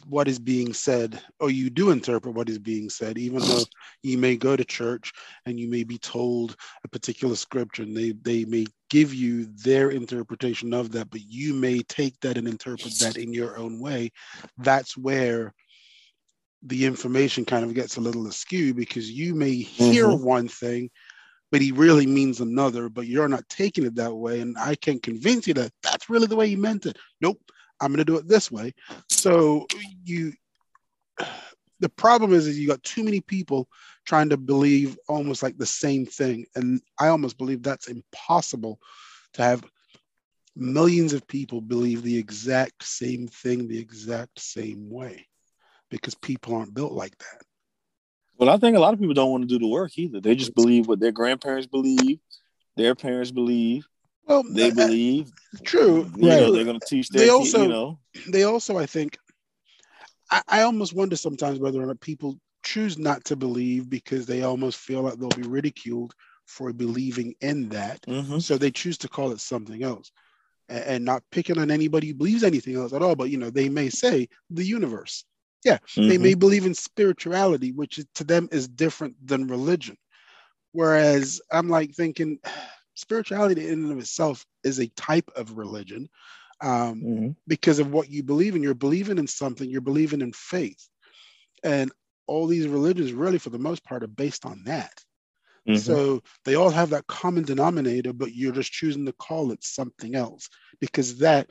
what 0.09 0.27
is 0.27 0.39
being 0.39 0.73
said, 0.73 1.21
or 1.39 1.51
you 1.51 1.69
do 1.69 1.91
interpret 1.91 2.33
what 2.33 2.49
is 2.49 2.57
being 2.57 2.89
said, 2.89 3.17
even 3.17 3.39
though 3.41 3.63
you 4.01 4.17
may 4.17 4.35
go 4.35 4.55
to 4.55 4.65
church 4.65 5.11
and 5.45 5.59
you 5.59 5.69
may 5.69 5.83
be 5.83 5.97
told 5.99 6.55
a 6.83 6.87
particular 6.87 7.35
scripture, 7.35 7.83
and 7.83 7.95
they 7.95 8.11
they 8.23 8.43
may 8.45 8.65
give 8.89 9.13
you 9.13 9.45
their 9.63 9.91
interpretation 9.91 10.73
of 10.73 10.91
that, 10.91 11.09
but 11.11 11.21
you 11.21 11.53
may 11.53 11.79
take 11.83 12.19
that 12.21 12.37
and 12.37 12.47
interpret 12.47 12.93
that 12.99 13.17
in 13.17 13.33
your 13.33 13.57
own 13.57 13.79
way. 13.79 14.09
That's 14.57 14.97
where 14.97 15.53
the 16.63 16.85
information 16.85 17.45
kind 17.45 17.63
of 17.63 17.73
gets 17.73 17.97
a 17.97 18.01
little 18.01 18.27
askew 18.27 18.73
because 18.73 19.09
you 19.09 19.35
may 19.35 19.53
hear 19.53 20.07
mm-hmm. 20.07 20.25
one 20.25 20.47
thing 20.47 20.89
but 21.51 21.61
he 21.61 21.71
really 21.71 22.05
means 22.05 22.41
another, 22.41 22.89
but 22.89 23.07
you're 23.07 23.27
not 23.27 23.47
taking 23.49 23.85
it 23.85 23.95
that 23.95 24.13
way. 24.13 24.39
And 24.39 24.55
I 24.57 24.75
can 24.75 24.99
convince 24.99 25.47
you 25.47 25.53
that 25.55 25.71
that's 25.81 26.09
really 26.09 26.27
the 26.27 26.35
way 26.35 26.47
he 26.47 26.55
meant 26.55 26.85
it. 26.85 26.97
Nope, 27.21 27.41
I'm 27.81 27.89
going 27.89 27.99
to 27.99 28.05
do 28.05 28.17
it 28.17 28.27
this 28.27 28.51
way. 28.51 28.73
So 29.09 29.67
you, 30.03 30.33
the 31.79 31.89
problem 31.89 32.33
is, 32.33 32.47
is 32.47 32.59
you 32.59 32.67
got 32.67 32.83
too 32.83 33.03
many 33.03 33.21
people 33.21 33.67
trying 34.05 34.29
to 34.29 34.37
believe 34.37 34.97
almost 35.07 35.43
like 35.43 35.57
the 35.57 35.65
same 35.65 36.05
thing. 36.05 36.45
And 36.55 36.81
I 36.99 37.07
almost 37.07 37.37
believe 37.37 37.63
that's 37.63 37.87
impossible 37.87 38.79
to 39.33 39.43
have 39.43 39.63
millions 40.55 41.13
of 41.13 41.27
people 41.27 41.61
believe 41.61 42.03
the 42.03 42.17
exact 42.17 42.83
same 42.83 43.27
thing 43.27 43.67
the 43.67 43.79
exact 43.79 44.39
same 44.39 44.89
way 44.89 45.25
because 45.89 46.15
people 46.15 46.55
aren't 46.55 46.73
built 46.73 46.91
like 46.91 47.17
that. 47.17 47.41
Well, 48.37 48.49
I 48.49 48.57
think 48.57 48.77
a 48.77 48.79
lot 48.79 48.93
of 48.93 48.99
people 48.99 49.13
don't 49.13 49.31
want 49.31 49.43
to 49.43 49.47
do 49.47 49.59
the 49.59 49.67
work 49.67 49.97
either. 49.97 50.21
They 50.21 50.35
just 50.35 50.55
believe 50.55 50.87
what 50.87 50.99
their 50.99 51.11
grandparents 51.11 51.67
believe, 51.67 52.19
their 52.77 52.95
parents 52.95 53.31
believe. 53.31 53.87
Well, 54.29 54.43
they 54.49 54.71
believe. 54.71 55.31
True. 55.63 56.09
You 56.15 56.29
right. 56.29 56.39
know, 56.39 56.53
they're 56.53 56.63
going 56.63 56.79
to 56.79 56.85
teach 56.85 57.09
their. 57.09 57.25
They 57.25 57.29
also, 57.29 57.63
you 57.63 57.67
know. 57.67 57.99
They 58.29 58.43
also, 58.43 58.77
I 58.77 58.85
think, 58.85 59.17
I, 60.31 60.41
I 60.47 60.61
almost 60.61 60.93
wonder 60.93 61.15
sometimes 61.15 61.59
whether 61.59 61.81
or 61.81 61.87
not 61.87 61.99
people 61.99 62.39
choose 62.63 62.97
not 62.97 63.25
to 63.25 63.35
believe 63.35 63.89
because 63.89 64.25
they 64.25 64.43
almost 64.43 64.77
feel 64.77 65.01
like 65.01 65.15
they'll 65.15 65.29
be 65.29 65.41
ridiculed 65.41 66.13
for 66.45 66.71
believing 66.71 67.33
in 67.41 67.67
that. 67.69 68.01
Mm-hmm. 68.03 68.39
So 68.39 68.57
they 68.57 68.71
choose 68.71 68.97
to 68.99 69.09
call 69.09 69.31
it 69.31 69.41
something 69.41 69.83
else 69.83 70.11
and, 70.69 70.83
and 70.85 71.05
not 71.05 71.23
picking 71.31 71.57
on 71.57 71.71
anybody 71.71 72.07
who 72.07 72.13
believes 72.13 72.43
anything 72.43 72.75
else 72.75 72.93
at 72.93 73.01
all. 73.01 73.15
But, 73.15 73.31
you 73.31 73.37
know, 73.37 73.49
they 73.49 73.67
may 73.67 73.89
say 73.89 74.29
the 74.49 74.63
universe 74.63 75.25
yeah, 75.65 75.77
mm-hmm. 75.77 76.07
they 76.07 76.17
may 76.17 76.33
believe 76.33 76.65
in 76.65 76.73
spirituality, 76.73 77.71
which 77.71 77.99
to 78.15 78.23
them 78.23 78.47
is 78.51 78.67
different 78.67 79.15
than 79.25 79.47
religion. 79.47 79.97
Whereas 80.71 81.41
I'm 81.51 81.69
like 81.69 81.93
thinking 81.93 82.39
spirituality 82.99 83.67
in 83.67 83.83
and 83.83 83.91
of 83.91 83.99
itself 83.99 84.45
is 84.63 84.79
a 84.79 84.87
type 84.89 85.31
of 85.35 85.57
religion 85.57 86.09
um, 86.61 87.01
mm-hmm. 87.01 87.29
because 87.47 87.79
of 87.79 87.91
what 87.91 88.09
you 88.09 88.23
believe 88.23 88.55
in. 88.55 88.63
You're 88.63 88.73
believing 88.73 89.17
in 89.17 89.27
something, 89.27 89.69
you're 89.69 89.81
believing 89.81 90.21
in 90.21 90.33
faith. 90.33 90.87
And 91.63 91.91
all 92.27 92.45
these 92.45 92.67
religions, 92.67 93.13
really, 93.13 93.37
for 93.37 93.49
the 93.49 93.57
most 93.57 93.83
part, 93.83 94.03
are 94.03 94.07
based 94.07 94.45
on 94.45 94.63
that. 94.65 94.93
Mm-hmm. 95.67 95.77
So 95.77 96.21
they 96.45 96.55
all 96.55 96.69
have 96.69 96.89
that 96.91 97.07
common 97.07 97.43
denominator, 97.43 98.13
but 98.13 98.33
you're 98.33 98.51
just 98.51 98.71
choosing 98.71 99.05
to 99.05 99.13
call 99.13 99.51
it 99.51 99.63
something 99.63 100.15
else 100.15 100.49
because 100.79 101.19
that, 101.19 101.49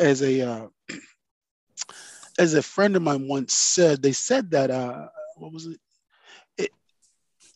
as 0.00 0.22
a 0.22 0.40
uh, 0.42 0.66
as 2.38 2.54
a 2.54 2.62
friend 2.62 2.96
of 2.96 3.02
mine 3.02 3.28
once 3.28 3.54
said, 3.54 4.02
they 4.02 4.12
said 4.12 4.50
that 4.50 4.70
uh, 4.70 5.06
what 5.36 5.52
was 5.52 5.66
it? 5.66 5.80
It 6.58 6.70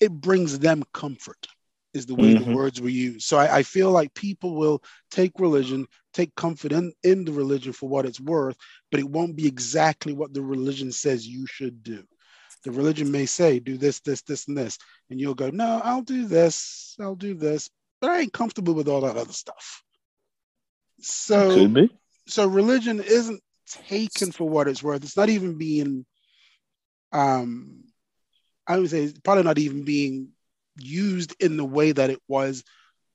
it 0.00 0.12
brings 0.12 0.58
them 0.58 0.84
comfort 0.92 1.46
is 1.92 2.06
the 2.06 2.14
way 2.14 2.34
mm-hmm. 2.34 2.50
the 2.50 2.56
words 2.56 2.80
were 2.80 2.88
used. 2.88 3.22
So 3.22 3.38
I, 3.38 3.58
I, 3.58 3.62
feel 3.62 3.90
like 3.90 4.14
people 4.14 4.54
will 4.54 4.82
take 5.10 5.32
religion, 5.38 5.86
take 6.12 6.34
comfort 6.36 6.72
in, 6.72 6.92
in 7.02 7.24
the 7.24 7.32
religion 7.32 7.72
for 7.72 7.88
what 7.88 8.06
it's 8.06 8.20
worth, 8.20 8.56
but 8.90 9.00
it 9.00 9.08
won't 9.08 9.36
be 9.36 9.46
exactly 9.46 10.12
what 10.12 10.32
the 10.32 10.42
religion 10.42 10.92
says 10.92 11.26
you 11.26 11.46
should 11.46 11.82
do. 11.82 12.04
The 12.64 12.70
religion 12.70 13.10
may 13.10 13.26
say, 13.26 13.58
do 13.58 13.76
this, 13.76 14.00
this, 14.00 14.22
this, 14.22 14.46
and 14.46 14.56
this. 14.56 14.78
And 15.08 15.20
you'll 15.20 15.34
go, 15.34 15.50
no, 15.50 15.80
I'll 15.82 16.02
do 16.02 16.26
this, 16.26 16.94
I'll 17.00 17.16
do 17.16 17.34
this, 17.34 17.70
but 18.00 18.10
I 18.10 18.20
ain't 18.20 18.32
comfortable 18.32 18.74
with 18.74 18.88
all 18.88 19.00
that 19.02 19.16
other 19.16 19.32
stuff. 19.32 19.82
So, 21.00 21.88
so 22.26 22.46
religion 22.46 23.00
isn't 23.00 23.42
taken 23.66 24.32
for 24.32 24.48
what 24.48 24.68
it's 24.68 24.82
worth. 24.82 25.02
It's 25.02 25.16
not 25.16 25.30
even 25.30 25.56
being, 25.56 26.04
um, 27.12 27.84
I 28.66 28.78
would 28.78 28.90
say, 28.90 29.12
probably 29.24 29.44
not 29.44 29.58
even 29.58 29.84
being 29.84 30.30
used 30.82 31.34
in 31.40 31.56
the 31.56 31.64
way 31.64 31.92
that 31.92 32.10
it 32.10 32.20
was 32.28 32.64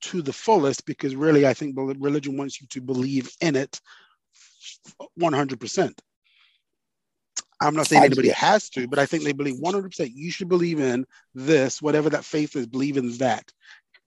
to 0.01 0.21
the 0.21 0.33
fullest, 0.33 0.85
because 0.85 1.15
really, 1.15 1.47
I 1.47 1.53
think 1.53 1.75
religion 1.77 2.37
wants 2.37 2.61
you 2.61 2.67
to 2.67 2.81
believe 2.81 3.29
in 3.41 3.55
it 3.55 3.79
100%. 5.19 5.93
I'm 7.61 7.75
not 7.75 7.87
saying 7.87 8.03
anybody 8.03 8.29
has 8.29 8.69
to, 8.71 8.87
but 8.87 8.99
I 8.99 9.05
think 9.05 9.23
they 9.23 9.31
believe 9.31 9.55
100% 9.55 10.11
you 10.13 10.29
should 10.29 10.49
believe 10.49 10.79
in 10.79 11.05
this, 11.33 11.81
whatever 11.81 12.09
that 12.09 12.25
faith 12.25 12.55
is, 12.55 12.67
believe 12.67 12.97
in 12.97 13.17
that. 13.17 13.49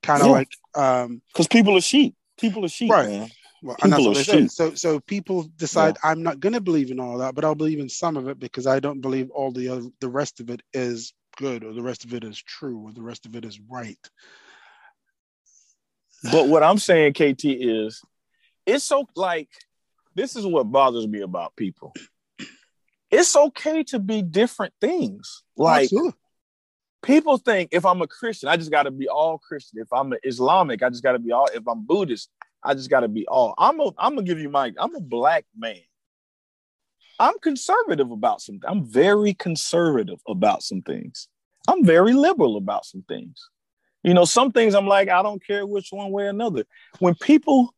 Kind 0.02 0.20
of 0.20 0.28
yeah. 0.28 0.32
like, 0.32 0.56
um, 0.74 1.22
because 1.32 1.48
people 1.48 1.76
are 1.76 1.80
sheep. 1.80 2.14
People 2.38 2.64
are 2.64 2.68
sheep, 2.68 2.90
Right. 2.90 3.08
man. 3.08 3.30
Well, 3.62 3.76
and 3.82 3.92
that's 3.92 4.00
People 4.00 4.12
what 4.12 4.20
are 4.20 4.24
sheep. 4.24 4.50
So, 4.50 4.74
so 4.74 5.00
people 5.00 5.50
decide 5.56 5.96
I'm 6.04 6.22
not 6.22 6.38
going 6.38 6.52
to 6.52 6.60
believe 6.60 6.90
in 6.90 7.00
all 7.00 7.18
that, 7.18 7.34
but 7.34 7.44
I'll 7.44 7.56
believe 7.56 7.80
in 7.80 7.88
some 7.88 8.16
of 8.16 8.28
it 8.28 8.38
because 8.38 8.66
I 8.66 8.78
don't 8.78 9.00
believe 9.00 9.30
all 9.30 9.50
the 9.50 9.68
other, 9.68 9.88
the 10.00 10.08
rest 10.08 10.38
of 10.40 10.50
it 10.50 10.62
is 10.72 11.12
good, 11.38 11.64
or 11.64 11.72
the 11.72 11.82
rest 11.82 12.04
of 12.04 12.12
it 12.12 12.24
is 12.24 12.40
true, 12.42 12.86
or 12.86 12.92
the 12.92 13.02
rest 13.02 13.24
of 13.24 13.34
it 13.34 13.44
is 13.44 13.58
right. 13.60 13.98
But 16.30 16.48
what 16.48 16.62
I'm 16.62 16.78
saying, 16.78 17.14
KT, 17.14 17.44
is 17.44 18.02
it's 18.66 18.84
so 18.84 19.08
like 19.16 19.48
this 20.14 20.36
is 20.36 20.44
what 20.44 20.64
bothers 20.64 21.06
me 21.06 21.20
about 21.20 21.56
people. 21.56 21.94
It's 23.10 23.34
okay 23.34 23.84
to 23.84 23.98
be 23.98 24.20
different 24.20 24.74
things. 24.80 25.42
Like 25.56 25.84
Absolutely. 25.84 26.12
people 27.02 27.38
think 27.38 27.70
if 27.72 27.86
I'm 27.86 28.02
a 28.02 28.06
Christian, 28.06 28.48
I 28.48 28.56
just 28.56 28.70
got 28.70 28.82
to 28.82 28.90
be 28.90 29.08
all 29.08 29.38
Christian. 29.38 29.78
If 29.78 29.92
I'm 29.92 30.12
Islamic, 30.24 30.82
I 30.82 30.90
just 30.90 31.02
got 31.02 31.12
to 31.12 31.18
be 31.18 31.32
all. 31.32 31.48
If 31.54 31.66
I'm 31.66 31.86
Buddhist, 31.86 32.30
I 32.62 32.74
just 32.74 32.90
got 32.90 33.00
to 33.00 33.08
be 33.08 33.26
all. 33.28 33.54
I'm 33.56 33.80
a, 33.80 33.86
I'm 33.96 34.16
gonna 34.16 34.24
give 34.24 34.40
you 34.40 34.50
my. 34.50 34.72
I'm 34.76 34.94
a 34.94 35.00
black 35.00 35.46
man. 35.56 35.76
I'm 37.18 37.38
conservative 37.40 38.10
about 38.10 38.40
some. 38.40 38.60
I'm 38.64 38.84
very 38.84 39.34
conservative 39.34 40.20
about 40.28 40.62
some 40.62 40.82
things. 40.82 41.28
I'm 41.66 41.84
very 41.84 42.12
liberal 42.12 42.56
about 42.56 42.86
some 42.86 43.02
things. 43.08 43.48
You 44.02 44.14
know, 44.14 44.24
some 44.24 44.52
things 44.52 44.74
I'm 44.74 44.86
like, 44.86 45.08
I 45.08 45.22
don't 45.22 45.44
care 45.44 45.66
which 45.66 45.88
one 45.90 46.12
way 46.12 46.24
or 46.24 46.30
another. 46.30 46.64
When 47.00 47.14
people 47.16 47.74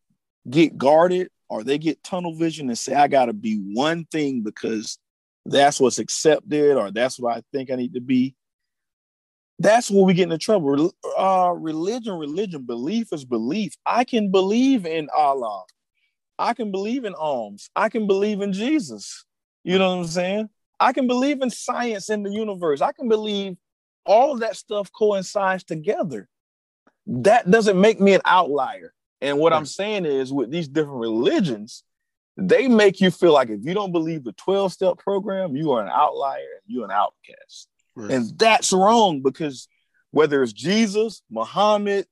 get 0.49 0.77
guarded 0.77 1.29
or 1.49 1.63
they 1.63 1.77
get 1.77 2.03
tunnel 2.03 2.35
vision 2.35 2.69
and 2.69 2.77
say, 2.77 2.93
I 2.93 3.07
got 3.07 3.25
to 3.25 3.33
be 3.33 3.55
one 3.73 4.05
thing 4.05 4.41
because 4.41 4.99
that's 5.45 5.79
what's 5.79 5.99
accepted 5.99 6.77
or 6.77 6.91
that's 6.91 7.19
what 7.19 7.35
I 7.35 7.41
think 7.51 7.71
I 7.71 7.75
need 7.75 7.95
to 7.95 8.01
be, 8.01 8.35
that's 9.59 9.91
where 9.91 10.03
we 10.03 10.13
get 10.13 10.23
into 10.23 10.37
trouble. 10.37 10.93
Uh, 11.17 11.53
religion, 11.55 12.13
religion, 12.13 12.63
belief 12.63 13.11
is 13.11 13.25
belief. 13.25 13.73
I 13.85 14.03
can 14.03 14.31
believe 14.31 14.85
in 14.85 15.09
Allah. 15.15 15.63
I 16.39 16.53
can 16.53 16.71
believe 16.71 17.05
in 17.05 17.13
alms. 17.13 17.69
I 17.75 17.89
can 17.89 18.07
believe 18.07 18.41
in 18.41 18.53
Jesus. 18.53 19.25
You 19.63 19.77
know 19.77 19.89
what 19.89 20.01
I'm 20.01 20.07
saying? 20.07 20.49
I 20.79 20.93
can 20.93 21.07
believe 21.07 21.41
in 21.41 21.49
science 21.49 22.09
in 22.09 22.23
the 22.23 22.31
universe. 22.31 22.81
I 22.81 22.91
can 22.91 23.07
believe 23.07 23.57
all 24.05 24.33
of 24.33 24.39
that 24.39 24.55
stuff 24.55 24.91
coincides 24.91 25.63
together. 25.63 26.27
That 27.05 27.49
doesn't 27.49 27.79
make 27.79 27.99
me 27.99 28.13
an 28.13 28.21
outlier. 28.25 28.93
And 29.21 29.37
what 29.37 29.53
I'm 29.53 29.67
saying 29.67 30.05
is, 30.05 30.33
with 30.33 30.49
these 30.49 30.67
different 30.67 30.99
religions, 30.99 31.83
they 32.37 32.67
make 32.67 32.99
you 33.01 33.11
feel 33.11 33.33
like 33.33 33.49
if 33.49 33.59
you 33.63 33.75
don't 33.75 33.91
believe 33.91 34.23
the 34.23 34.31
12 34.33 34.73
step 34.73 34.97
program, 34.97 35.55
you 35.55 35.71
are 35.73 35.83
an 35.83 35.91
outlier 35.93 36.39
and 36.39 36.63
you're 36.65 36.85
an 36.85 36.91
outcast. 36.91 37.67
Right. 37.95 38.11
And 38.11 38.37
that's 38.39 38.73
wrong 38.73 39.21
because 39.21 39.67
whether 40.09 40.41
it's 40.41 40.53
Jesus, 40.53 41.21
Muhammad, 41.29 42.07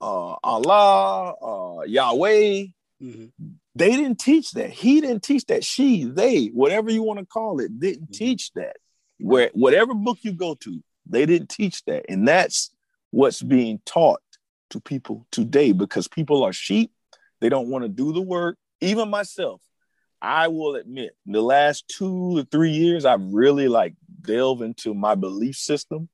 uh, 0.00 0.36
Allah, 0.44 1.34
uh, 1.42 1.82
Yahweh, 1.82 2.66
Mhm. 3.02 3.32
They 3.74 3.90
didn't 3.90 4.18
teach 4.18 4.52
that. 4.52 4.70
He 4.70 5.00
didn't 5.00 5.22
teach 5.22 5.46
that. 5.46 5.64
She, 5.64 6.04
they, 6.04 6.46
whatever 6.46 6.90
you 6.90 7.02
want 7.02 7.20
to 7.20 7.26
call 7.26 7.60
it, 7.60 7.78
didn't 7.78 8.10
Mhm. 8.10 8.16
teach 8.16 8.52
that. 8.54 8.76
Where 9.18 9.50
whatever 9.54 9.94
book 9.94 10.18
you 10.22 10.32
go 10.32 10.54
to, 10.54 10.82
they 11.06 11.26
didn't 11.26 11.50
teach 11.50 11.84
that. 11.84 12.06
And 12.08 12.26
that's 12.26 12.70
what's 13.10 13.42
being 13.42 13.80
taught 13.84 14.20
to 14.70 14.80
people 14.80 15.26
today 15.30 15.72
because 15.72 16.08
people 16.08 16.42
are 16.42 16.52
sheep. 16.52 16.92
They 17.40 17.48
don't 17.48 17.68
want 17.68 17.82
to 17.84 17.88
do 17.88 18.12
the 18.12 18.20
work. 18.20 18.56
Even 18.80 19.10
myself, 19.10 19.62
I 20.22 20.48
will 20.48 20.76
admit, 20.76 21.12
the 21.26 21.42
last 21.42 21.88
two 21.88 22.36
to 22.38 22.44
three 22.44 22.70
years, 22.70 23.04
I've 23.04 23.22
really 23.22 23.68
like 23.68 23.94
delved 24.22 24.62
into 24.62 24.94
my 24.94 25.14
belief 25.14 25.56
system 25.56 26.08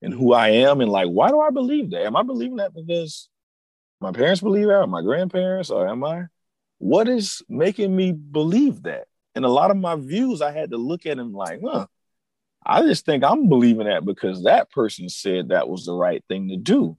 and 0.00 0.12
who 0.12 0.32
I 0.32 0.48
am 0.48 0.80
and 0.80 0.90
like, 0.90 1.08
why 1.08 1.28
do 1.28 1.40
I 1.40 1.50
believe 1.50 1.90
that? 1.90 2.04
Am 2.06 2.16
I 2.16 2.22
believing 2.22 2.56
that 2.56 2.74
because 2.74 3.28
my 4.00 4.12
parents 4.12 4.40
believe 4.40 4.66
that 4.66 4.80
or 4.80 4.86
my 4.86 5.02
grandparents 5.02 5.70
or 5.70 5.88
am 5.88 6.04
I? 6.04 6.24
What 6.82 7.08
is 7.08 7.44
making 7.48 7.94
me 7.94 8.10
believe 8.10 8.82
that? 8.82 9.04
And 9.36 9.44
a 9.44 9.48
lot 9.48 9.70
of 9.70 9.76
my 9.76 9.94
views, 9.94 10.42
I 10.42 10.50
had 10.50 10.72
to 10.72 10.76
look 10.76 11.06
at 11.06 11.16
them 11.16 11.32
like, 11.32 11.60
huh, 11.64 11.86
I 12.66 12.82
just 12.82 13.06
think 13.06 13.22
I'm 13.22 13.48
believing 13.48 13.86
that 13.86 14.04
because 14.04 14.42
that 14.42 14.68
person 14.68 15.08
said 15.08 15.50
that 15.50 15.68
was 15.68 15.86
the 15.86 15.94
right 15.94 16.24
thing 16.26 16.48
to 16.48 16.56
do. 16.56 16.96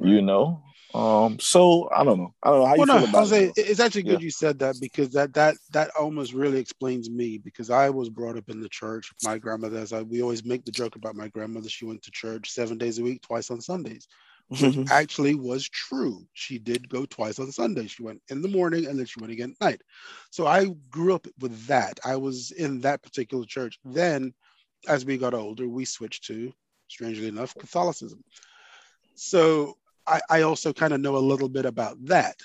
You 0.00 0.22
know? 0.22 0.62
Um, 0.94 1.38
so 1.38 1.90
I 1.94 2.04
don't 2.04 2.16
know. 2.16 2.34
I 2.42 2.48
don't 2.48 2.60
know 2.60 2.66
how 2.66 2.74
you 2.74 2.86
feel 2.86 3.00
no, 3.00 3.04
about 3.04 3.32
it. 3.32 3.52
it's 3.58 3.80
actually 3.80 4.04
good 4.04 4.20
Yeah. 4.20 4.24
you 4.24 4.30
said 4.30 4.58
that 4.60 4.76
because 4.80 5.10
that 5.10 5.34
that 5.34 5.56
that 5.72 5.90
almost 5.90 6.32
really 6.32 6.58
explains 6.58 7.10
me 7.10 7.36
because 7.36 7.68
I 7.68 7.90
was 7.90 8.08
brought 8.08 8.38
up 8.38 8.48
in 8.48 8.62
the 8.62 8.68
church. 8.70 9.12
My 9.22 9.36
grandmother, 9.36 9.76
as 9.76 9.92
I, 9.92 10.00
we 10.00 10.22
always 10.22 10.42
make 10.42 10.64
the 10.64 10.72
joke 10.72 10.96
about 10.96 11.16
my 11.16 11.28
grandmother, 11.28 11.68
she 11.68 11.84
went 11.84 12.02
to 12.04 12.10
church 12.12 12.50
seven 12.50 12.78
days 12.78 12.98
a 12.98 13.02
week, 13.02 13.20
twice 13.20 13.50
on 13.50 13.60
Sundays, 13.60 14.08
which 14.48 14.90
actually 14.90 15.34
was 15.34 15.68
true. 15.68 16.24
She 16.32 16.58
did 16.58 16.88
go 16.88 17.04
twice 17.04 17.38
on 17.38 17.50
Sunday. 17.50 17.86
She 17.86 18.02
went 18.02 18.22
in 18.28 18.42
the 18.42 18.48
morning 18.48 18.86
and 18.86 18.98
then 18.98 19.06
she 19.06 19.20
went 19.20 19.32
again 19.32 19.54
at 19.60 19.64
night. 19.64 19.82
So 20.30 20.46
I 20.46 20.66
grew 20.90 21.14
up 21.14 21.26
with 21.40 21.66
that. 21.66 21.98
I 22.04 22.16
was 22.16 22.52
in 22.52 22.80
that 22.82 23.02
particular 23.02 23.44
church. 23.44 23.78
Then, 23.84 24.32
as 24.88 25.04
we 25.04 25.18
got 25.18 25.34
older, 25.34 25.68
we 25.68 25.84
switched 25.84 26.24
to, 26.26 26.52
strangely 26.88 27.28
enough, 27.28 27.54
Catholicism. 27.58 28.22
So 29.14 29.76
I, 30.06 30.20
I 30.30 30.42
also 30.42 30.72
kind 30.72 30.92
of 30.92 31.00
know 31.00 31.16
a 31.16 31.18
little 31.18 31.48
bit 31.48 31.66
about 31.66 31.96
that. 32.06 32.36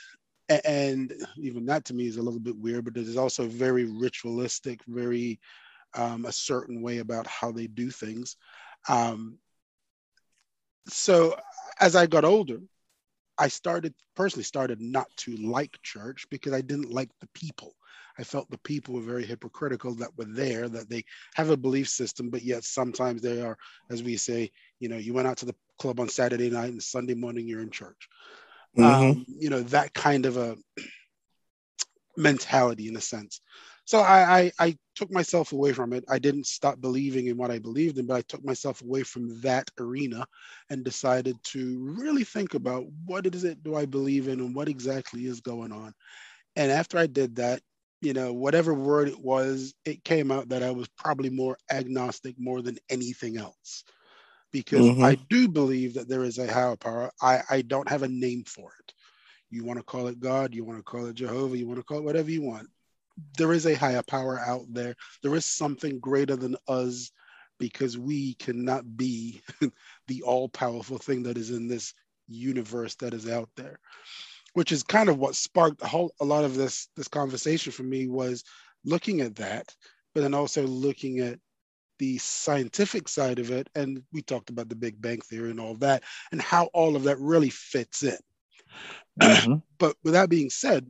And 0.66 1.14
even 1.38 1.66
that 1.68 1.86
to 1.86 1.94
me 1.94 2.08
is 2.08 2.18
a 2.18 2.22
little 2.22 2.40
bit 2.40 2.58
weird, 2.58 2.84
but 2.84 2.98
it 2.98 3.08
is 3.08 3.16
also 3.16 3.46
very 3.48 3.86
ritualistic, 3.86 4.82
very 4.88 5.40
um, 5.94 6.26
a 6.26 6.32
certain 6.32 6.82
way 6.82 6.98
about 6.98 7.28
how 7.28 7.52
they 7.52 7.68
do 7.68 7.90
things. 7.90 8.38
Um, 8.90 9.38
so 10.88 11.36
as 11.80 11.96
I 11.96 12.06
got 12.06 12.26
older, 12.26 12.60
I 13.38 13.48
started 13.48 13.94
personally 14.16 14.44
started 14.44 14.82
not 14.82 15.08
to 15.18 15.36
like 15.38 15.78
church 15.82 16.28
because 16.30 16.54
I 16.54 16.62
didn't 16.62 16.92
like 16.92 17.10
the 17.22 17.30
people. 17.34 17.76
I 18.18 18.24
felt 18.24 18.50
the 18.50 18.58
people 18.60 18.96
were 18.96 19.02
very 19.02 19.26
hypocritical 19.26 19.96
that 19.96 20.16
were 20.18 20.26
there, 20.26 20.68
that 20.70 20.90
they 20.90 21.06
have 21.36 21.50
a 21.50 21.58
belief 21.58 21.88
system, 21.88 22.30
but 22.30 22.44
yet 22.44 22.64
sometimes 22.64 23.22
they 23.22 23.42
are, 23.42 23.58
as 23.90 24.04
we 24.04 24.18
say, 24.18 24.52
you 24.80 24.90
know, 24.90 24.98
you 24.98 25.14
went 25.14 25.28
out 25.28 25.38
to 25.38 25.46
the 25.46 25.56
club 25.80 26.00
on 26.00 26.10
Saturday 26.10 26.50
night 26.50 26.72
and 26.72 26.84
Sunday 26.84 27.16
morning 27.16 27.48
you're 27.48 27.62
in 27.62 27.72
church. 27.72 28.10
Mhm. 28.78 28.84
Um, 28.84 29.26
you 29.28 29.50
know, 29.50 29.62
that 29.64 29.94
kind 29.94 30.26
of 30.26 30.38
a 30.38 30.58
mentality 32.18 32.88
in 32.88 32.96
a 32.96 33.02
sense. 33.02 33.42
So 33.92 34.00
I, 34.00 34.40
I 34.40 34.52
I 34.60 34.78
took 34.96 35.12
myself 35.12 35.52
away 35.52 35.74
from 35.74 35.92
it. 35.94 36.06
I 36.10 36.18
didn't 36.18 36.48
stop 36.48 36.80
believing 36.80 37.28
in 37.28 37.36
what 37.38 37.52
I 37.52 37.60
believed 37.60 37.98
in, 37.98 38.08
but 38.08 38.16
I 38.16 38.22
took 38.22 38.46
myself 38.46 38.82
away 38.82 39.04
from 39.04 39.42
that 39.42 39.70
arena 39.80 40.26
and 40.70 40.86
decided 40.86 41.44
to 41.56 41.94
really 42.00 42.24
think 42.24 42.54
about 42.54 42.86
what 43.06 43.26
is 43.28 43.44
it 43.44 43.64
do 43.64 43.76
I 43.76 43.86
believe 43.86 44.30
in 44.30 44.40
and 44.40 44.56
what 44.56 44.70
exactly 44.70 45.26
is 45.26 45.42
going 45.42 45.74
on. 45.74 45.94
And 46.56 46.72
after 46.72 46.98
I 47.00 47.08
did 47.08 47.36
that, 47.38 47.62
you 48.02 48.14
know, 48.14 48.34
whatever 48.34 48.74
word 48.74 49.10
it 49.10 49.20
was, 49.20 49.74
it 49.86 50.04
came 50.06 50.32
out 50.32 50.50
that 50.50 50.64
I 50.64 50.72
was 50.72 50.88
probably 50.98 51.30
more 51.30 51.58
agnostic 51.72 52.36
more 52.40 52.62
than 52.62 52.78
anything 52.90 53.38
else. 53.38 53.84
Because 54.52 54.90
Mhm. 54.90 55.02
I 55.02 55.16
do 55.30 55.48
believe 55.50 55.96
that 55.96 56.10
there 56.10 56.24
is 56.24 56.40
a 56.40 56.52
higher 56.52 56.78
power. 56.78 57.12
I, 57.22 57.42
I 57.50 57.62
don't 57.64 57.90
have 57.90 58.04
a 58.04 58.10
name 58.10 58.46
for 58.46 58.74
it. 58.80 58.94
You 59.52 59.64
want 59.66 59.80
to 59.80 59.84
call 59.86 60.08
it 60.08 60.20
God, 60.20 60.56
you 60.56 60.66
want 60.66 60.80
to 60.80 60.84
call 60.84 61.08
it 61.08 61.16
Jehovah, 61.16 61.58
you 61.58 61.68
want 61.68 61.80
to 61.80 61.86
call 61.86 62.00
it 62.00 62.06
whatever 62.06 62.32
you 62.32 62.44
want. 62.44 62.70
There 63.38 63.54
is 63.54 63.66
a 63.66 63.74
higher 63.76 64.04
power 64.04 64.40
out 64.40 64.66
there. 64.70 64.96
There 65.24 65.36
is 65.36 65.46
something 65.46 66.00
greater 66.00 66.36
than 66.36 66.56
us 66.68 67.12
because 67.60 67.98
we 67.98 68.34
cannot 68.36 68.98
be 68.98 69.42
the 70.08 70.22
all 70.24 70.50
powerful 70.50 70.98
thing 70.98 71.24
that 71.24 71.38
is 71.38 71.52
in 71.52 71.68
this 71.68 71.94
universe 72.28 72.96
that 72.96 73.14
is 73.14 73.28
out 73.30 73.50
there 73.56 73.80
which 74.54 74.72
is 74.72 74.84
kind 74.84 75.10
of 75.10 75.18
what 75.18 75.36
sparked 75.36 75.82
a 75.82 75.88
whole 75.88 76.14
a 76.22 76.26
lot 76.26 76.44
of 76.44 76.56
this 76.56 76.88
this 76.96 77.08
conversation 77.08 77.72
for 77.72 77.84
me 77.84 78.08
was 78.08 78.44
looking 78.86 79.22
at 79.22 79.36
that 79.36 79.76
but 80.14 80.22
then 80.22 80.34
also 80.34 80.66
looking 80.66 81.20
at 81.20 81.40
the 82.00 82.18
scientific 82.18 83.08
side 83.08 83.40
of 83.40 83.52
it 83.52 83.70
and 83.76 84.02
we 84.12 84.22
talked 84.22 84.50
about 84.50 84.70
the 84.70 84.76
big 84.76 85.00
bang 85.02 85.20
theory 85.22 85.52
and 85.52 85.60
all 85.60 85.76
that 85.76 86.04
and 86.32 86.42
how 86.42 86.66
all 86.74 86.96
of 86.96 87.04
that 87.04 87.20
really 87.20 87.50
fits 87.50 88.04
in 88.04 88.18
Mhm. 89.22 89.62
but 89.78 89.96
with 90.04 90.14
that 90.14 90.30
being 90.30 90.50
said 90.50 90.90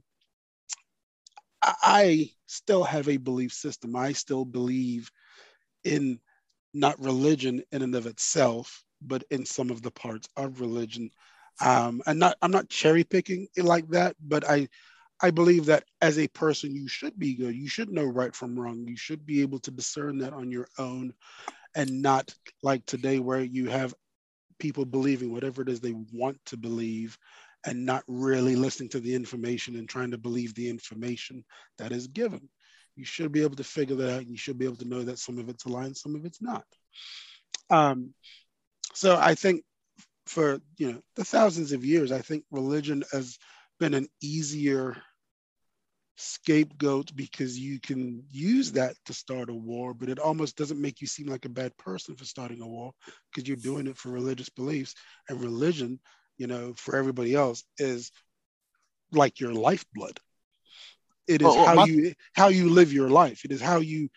I- 1.64 2.32
still 2.48 2.84
have 2.84 3.08
a 3.10 3.18
belief 3.18 3.54
system. 3.54 3.96
I 3.96 4.12
still 4.14 4.46
believe 4.46 5.12
in 5.84 6.20
not 6.74 7.00
religion 7.02 7.64
in 7.72 7.82
and 7.82 7.96
of 7.96 8.08
itself 8.08 8.84
but 9.02 9.24
in 9.32 9.46
some 9.46 9.70
of 9.72 9.82
the 9.82 9.92
parts 9.92 10.28
of 10.38 10.62
religion. 10.62 11.12
Um 11.64 12.02
and 12.08 12.20
not 12.20 12.38
i'm 12.42 12.52
not 12.52 12.70
cherry 12.70 13.04
picking 13.04 13.48
it 13.58 13.64
like 13.66 13.88
that 13.90 14.16
but 14.22 14.50
i 14.50 14.68
i 15.22 15.32
believe 15.32 15.66
that 15.68 15.86
as 16.02 16.20
a 16.20 16.28
person 16.30 16.76
you 16.76 16.88
should 16.88 17.18
be 17.20 17.36
good. 17.36 17.56
You 17.56 17.68
should 17.70 17.92
know 17.92 18.06
right 18.06 18.36
from 18.36 18.60
wrong. 18.60 18.88
You 18.88 18.98
should 18.98 19.26
be 19.26 19.42
able 19.42 19.60
to 19.62 19.72
discern 19.72 20.20
that 20.20 20.34
on 20.34 20.52
your 20.52 20.68
own 20.80 21.14
and 21.76 22.02
not 22.02 22.34
like 22.64 22.86
today 22.86 23.20
where 23.20 23.42
you 23.44 23.70
have 23.70 23.94
people 24.60 24.86
believing 24.86 25.32
whatever 25.34 25.62
it 25.62 25.70
is 25.70 25.80
they 25.82 25.96
want 26.14 26.40
to 26.46 26.58
believe 26.58 27.18
and 27.66 27.86
not 27.86 28.04
really 28.08 28.56
listening 28.56 28.90
to 28.90 29.00
the 29.00 29.14
information 29.14 29.76
and 29.76 29.88
trying 29.88 30.12
to 30.12 30.18
believe 30.18 30.54
the 30.54 30.70
information 30.70 31.44
that 31.78 31.92
is 31.92 32.08
given 32.08 32.50
you 32.96 33.06
should 33.06 33.32
be 33.32 33.42
able 33.42 33.56
to 33.56 33.64
figure 33.64 33.96
that 33.96 34.14
out 34.14 34.22
and 34.22 34.30
you 34.30 34.38
should 34.38 34.58
be 34.58 34.66
able 34.66 34.76
to 34.76 34.88
know 34.88 35.04
that 35.04 35.20
some 35.20 35.38
of 35.38 35.50
it's 35.50 35.66
aligned 35.66 35.96
some 35.96 36.16
of 36.16 36.26
it's 36.26 36.42
not 36.42 36.66
um, 37.70 38.14
so 38.94 39.18
i 39.18 39.36
think 39.36 39.64
for 40.26 40.60
you 40.78 40.92
know 40.92 41.02
the 41.16 41.24
thousands 41.24 41.72
of 41.72 41.86
years 41.86 42.12
i 42.12 42.20
think 42.20 42.44
religion 42.52 43.04
has 43.12 43.38
been 43.80 43.94
an 43.94 44.08
easier 44.22 44.96
scapegoat 46.22 47.16
because 47.16 47.58
you 47.58 47.80
can 47.80 48.24
use 48.30 48.72
that 48.72 48.96
to 49.06 49.14
start 49.14 49.50
a 49.50 49.54
war, 49.54 49.94
but 49.94 50.10
it 50.10 50.20
almost 50.20 50.56
doesn't 50.56 50.82
make 50.82 51.02
you 51.02 51.08
seem 51.08 51.28
like 51.28 51.46
a 51.46 51.50
bad 51.50 51.76
person 51.78 52.16
for 52.16 52.26
starting 52.26 52.62
a 52.62 52.68
war 52.68 52.92
because 53.34 53.48
you're 53.48 53.58
doing 53.58 53.88
it 53.88 53.98
for 53.98 54.10
religious 54.10 54.50
beliefs. 54.50 54.94
And 55.30 55.42
religion, 55.42 56.00
you 56.42 56.48
know, 56.48 56.74
for 56.76 56.96
everybody 56.96 57.36
else 57.36 57.64
is 57.78 58.12
like 59.12 59.40
your 59.40 59.54
lifeblood. 59.54 60.20
It 61.28 61.44
is 61.44 61.48
oh, 61.48 61.66
how 61.66 61.76
my- 61.76 61.86
you 61.86 62.14
how 62.34 62.48
you 62.48 62.72
live 62.72 62.92
your 62.92 63.10
life. 63.10 63.46
It 63.46 63.52
is 63.52 63.62
how 63.62 63.78
you 63.78 64.10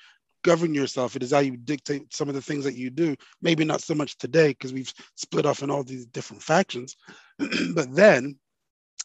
govern 0.42 0.72
yourself. 0.72 1.16
It 1.16 1.22
is 1.22 1.32
how 1.32 1.40
you 1.40 1.58
dictate 1.58 2.14
some 2.14 2.30
of 2.30 2.34
the 2.34 2.40
things 2.40 2.64
that 2.64 2.76
you 2.76 2.88
do. 2.88 3.14
Maybe 3.42 3.66
not 3.66 3.82
so 3.82 3.94
much 3.94 4.16
today 4.16 4.48
because 4.48 4.72
we've 4.72 4.92
split 5.16 5.44
off 5.44 5.62
in 5.62 5.70
all 5.70 5.84
these 5.84 6.06
different 6.06 6.42
factions, 6.42 6.96
but 7.74 7.94
then 7.94 8.38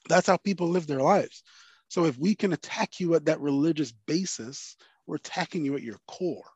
that's 0.07 0.27
how 0.27 0.37
people 0.37 0.69
live 0.69 0.87
their 0.87 1.01
lives. 1.01 1.43
So 1.89 2.05
if 2.05 2.17
we 2.17 2.35
can 2.35 2.53
attack 2.53 3.01
you 3.01 3.15
at 3.15 3.25
that 3.25 3.41
religious 3.41 3.91
basis, 4.07 4.77
we're 5.07 5.17
attacking 5.17 5.65
you 5.65 5.75
at 5.75 5.83
your 5.83 5.99
core. 6.07 6.49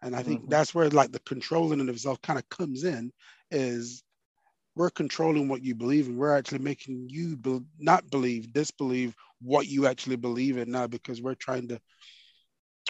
And 0.00 0.16
I 0.16 0.22
think 0.22 0.40
mm-hmm. 0.40 0.50
that's 0.50 0.74
where 0.74 0.88
like 0.88 1.12
the 1.12 1.20
controlling 1.20 1.80
of 1.82 1.90
itself 1.90 2.22
kind 2.22 2.38
of 2.38 2.48
comes 2.48 2.84
in 2.84 3.12
is 3.50 4.02
we're 4.80 4.88
controlling 4.88 5.46
what 5.46 5.62
you 5.62 5.74
believe 5.74 6.06
and 6.06 6.16
we're 6.16 6.34
actually 6.34 6.58
making 6.58 7.06
you 7.06 7.36
be- 7.36 7.60
not 7.78 8.10
believe, 8.10 8.50
disbelieve 8.50 9.14
what 9.42 9.66
you 9.66 9.86
actually 9.86 10.16
believe 10.16 10.56
in 10.56 10.70
now 10.70 10.86
because 10.86 11.20
we're 11.20 11.34
trying 11.34 11.68
to 11.68 11.78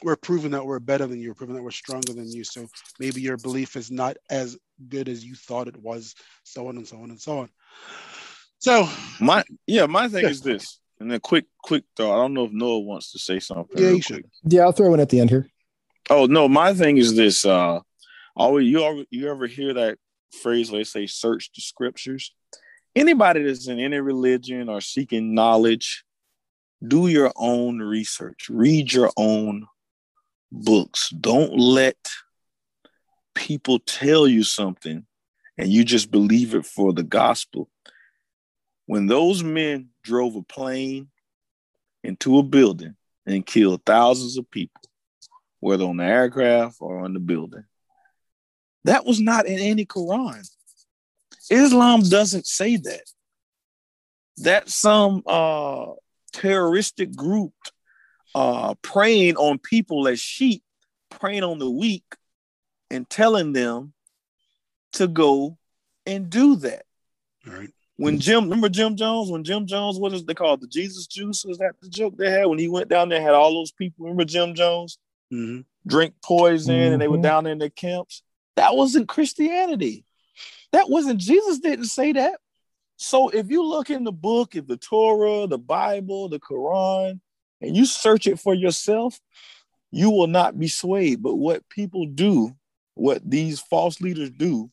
we're 0.05 0.15
proving 0.15 0.53
that 0.53 0.65
we're 0.65 0.79
better 0.79 1.09
than 1.09 1.21
you, 1.21 1.31
we're 1.31 1.35
proving 1.35 1.57
that 1.57 1.65
we're 1.65 1.73
stronger 1.73 2.13
than 2.13 2.31
you. 2.31 2.45
So 2.45 2.69
maybe 3.01 3.21
your 3.21 3.37
belief 3.37 3.75
is 3.75 3.91
not 3.91 4.17
as 4.31 4.57
good 4.89 5.09
as 5.09 5.25
you 5.25 5.35
thought 5.35 5.67
it 5.67 5.83
was, 5.83 6.15
so 6.45 6.69
on 6.69 6.77
and 6.77 6.87
so 6.87 6.99
on 6.99 7.11
and 7.11 7.21
so 7.21 7.41
on. 7.41 7.49
So 8.61 8.89
my 9.21 9.43
yeah, 9.67 9.87
my 9.87 10.07
thing 10.07 10.23
yeah. 10.23 10.31
is 10.31 10.43
this. 10.43 10.79
And 11.01 11.11
then 11.11 11.19
quick, 11.19 11.47
quick 11.65 11.83
thought. 11.97 12.15
I 12.15 12.23
don't 12.23 12.35
know 12.35 12.45
if 12.45 12.53
Noah 12.53 12.79
wants 12.79 13.11
to 13.13 13.19
say 13.19 13.41
something. 13.41 13.83
Yeah, 13.83 13.91
you 13.91 14.03
should. 14.03 14.25
Yeah, 14.45 14.63
I'll 14.63 14.73
throw 14.73 14.91
one 14.91 15.01
at 15.01 15.09
the 15.09 15.19
end 15.19 15.31
here. 15.31 15.49
Oh 16.09 16.27
no, 16.27 16.49
my 16.49 16.73
thing 16.73 16.99
is 16.99 17.17
this. 17.17 17.45
Uh, 17.45 17.81
always 18.37 18.69
you 18.69 18.81
ever 18.85 19.05
you 19.11 19.29
ever 19.29 19.49
hear 19.49 19.75
that 19.75 19.99
phrase 20.33 20.71
where 20.71 20.81
they 20.81 20.85
say 20.85 21.07
search 21.07 21.51
the 21.55 21.61
scriptures? 21.61 22.35
Anybody 22.95 23.43
that's 23.43 23.69
in 23.69 23.79
any 23.79 24.01
religion 24.01 24.69
or 24.69 24.81
seeking 24.81 25.35
knowledge, 25.35 26.05
do 26.87 27.09
your 27.09 27.33
own 27.37 27.79
research. 27.79 28.49
Read 28.51 28.93
your 28.93 29.11
own 29.17 29.67
books. 30.51 31.11
Don't 31.11 31.57
let 31.57 31.97
people 33.35 33.79
tell 33.79 34.27
you 34.27 34.43
something 34.43 35.07
and 35.57 35.69
you 35.69 35.85
just 35.85 36.11
believe 36.11 36.55
it 36.55 36.67
for 36.67 36.93
the 36.93 37.03
gospel. 37.03 37.69
When 38.87 39.07
those 39.07 39.45
men 39.45 39.91
drove 40.03 40.35
a 40.37 40.43
plane 40.43 41.09
into 42.03 42.39
a 42.39 42.43
building 42.43 42.97
and 43.27 43.47
killed 43.47 43.83
thousands 43.85 44.37
of 44.37 44.51
people, 44.51 44.83
whether 45.61 45.85
on 45.85 45.99
the 45.99 46.05
aircraft 46.05 46.79
or 46.81 47.01
on 47.01 47.13
the 47.13 47.21
building, 47.21 47.65
that 48.85 49.05
was 49.05 49.21
not 49.21 49.47
in 49.47 49.59
any 49.59 49.85
Quran. 49.87 50.49
Islam 51.51 52.03
doesn't 52.03 52.47
say 52.47 52.77
that. 52.77 53.03
That's 54.37 54.75
some 54.75 55.23
uh, 55.27 55.87
terroristic 56.33 57.15
group 57.15 57.53
uh, 58.35 58.75
preying 58.83 59.37
on 59.37 59.59
people 59.59 60.09
as 60.09 60.21
sheep, 60.21 60.63
preying 61.11 61.43
on 61.43 61.59
the 61.59 61.71
weak, 61.71 62.05
and 62.91 63.09
telling 63.09 63.53
them 63.53 63.93
to 64.93 65.07
go 65.09 65.59
and 66.07 66.31
do 66.31 66.57
that. 66.57 66.85
Right 67.47 67.71
when 68.01 68.19
Jim, 68.19 68.45
remember 68.45 68.71
Jim 68.71 68.97
Jones? 68.97 69.31
When 69.31 69.45
Jim 69.45 69.67
Jones, 69.67 69.99
what 69.99 70.15
is 70.15 70.25
they 70.25 70.33
called? 70.33 70.63
The 70.63 70.67
Jesus 70.67 71.07
juice? 71.07 71.45
Was 71.45 71.59
that 71.59 71.75
the 71.83 71.89
joke 71.91 72.17
they 72.17 72.31
had 72.31 72.47
when 72.47 72.59
he 72.59 72.67
went 72.67 72.89
down 72.89 73.11
there? 73.11 73.21
Had 73.21 73.35
all 73.35 73.53
those 73.53 73.73
people. 73.73 74.07
Remember 74.07 74.25
Jim 74.25 74.55
Jones? 74.55 74.99
Mm-hmm. 75.31 75.61
Drink 75.87 76.15
poison, 76.25 76.75
mm-hmm. 76.75 76.93
and 76.95 77.03
they 77.03 77.09
were 77.09 77.19
down 77.19 77.45
there 77.45 77.53
in 77.53 77.59
their 77.59 77.69
camps. 77.69 78.23
That 78.61 78.77
wasn't 78.77 79.09
Christianity. 79.09 80.05
That 80.73 80.91
wasn't 80.91 81.19
Jesus. 81.19 81.61
Didn't 81.61 81.87
say 81.87 82.13
that. 82.13 82.39
So 82.99 83.31
if 83.31 83.51
you 83.51 83.65
look 83.65 83.89
in 83.89 84.05
the 84.05 84.13
book, 84.13 84.55
if 84.55 84.67
the 84.67 84.77
Torah, 84.77 85.47
the 85.47 85.57
Bible, 85.57 86.29
the 86.29 86.39
Quran, 86.39 87.21
and 87.63 87.75
you 87.75 87.87
search 87.87 88.27
it 88.27 88.39
for 88.39 88.53
yourself, 88.53 89.19
you 89.91 90.11
will 90.11 90.27
not 90.27 90.59
be 90.59 90.69
swayed. 90.69 91.23
But 91.23 91.37
what 91.37 91.71
people 91.71 92.05
do, 92.05 92.55
what 92.93 93.23
these 93.25 93.61
false 93.61 94.03
leaders 94.03 94.31
do, 94.31 94.71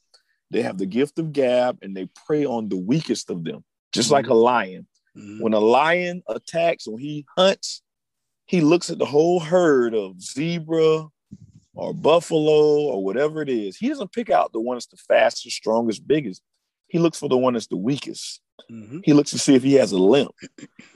they 0.51 0.63
have 0.63 0.77
the 0.77 0.85
gift 0.85 1.17
of 1.17 1.31
gab 1.31 1.77
and 1.81 1.95
they 1.95 2.09
prey 2.25 2.45
on 2.45 2.67
the 2.67 2.75
weakest 2.75 3.29
of 3.29 3.45
them, 3.45 3.63
just 3.93 4.07
mm-hmm. 4.07 4.15
like 4.15 4.27
a 4.27 4.33
lion. 4.33 4.85
Mm-hmm. 5.17 5.41
When 5.41 5.53
a 5.53 5.59
lion 5.59 6.23
attacks, 6.27 6.89
when 6.89 6.99
he 6.99 7.25
hunts, 7.37 7.81
he 8.47 8.59
looks 8.59 8.89
at 8.89 8.99
the 8.99 9.05
whole 9.05 9.39
herd 9.39 9.95
of 9.95 10.21
zebra 10.21 11.07
or 11.77 11.93
buffalo 11.93 12.87
or 12.87 13.03
whatever 13.03 13.41
it 13.41 13.49
is. 13.49 13.77
He 13.77 13.87
doesn't 13.87 14.11
pick 14.11 14.29
out 14.29 14.51
the 14.51 14.59
one 14.59 14.75
that's 14.75 14.87
the 14.87 14.97
fastest, 14.97 15.55
strongest, 15.55 16.07
biggest. 16.07 16.41
He 16.87 16.99
looks 16.99 17.19
for 17.19 17.29
the 17.29 17.37
one 17.37 17.53
that's 17.53 17.67
the 17.67 17.77
weakest. 17.77 18.41
Mm-hmm. 18.71 18.99
He 19.03 19.13
looks 19.13 19.31
to 19.31 19.39
see 19.39 19.53
if 19.53 19.61
he 19.61 19.75
has 19.75 19.91
a 19.91 19.97
limp, 19.97 20.31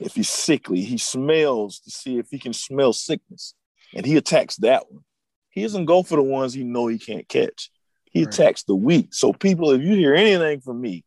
if 0.00 0.14
he's 0.14 0.28
sickly. 0.28 0.82
He 0.82 0.98
smells 0.98 1.78
to 1.80 1.90
see 1.90 2.18
if 2.18 2.28
he 2.30 2.38
can 2.38 2.52
smell 2.52 2.92
sickness, 2.92 3.54
and 3.94 4.04
he 4.04 4.16
attacks 4.16 4.56
that 4.56 4.90
one. 4.90 5.04
He 5.50 5.62
doesn't 5.62 5.84
go 5.84 6.02
for 6.02 6.16
the 6.16 6.22
ones 6.22 6.52
he 6.52 6.64
know 6.64 6.88
he 6.88 6.98
can't 6.98 7.28
catch. 7.28 7.70
He 8.10 8.24
right. 8.24 8.34
attacks 8.34 8.64
the 8.64 8.74
weak. 8.74 9.14
So 9.14 9.32
people, 9.32 9.70
if 9.70 9.82
you 9.82 9.94
hear 9.94 10.14
anything 10.14 10.60
from 10.60 10.80
me, 10.80 11.04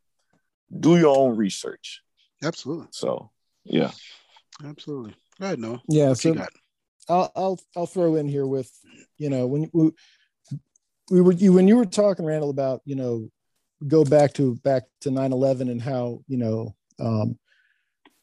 do 0.80 0.98
your 0.98 1.18
own 1.18 1.36
research. 1.36 2.02
Absolutely. 2.44 2.88
So 2.92 3.32
yeah. 3.66 3.92
Absolutely. 4.64 5.16
I 5.42 5.56
know. 5.56 5.82
Yeah. 5.90 6.10
What 6.10 6.20
so 6.20 6.34
I'll 7.10 7.32
I'll 7.36 7.60
I'll 7.76 7.86
throw 7.86 8.16
in 8.16 8.28
here 8.28 8.46
with 8.48 8.72
you 9.18 9.30
know 9.30 9.48
when 9.48 9.70
we 9.74 9.92
we 11.12 11.22
were 11.22 11.34
you 11.34 11.54
when 11.54 11.68
you 11.68 11.78
were 11.78 11.86
talking 11.86 12.26
Randall 12.26 12.50
about 12.50 12.82
you 12.86 12.96
know 12.96 13.30
go 13.88 14.04
back 14.04 14.34
to 14.34 14.56
back 14.64 14.84
to 15.02 15.10
9-11 15.10 15.70
and 15.70 15.82
how 15.82 16.22
you 16.28 16.38
know 16.38 16.76
um, 17.00 17.38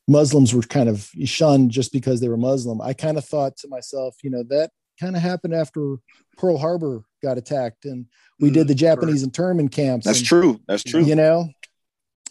Muslims 0.08 0.54
were 0.54 0.62
kind 0.62 0.88
of 0.88 1.08
shunned 1.24 1.70
just 1.70 1.92
because 1.92 2.20
they 2.20 2.28
were 2.28 2.36
Muslim. 2.36 2.80
I 2.80 2.92
kind 2.92 3.16
of 3.16 3.24
thought 3.24 3.56
to 3.58 3.68
myself, 3.68 4.16
you 4.22 4.30
know, 4.30 4.42
that 4.44 4.70
kind 5.00 5.16
of 5.16 5.22
happened 5.22 5.54
after 5.54 5.96
Pearl 6.36 6.58
Harbor 6.58 7.04
got 7.22 7.38
attacked 7.38 7.84
and 7.84 8.06
we 8.40 8.50
mm, 8.50 8.54
did 8.54 8.68
the 8.68 8.74
Japanese 8.74 9.22
internment 9.22 9.72
camps. 9.72 10.06
That's 10.06 10.18
and, 10.18 10.26
true. 10.26 10.60
That's 10.66 10.82
true. 10.82 11.04
You 11.04 11.14
know, 11.14 11.48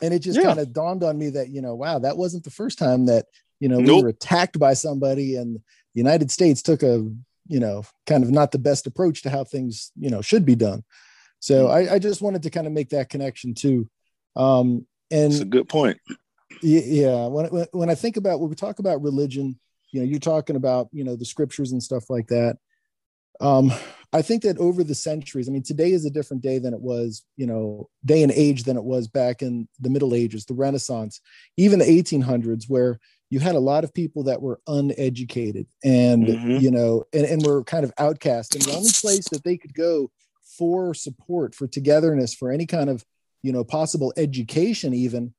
and 0.02 0.14
it 0.14 0.20
just 0.20 0.40
yeah. 0.40 0.46
kind 0.46 0.60
of 0.60 0.74
dawned 0.74 1.04
on 1.04 1.18
me 1.18 1.30
that, 1.32 1.50
you 1.50 1.62
know, 1.62 1.76
wow, 1.76 2.00
that 2.00 2.18
wasn't 2.18 2.44
the 2.44 2.52
first 2.52 2.78
time 2.78 3.06
that, 3.06 3.26
you 3.60 3.70
know, 3.70 3.80
nope. 3.80 3.98
we 3.98 4.04
were 4.04 4.10
attacked 4.10 4.60
by 4.60 4.74
somebody 4.74 5.36
and 5.36 5.60
the 5.94 6.00
United 6.00 6.32
States 6.32 6.62
took 6.62 6.84
a, 6.84 7.08
you 7.48 7.60
know, 7.60 7.84
kind 8.08 8.24
of 8.24 8.32
not 8.32 8.52
the 8.52 8.60
best 8.60 8.88
approach 8.88 9.24
to 9.24 9.30
how 9.30 9.44
things, 9.44 9.92
you 10.00 10.10
know, 10.10 10.22
should 10.22 10.46
be 10.46 10.56
done. 10.56 10.84
So 11.40 11.68
mm. 11.68 11.72
I, 11.72 11.96
I, 11.96 12.00
just 12.00 12.22
wanted 12.22 12.44
to 12.44 12.50
kind 12.50 12.68
of 12.68 12.74
make 12.74 12.90
that 12.90 13.10
connection 13.10 13.54
too. 13.54 13.90
Um, 14.36 14.86
and 15.10 15.34
it's 15.34 15.42
a 15.42 15.46
good 15.46 15.68
point. 15.68 16.00
Yeah. 16.62 17.28
When, 17.28 17.66
when 17.72 17.90
I 17.90 17.96
think 17.96 18.18
about 18.18 18.40
when 18.40 18.50
we 18.50 18.56
talk 18.56 18.80
about 18.80 19.02
religion, 19.02 19.60
you 19.92 20.00
know, 20.00 20.06
you're 20.06 20.20
talking 20.20 20.56
about, 20.56 20.88
you 20.92 21.04
know, 21.04 21.16
the 21.16 21.26
scriptures 21.26 21.72
and 21.72 21.84
stuff 21.84 22.10
like 22.10 22.28
that. 22.28 22.58
Um, 23.42 23.74
I 24.14 24.22
think 24.22 24.44
that 24.44 24.58
over 24.58 24.84
the 24.84 24.96
centuries, 24.96 25.48
I 25.48 25.52
mean, 25.52 25.64
today 25.64 25.92
is 25.92 26.06
a 26.06 26.12
different 26.12 26.44
day 26.44 26.60
than 26.60 26.74
it 26.74 26.82
was, 26.82 27.24
you 27.38 27.48
know, 27.48 27.90
day 28.06 28.24
and 28.24 28.32
age 28.32 28.64
than 28.64 28.78
it 28.78 28.84
was 28.84 29.08
back 29.08 29.42
in 29.42 29.68
the 29.80 29.90
Middle 29.90 30.14
Ages, 30.14 30.46
the 30.46 30.54
Renaissance, 30.54 31.22
even 31.58 31.80
the 31.80 31.86
1800s, 31.86 32.66
where 32.68 33.00
you 33.32 33.40
had 33.40 33.56
a 33.56 33.60
lot 33.60 33.86
of 33.86 33.94
people 33.94 34.24
that 34.24 34.42
were 34.42 34.60
uneducated 34.68 35.66
and, 35.86 36.28
mm-hmm. 36.28 36.58
you 36.58 36.70
know, 36.70 37.06
and, 37.14 37.26
and 37.26 37.44
were 37.44 37.64
kind 37.64 37.86
of 37.86 37.94
outcast. 37.98 38.54
And 38.54 38.64
the 38.64 38.76
only 38.76 38.92
place 38.94 39.28
that 39.30 39.46
they 39.46 39.58
could 39.58 39.74
go 39.74 40.12
for 40.58 40.94
support, 40.94 41.56
for 41.56 41.66
togetherness, 41.66 42.36
for 42.36 42.52
any 42.52 42.66
kind 42.66 42.90
of, 42.90 43.06
you 43.42 43.54
know, 43.54 43.64
possible 43.64 44.14
education, 44.18 44.94
even 44.94 45.34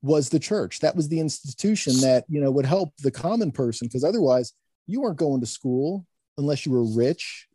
was 0.00 0.30
the 0.30 0.38
church. 0.38 0.80
That 0.80 0.96
was 0.96 1.08
the 1.08 1.20
institution 1.20 2.00
that, 2.00 2.24
you 2.28 2.40
know, 2.40 2.50
would 2.50 2.64
help 2.64 2.96
the 2.96 3.10
common 3.10 3.52
person 3.52 3.88
because 3.88 4.04
otherwise 4.04 4.54
you 4.86 5.02
weren't 5.02 5.18
going 5.18 5.42
to 5.42 5.46
school 5.46 6.06
unless 6.38 6.64
you 6.64 6.72
were 6.72 6.96
rich. 6.96 7.46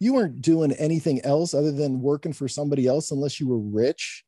You 0.00 0.14
weren't 0.14 0.40
doing 0.40 0.72
anything 0.72 1.20
else 1.26 1.52
other 1.52 1.72
than 1.72 2.00
working 2.00 2.32
for 2.32 2.48
somebody 2.48 2.86
else 2.86 3.10
unless 3.10 3.38
you 3.38 3.48
were 3.48 3.60
rich, 3.60 4.24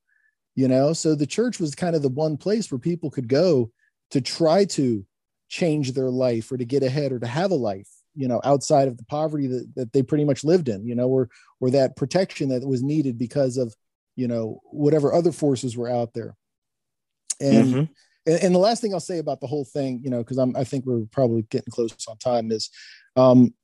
you 0.54 0.68
know? 0.68 0.92
So 0.92 1.14
the 1.14 1.26
church 1.26 1.58
was 1.58 1.74
kind 1.74 1.96
of 1.96 2.02
the 2.02 2.10
one 2.10 2.36
place 2.36 2.70
where 2.70 2.78
people 2.78 3.10
could 3.10 3.26
go 3.26 3.70
to 4.10 4.20
try 4.20 4.64
to 4.64 5.04
change 5.48 5.92
their 5.92 6.10
life 6.10 6.50
or 6.52 6.56
to 6.56 6.64
get 6.64 6.82
ahead 6.82 7.12
or 7.12 7.18
to 7.18 7.26
have 7.26 7.50
a 7.50 7.56
life, 7.56 7.88
you 8.14 8.28
know, 8.28 8.40
outside 8.44 8.88
of 8.88 8.96
the 8.96 9.04
poverty 9.04 9.46
that, 9.46 9.72
that 9.76 9.92
they 9.92 10.02
pretty 10.02 10.24
much 10.24 10.44
lived 10.44 10.68
in, 10.68 10.86
you 10.86 10.94
know, 10.94 11.08
or 11.08 11.28
or 11.60 11.70
that 11.70 11.96
protection 11.96 12.48
that 12.50 12.66
was 12.66 12.82
needed 12.82 13.18
because 13.18 13.56
of, 13.56 13.74
you 14.16 14.28
know, 14.28 14.60
whatever 14.64 15.12
other 15.12 15.32
forces 15.32 15.76
were 15.76 15.90
out 15.90 16.12
there. 16.14 16.36
And 17.40 17.66
mm-hmm. 17.66 17.84
and, 18.26 18.42
and 18.44 18.54
the 18.54 18.58
last 18.58 18.80
thing 18.80 18.92
I'll 18.92 19.00
say 19.00 19.18
about 19.18 19.40
the 19.40 19.46
whole 19.46 19.64
thing, 19.64 20.00
you 20.02 20.10
know, 20.10 20.18
because 20.18 20.38
I'm 20.38 20.56
I 20.56 20.64
think 20.64 20.84
we're 20.84 21.06
probably 21.10 21.42
getting 21.50 21.70
close 21.70 21.94
on 22.08 22.18
time 22.18 22.50
is 22.50 22.70
um, 23.16 23.54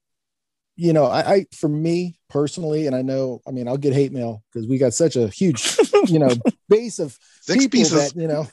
you 0.77 0.93
know, 0.93 1.05
I, 1.05 1.35
I, 1.35 1.47
for 1.55 1.69
me 1.69 2.17
personally, 2.29 2.87
and 2.87 2.97
I 2.97 3.03
know, 3.03 3.41
I 3.47 3.53
mean, 3.53 3.69
I'll 3.69 3.77
get 3.77 3.93
hate 3.93 4.13
mail 4.13 4.43
because 4.53 4.67
we 4.67 4.79
got 4.79 4.93
such 4.93 5.17
a 5.17 5.29
huge, 5.29 5.79
you 6.07 6.19
know, 6.19 6.31
base 6.69 6.99
of 6.99 7.17
Six 7.43 7.59
people 7.59 7.79
pieces. 7.79 8.13
that 8.13 8.21
you 8.21 8.27
know, 8.27 8.49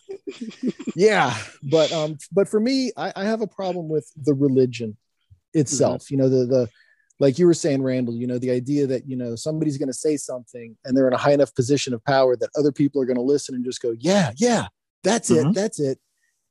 yeah, 0.96 1.36
but 1.64 1.92
um, 1.92 2.18
but 2.32 2.48
for 2.48 2.60
me, 2.60 2.92
I, 2.96 3.12
I 3.16 3.24
have 3.24 3.42
a 3.42 3.48
problem 3.48 3.90
with 3.90 4.12
the 4.16 4.34
religion 4.34 4.98
itself. 5.54 6.04
Mm-hmm. 6.04 6.14
You 6.14 6.18
know, 6.18 6.30
the 6.30 6.46
the 6.46 6.70
like 7.20 7.40
you 7.40 7.46
were 7.48 7.54
saying, 7.54 7.82
Randall. 7.82 8.16
You 8.16 8.28
know, 8.28 8.38
the 8.38 8.52
idea 8.52 8.86
that 8.88 9.08
you 9.08 9.16
know 9.16 9.36
somebody's 9.36 9.78
going 9.78 9.90
to 9.90 9.94
say 9.94 10.18
something 10.18 10.78
and 10.86 10.96
they're 10.96 11.08
in 11.08 11.14
a 11.14 11.18
high 11.18 11.34
enough 11.34 11.56
position 11.56 11.94
of 11.94 12.04
power 12.06 12.36
that 12.36 12.50
other 12.56 12.72
people 12.72 13.02
are 13.02 13.06
going 13.06 13.18
to 13.18 13.24
listen 13.24 13.56
and 13.56 13.66
just 13.66 13.82
go, 13.82 13.96
yeah, 13.98 14.32
yeah, 14.38 14.68
that's 15.04 15.32
mm-hmm. 15.32 15.50
it, 15.50 15.54
that's 15.56 15.80
it, 15.80 16.00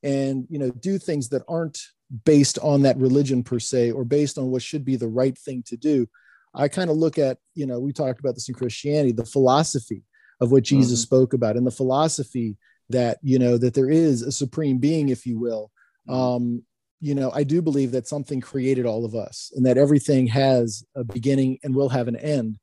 and 0.03 0.45
you 0.49 0.59
know, 0.59 0.71
do 0.71 0.97
things 0.97 1.29
that 1.29 1.43
aren't 1.47 1.79
based 2.25 2.59
on 2.59 2.81
that 2.81 2.97
religion 2.97 3.43
per 3.43 3.59
se 3.59 3.91
or 3.91 4.03
based 4.03 4.37
on 4.37 4.47
what 4.47 4.61
should 4.61 4.83
be 4.83 4.95
the 4.95 5.07
right 5.07 5.37
thing 5.37 5.63
to 5.65 5.77
do. 5.77 6.07
I 6.53 6.67
kind 6.67 6.89
of 6.89 6.97
look 6.97 7.17
at, 7.17 7.37
you 7.55 7.65
know, 7.65 7.79
we 7.79 7.93
talked 7.93 8.19
about 8.19 8.35
this 8.35 8.49
in 8.49 8.55
Christianity, 8.55 9.13
the 9.13 9.25
philosophy 9.25 10.03
of 10.41 10.51
what 10.51 10.63
Jesus 10.63 10.99
mm-hmm. 10.99 11.15
spoke 11.15 11.33
about 11.33 11.55
and 11.55 11.65
the 11.65 11.71
philosophy 11.71 12.57
that, 12.89 13.19
you 13.21 13.39
know, 13.39 13.57
that 13.57 13.73
there 13.73 13.89
is 13.89 14.21
a 14.21 14.31
supreme 14.31 14.77
being, 14.77 15.09
if 15.09 15.25
you 15.25 15.39
will. 15.39 15.71
Mm-hmm. 16.09 16.19
Um, 16.19 16.63
you 16.99 17.15
know, 17.15 17.31
I 17.33 17.43
do 17.43 17.61
believe 17.61 17.91
that 17.93 18.07
something 18.07 18.41
created 18.41 18.85
all 18.85 19.05
of 19.05 19.15
us 19.15 19.51
and 19.55 19.65
that 19.65 19.77
everything 19.77 20.27
has 20.27 20.83
a 20.95 21.03
beginning 21.03 21.57
and 21.63 21.73
will 21.73 21.89
have 21.89 22.07
an 22.07 22.15
end. 22.17 22.59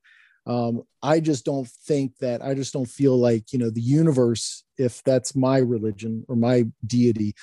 Um, 0.49 0.83
I 1.03 1.21
just 1.21 1.45
don't 1.45 1.69
think 1.69 2.17
that, 2.19 2.43
I 2.43 2.55
just 2.55 2.73
don't 2.73 2.89
feel 2.89 3.17
like, 3.17 3.53
you 3.53 3.59
know, 3.59 3.71
the 3.71 3.83
universe, 3.83 4.65
if 4.79 5.03
that's 5.05 5.37
my 5.37 5.59
religion 5.59 6.25
or 6.27 6.37
my 6.37 6.65
deity, 6.87 7.35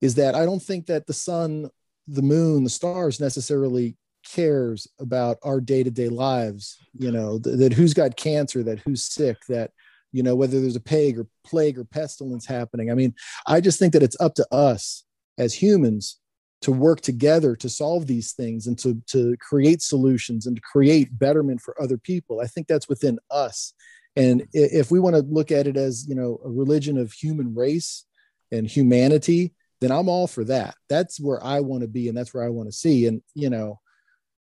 is 0.00 0.16
that 0.16 0.34
I 0.34 0.44
don't 0.44 0.62
think 0.62 0.86
that 0.86 1.06
the 1.06 1.12
sun, 1.12 1.70
the 2.08 2.22
moon, 2.22 2.64
the 2.64 2.70
stars 2.70 3.20
necessarily 3.20 3.96
cares 4.24 4.86
about 5.00 5.38
our 5.42 5.60
day-to-day 5.60 6.08
lives 6.08 6.78
you 6.96 7.10
know 7.10 7.38
th- 7.38 7.58
that 7.58 7.72
who's 7.72 7.94
got 7.94 8.16
cancer 8.16 8.62
that 8.62 8.78
who's 8.80 9.04
sick 9.04 9.36
that 9.48 9.72
you 10.12 10.22
know 10.22 10.36
whether 10.36 10.60
there's 10.60 10.76
a 10.76 10.80
plague 10.80 11.18
or 11.18 11.26
plague 11.44 11.78
or 11.78 11.84
pestilence 11.84 12.46
happening. 12.46 12.90
I 12.90 12.94
mean 12.94 13.14
i 13.46 13.60
just 13.60 13.78
think 13.78 13.92
that 13.94 14.02
it's 14.02 14.20
up 14.20 14.34
to 14.34 14.46
us 14.54 15.04
as 15.38 15.54
humans 15.54 16.18
to 16.62 16.72
work 16.72 17.00
together 17.00 17.54
to 17.56 17.68
solve 17.68 18.06
these 18.06 18.32
things 18.32 18.66
and 18.66 18.78
to 18.78 19.00
to 19.06 19.36
create 19.38 19.82
solutions 19.82 20.46
and 20.46 20.56
to 20.56 20.62
create 20.62 21.18
betterment 21.18 21.60
for 21.60 21.80
other 21.80 21.98
people. 21.98 22.40
I 22.40 22.46
think 22.46 22.66
that's 22.66 22.88
within 22.88 23.18
us. 23.30 23.74
And 24.14 24.46
if 24.52 24.90
we 24.90 25.00
want 25.00 25.16
to 25.16 25.22
look 25.22 25.50
at 25.50 25.66
it 25.66 25.76
as 25.76 26.06
you 26.08 26.14
know 26.14 26.40
a 26.44 26.50
religion 26.50 26.98
of 26.98 27.12
human 27.12 27.54
race 27.54 28.04
and 28.50 28.66
humanity 28.66 29.54
then 29.80 29.90
i'm 29.90 30.08
all 30.08 30.28
for 30.28 30.44
that. 30.44 30.76
That's 30.88 31.18
where 31.18 31.42
i 31.44 31.58
want 31.58 31.82
to 31.82 31.88
be 31.88 32.08
and 32.08 32.16
that's 32.16 32.32
where 32.32 32.44
i 32.44 32.48
want 32.48 32.68
to 32.68 32.72
see. 32.72 33.06
And 33.06 33.20
you 33.34 33.50
know 33.50 33.80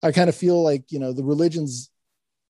I 0.03 0.11
kind 0.11 0.29
of 0.29 0.35
feel 0.35 0.61
like, 0.61 0.91
you 0.91 0.99
know, 0.99 1.13
the 1.13 1.23
religions, 1.23 1.89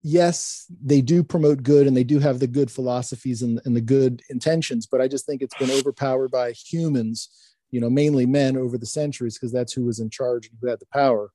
yes, 0.04 0.72
they 0.82 1.02
do 1.02 1.24
promote 1.24 1.64
good 1.64 1.88
and 1.88 1.98
they 1.98 2.04
do 2.04 2.20
have 2.20 2.40
the 2.40 2.48
good 2.48 2.70
philosophies 2.70 3.42
and, 3.42 3.60
and 3.66 3.76
the 3.76 3.82
good 3.82 4.22
intentions, 4.30 4.86
but 4.86 5.02
I 5.02 5.08
just 5.08 5.26
think 5.26 5.42
it's 5.42 5.58
been 5.58 5.72
overpowered 5.72 6.30
by 6.30 6.52
humans, 6.52 7.30
you 7.72 7.80
know, 7.80 7.90
mainly 7.90 8.26
men 8.26 8.58
over 8.58 8.78
the 8.78 8.86
centuries, 8.86 9.38
because 9.38 9.52
that's 9.52 9.74
who 9.74 9.86
was 9.86 10.00
in 10.00 10.10
charge 10.10 10.48
and 10.48 10.58
who 10.62 10.68
had 10.68 10.80
the 10.80 10.88
power. 10.94 11.32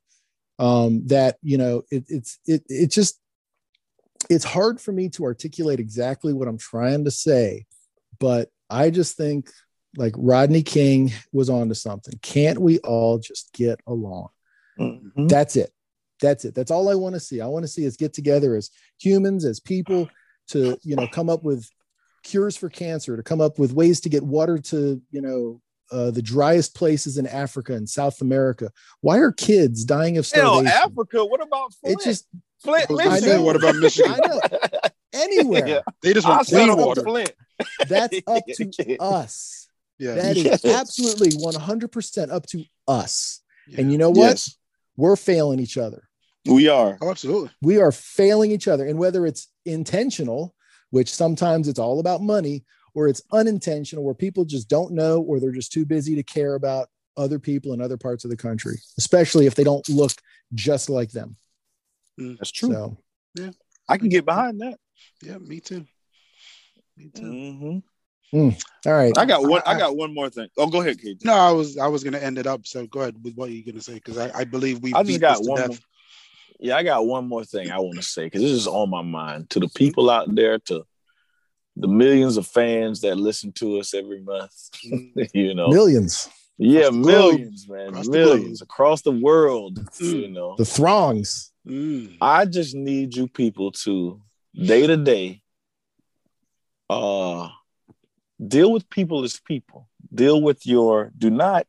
Um, 0.58 1.06
that, 1.06 1.36
you 1.42 1.58
know, 1.58 1.82
it, 1.90 2.04
it's, 2.08 2.38
it, 2.46 2.62
it 2.68 2.90
just, 2.90 3.20
it's 4.30 4.44
hard 4.44 4.80
for 4.80 4.92
me 4.92 5.08
to 5.10 5.24
articulate 5.24 5.80
exactly 5.80 6.32
what 6.32 6.48
I'm 6.48 6.58
trying 6.58 7.04
to 7.04 7.10
say, 7.10 7.66
but 8.18 8.50
I 8.70 8.90
just 8.90 9.16
think 9.16 9.50
like 9.96 10.14
Rodney 10.16 10.62
King 10.62 11.12
was 11.32 11.50
onto 11.50 11.74
something. 11.74 12.18
Can't 12.22 12.58
we 12.58 12.78
all 12.78 13.18
just 13.18 13.52
get 13.52 13.80
along? 13.86 14.28
Mm-hmm. 14.78 15.26
That's 15.26 15.56
it. 15.56 15.70
That's 16.20 16.44
it. 16.44 16.54
That's 16.54 16.70
all 16.70 16.88
I 16.88 16.94
want 16.94 17.14
to 17.14 17.20
see. 17.20 17.40
I 17.40 17.46
want 17.46 17.64
to 17.64 17.68
see 17.68 17.86
us 17.86 17.96
get 17.96 18.12
together 18.12 18.56
as 18.56 18.70
humans, 18.98 19.44
as 19.44 19.60
people, 19.60 20.08
to 20.48 20.78
you 20.82 20.96
know 20.96 21.06
come 21.08 21.28
up 21.28 21.42
with 21.42 21.68
cures 22.22 22.56
for 22.56 22.68
cancer, 22.68 23.16
to 23.16 23.22
come 23.22 23.40
up 23.40 23.58
with 23.58 23.72
ways 23.72 24.00
to 24.00 24.08
get 24.08 24.22
water 24.22 24.58
to 24.58 25.00
you 25.10 25.20
know 25.20 25.60
uh, 25.90 26.10
the 26.10 26.22
driest 26.22 26.74
places 26.74 27.18
in 27.18 27.26
Africa 27.26 27.74
and 27.74 27.88
South 27.88 28.20
America. 28.20 28.70
Why 29.00 29.18
are 29.18 29.32
kids 29.32 29.84
dying 29.84 30.18
of 30.18 30.26
starvation? 30.26 30.66
Hell, 30.66 30.84
Africa. 30.84 31.24
What 31.24 31.42
about 31.42 31.72
Flint? 31.74 31.96
It's 31.96 32.04
just 32.04 32.26
Flint, 32.60 32.90
Michigan. 32.90 33.42
What 33.42 33.56
about 33.56 33.76
Michigan? 33.76 34.12
I 34.12 34.26
know. 34.26 34.40
Anywhere. 35.12 35.66
Yeah. 35.66 35.80
They 36.02 36.12
just 36.12 36.26
want 36.26 36.46
clean 36.46 36.76
water. 36.76 37.02
Flint. 37.02 37.32
That's 37.88 38.18
up 38.26 38.42
to 38.46 38.96
us. 39.00 39.68
Yeah. 39.98 40.14
That 40.14 40.36
is 40.36 40.64
absolutely 40.64 41.30
100% 41.30 42.32
up 42.32 42.46
to 42.46 42.64
us. 42.88 43.42
Yeah. 43.68 43.80
And 43.80 43.92
you 43.92 43.98
know 43.98 44.10
what? 44.10 44.30
Yes 44.30 44.56
we're 44.96 45.16
failing 45.16 45.60
each 45.60 45.76
other. 45.76 46.08
We 46.46 46.68
are. 46.68 46.98
Oh, 47.00 47.10
absolutely. 47.10 47.50
We 47.62 47.78
are 47.78 47.92
failing 47.92 48.50
each 48.50 48.68
other. 48.68 48.86
And 48.86 48.98
whether 48.98 49.26
it's 49.26 49.48
intentional, 49.64 50.54
which 50.90 51.12
sometimes 51.12 51.68
it's 51.68 51.78
all 51.78 52.00
about 52.00 52.20
money, 52.20 52.64
or 52.94 53.08
it's 53.08 53.22
unintentional, 53.32 54.04
where 54.04 54.14
people 54.14 54.44
just 54.44 54.68
don't 54.68 54.92
know, 54.92 55.20
or 55.20 55.40
they're 55.40 55.50
just 55.52 55.72
too 55.72 55.84
busy 55.84 56.14
to 56.14 56.22
care 56.22 56.54
about 56.54 56.88
other 57.16 57.38
people 57.38 57.72
in 57.72 57.80
other 57.80 57.96
parts 57.96 58.24
of 58.24 58.30
the 58.30 58.36
country, 58.36 58.80
especially 58.98 59.46
if 59.46 59.54
they 59.54 59.64
don't 59.64 59.88
look 59.88 60.12
just 60.54 60.90
like 60.90 61.10
them. 61.10 61.36
Mm, 62.20 62.38
that's 62.38 62.50
true. 62.50 62.72
So, 62.72 62.98
yeah. 63.34 63.50
I 63.88 63.98
can 63.98 64.08
get 64.08 64.24
behind 64.24 64.60
that. 64.60 64.78
Yeah, 65.22 65.38
me 65.38 65.60
too. 65.60 65.84
Me 66.96 67.10
too. 67.14 67.22
Mm-hmm. 67.22 67.78
Mm, 68.36 68.62
all 68.86 68.92
right. 68.92 69.16
I 69.16 69.26
got 69.26 69.42
one. 69.42 69.62
I, 69.64 69.72
I, 69.74 69.78
got 69.78 69.96
one 69.96 70.12
more 70.12 70.28
thing. 70.28 70.48
Oh, 70.56 70.66
go 70.66 70.80
ahead, 70.80 70.98
KT. 70.98 71.24
No, 71.24 71.34
I 71.34 71.52
was 71.52 71.78
I 71.78 71.86
was 71.86 72.02
going 72.02 72.14
to 72.14 72.22
end 72.22 72.38
it 72.38 72.46
up. 72.46 72.66
So 72.66 72.86
go 72.86 73.00
ahead 73.00 73.16
with 73.22 73.34
what 73.34 73.50
you're 73.50 73.64
going 73.64 73.76
to 73.76 73.82
say 73.82 73.94
because 73.94 74.18
I, 74.18 74.30
I 74.34 74.44
believe 74.44 74.80
we. 74.80 74.92
I 74.92 75.02
just 75.04 75.20
got 75.20 75.38
one. 75.40 75.68
More, 75.68 75.76
yeah, 76.58 76.76
I 76.76 76.82
got 76.82 77.06
one 77.06 77.28
more 77.28 77.44
thing 77.44 77.70
I 77.70 77.78
want 77.78 77.96
to 77.96 78.02
say 78.02 78.24
because 78.24 78.42
this 78.42 78.50
is 78.50 78.66
on 78.66 78.90
my 78.90 79.02
mind 79.02 79.50
to 79.50 79.60
the 79.60 79.68
people 79.68 80.10
out 80.10 80.34
there, 80.34 80.58
to 80.60 80.84
the 81.76 81.88
millions 81.88 82.36
of 82.36 82.46
fans 82.46 83.00
that 83.00 83.16
listen 83.16 83.52
to 83.52 83.78
us 83.78 83.94
every 83.94 84.20
month. 84.20 84.54
Mm. 84.86 85.28
you 85.34 85.54
know, 85.54 85.68
millions. 85.68 86.28
Yeah, 86.56 86.90
millions, 86.90 87.68
man, 87.68 87.88
across 87.88 88.08
millions 88.08 88.58
the 88.60 88.64
across 88.64 89.02
the 89.02 89.10
world. 89.10 89.84
Mm. 89.96 90.22
You 90.22 90.28
know, 90.28 90.54
the 90.56 90.64
throngs. 90.64 91.52
Mm. 91.66 92.16
I 92.20 92.44
just 92.44 92.74
need 92.74 93.16
you 93.16 93.26
people 93.26 93.72
to 93.72 94.20
day 94.54 94.86
to 94.86 94.96
day. 94.96 95.42
Uh 96.88 97.48
deal 98.46 98.72
with 98.72 98.88
people 98.88 99.24
as 99.24 99.40
people. 99.40 99.88
Deal 100.12 100.40
with 100.40 100.66
your, 100.66 101.10
do 101.16 101.30
not 101.30 101.66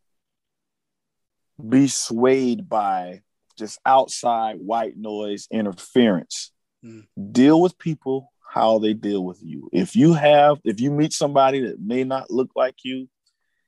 be 1.70 1.88
swayed 1.88 2.68
by 2.68 3.22
just 3.58 3.80
outside 3.86 4.58
white 4.60 4.97
noise 4.97 5.47
interference. 5.51 6.51
Mm. 6.84 7.06
Deal 7.32 7.62
with 7.62 7.78
people 7.78 8.32
how 8.56 8.80
they 8.80 8.93
deal 8.93 9.24
with 9.26 9.43
you. 9.43 9.70
If 9.74 9.97
you 9.97 10.14
have, 10.14 10.60
if 10.64 10.80
you 10.80 10.89
meet 10.89 11.12
somebody 11.12 11.60
that 11.66 11.82
may 11.82 12.06
not 12.06 12.32
look 12.32 12.51
like 12.56 12.76
you 12.84 13.10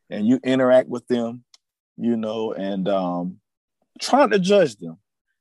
and 0.09 0.25
you 0.25 0.39
interact 0.45 0.88
with 0.88 1.05
them, 1.07 1.43
you 1.97 2.15
know, 2.15 2.53
and 2.53 2.88
um, 2.88 3.41
trying 3.99 4.29
to 4.29 4.39
judge 4.39 4.77
them. 4.77 4.97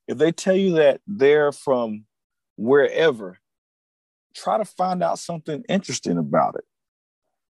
If 0.09 0.19
they 0.19 0.33
tell 0.33 0.57
you 0.57 0.73
that 0.75 1.01
they're 1.07 1.53
from 1.53 2.07
wherever, 2.57 3.39
try 4.35 4.59
to 4.59 4.65
find 4.65 5.03
out 5.03 5.21
something 5.21 5.63
interesting 5.69 6.19
about 6.19 6.57
it 6.57 6.65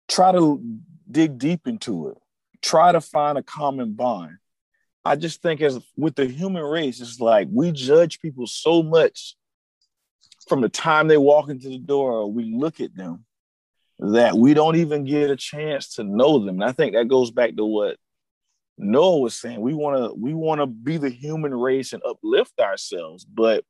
try 0.08 0.32
to 0.32 0.60
dig 1.10 1.38
deep 1.38 1.66
into 1.66 2.08
it 2.08 2.18
try 2.60 2.92
to 2.92 3.00
find 3.00 3.38
a 3.38 3.42
common 3.42 3.92
bond 3.92 4.36
i 5.04 5.14
just 5.16 5.40
think 5.42 5.60
as 5.60 5.78
with 5.96 6.14
the 6.16 6.26
human 6.26 6.62
race 6.62 7.00
it's 7.00 7.20
like 7.20 7.48
we 7.50 7.72
judge 7.72 8.20
people 8.20 8.46
so 8.46 8.82
much 8.82 9.36
from 10.48 10.60
the 10.60 10.68
time 10.68 11.08
they 11.08 11.16
walk 11.16 11.48
into 11.48 11.68
the 11.68 11.78
door 11.78 12.30
we 12.30 12.54
look 12.54 12.80
at 12.80 12.94
them 12.94 13.24
that 13.98 14.36
we 14.36 14.54
don't 14.54 14.76
even 14.76 15.04
get 15.04 15.30
a 15.30 15.36
chance 15.36 15.94
to 15.94 16.04
know 16.04 16.38
them 16.38 16.60
and 16.60 16.64
i 16.64 16.72
think 16.72 16.94
that 16.94 17.08
goes 17.08 17.30
back 17.30 17.54
to 17.56 17.64
what 17.64 17.96
noah 18.78 19.18
was 19.18 19.34
saying 19.34 19.60
we 19.60 19.74
want 19.74 19.96
to 19.96 20.14
we 20.18 20.34
want 20.34 20.60
to 20.60 20.66
be 20.66 20.96
the 20.96 21.10
human 21.10 21.54
race 21.54 21.92
and 21.92 22.02
uplift 22.04 22.58
ourselves 22.58 23.24
but 23.24 23.64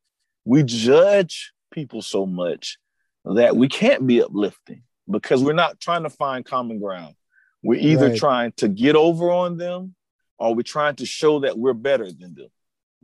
we 0.44 0.62
judge 0.62 1.52
people 1.70 2.02
so 2.02 2.26
much 2.26 2.78
that 3.24 3.56
we 3.56 3.68
can't 3.68 4.06
be 4.06 4.22
uplifting 4.22 4.82
because 5.10 5.42
we're 5.42 5.52
not 5.52 5.80
trying 5.80 6.02
to 6.04 6.10
find 6.10 6.44
common 6.44 6.80
ground. 6.80 7.14
We're 7.62 7.80
either 7.80 8.08
right. 8.08 8.18
trying 8.18 8.52
to 8.56 8.68
get 8.68 8.96
over 8.96 9.30
on 9.30 9.56
them 9.56 9.94
or 10.38 10.54
we're 10.54 10.62
trying 10.62 10.96
to 10.96 11.06
show 11.06 11.40
that 11.40 11.58
we're 11.58 11.74
better 11.74 12.06
than 12.06 12.34
them. 12.34 12.48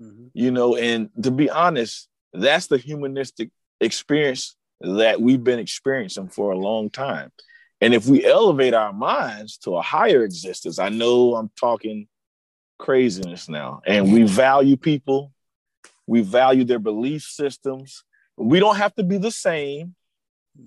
Mm-hmm. 0.01 0.27
You 0.33 0.51
know, 0.51 0.77
and 0.77 1.11
to 1.23 1.31
be 1.31 1.51
honest, 1.51 2.08
that's 2.33 2.67
the 2.67 2.79
humanistic 2.79 3.51
experience 3.81 4.57
that 4.81 5.21
we've 5.21 5.43
been 5.43 5.59
experiencing 5.59 6.29
for 6.29 6.53
a 6.53 6.59
long 6.59 6.91
time. 6.91 7.33
And 7.81 7.95
if 7.95 8.07
we 8.07 8.25
elevate 8.25 8.75
our 8.75 8.93
minds 8.93 9.59
to 9.59 9.77
a 9.77 9.83
higher 9.83 10.25
existence, 10.25 10.79
I 10.79 10.89
know 10.89 11.37
I'm 11.37 11.51
talking 11.59 12.09
craziness 12.79 13.49
now, 13.49 13.83
and 13.87 14.13
we 14.13 14.21
mm-hmm. 14.21 14.35
value 14.35 14.77
people, 14.77 15.33
we 16.07 16.23
value 16.23 16.65
their 16.65 16.79
belief 16.79 17.23
systems. 17.23 18.05
We 18.37 18.61
don't 18.61 18.77
have 18.77 18.95
to 18.97 19.03
be 19.03 19.19
the 19.19 19.33
same, 19.33 19.95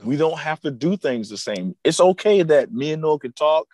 we 0.03 0.17
don't 0.17 0.39
have 0.39 0.59
to 0.61 0.71
do 0.71 0.97
things 0.97 1.29
the 1.29 1.37
same. 1.37 1.75
It's 1.83 1.99
okay 1.99 2.43
that 2.43 2.71
me 2.71 2.93
and 2.93 3.01
Noah 3.01 3.19
can 3.19 3.33
talk 3.33 3.67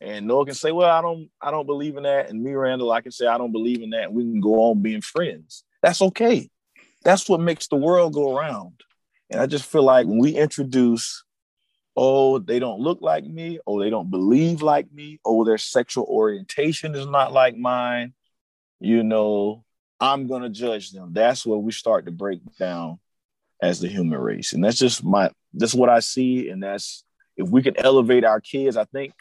and 0.00 0.26
Noah 0.26 0.46
can 0.46 0.54
say, 0.54 0.72
Well, 0.72 0.90
I 0.90 1.02
don't 1.02 1.28
I 1.40 1.50
don't 1.50 1.66
believe 1.66 1.96
in 1.96 2.04
that. 2.04 2.30
And 2.30 2.42
me, 2.42 2.52
Randall, 2.52 2.92
I 2.92 3.00
can 3.00 3.12
say 3.12 3.26
I 3.26 3.38
don't 3.38 3.52
believe 3.52 3.82
in 3.82 3.90
that. 3.90 4.04
And 4.04 4.14
we 4.14 4.22
can 4.22 4.40
go 4.40 4.70
on 4.70 4.82
being 4.82 5.00
friends. 5.00 5.64
That's 5.82 6.02
okay. 6.02 6.48
That's 7.02 7.28
what 7.28 7.40
makes 7.40 7.68
the 7.68 7.76
world 7.76 8.14
go 8.14 8.36
around. 8.36 8.82
And 9.30 9.40
I 9.40 9.46
just 9.46 9.64
feel 9.64 9.82
like 9.82 10.06
when 10.06 10.18
we 10.18 10.34
introduce 10.34 11.24
oh, 12.00 12.38
they 12.38 12.60
don't 12.60 12.78
look 12.78 13.02
like 13.02 13.24
me, 13.24 13.58
oh, 13.66 13.80
they 13.80 13.90
don't 13.90 14.08
believe 14.08 14.62
like 14.62 14.90
me, 14.92 15.18
oh, 15.24 15.44
their 15.44 15.58
sexual 15.58 16.04
orientation 16.04 16.94
is 16.94 17.06
not 17.06 17.32
like 17.32 17.56
mine, 17.56 18.14
you 18.78 19.02
know, 19.02 19.64
I'm 19.98 20.28
going 20.28 20.42
to 20.42 20.48
judge 20.48 20.92
them. 20.92 21.12
That's 21.12 21.44
where 21.44 21.58
we 21.58 21.72
start 21.72 22.06
to 22.06 22.12
break 22.12 22.38
down 22.56 23.00
as 23.60 23.80
the 23.80 23.88
human 23.88 24.20
race. 24.20 24.52
And 24.52 24.62
that's 24.62 24.78
just 24.78 25.02
my, 25.02 25.30
that's 25.52 25.74
what 25.74 25.88
I 25.88 25.98
see. 25.98 26.50
And 26.50 26.62
that's, 26.62 27.02
if 27.36 27.48
we 27.48 27.64
can 27.64 27.76
elevate 27.76 28.24
our 28.24 28.40
kids, 28.40 28.76
I 28.76 28.84
think 28.84 29.12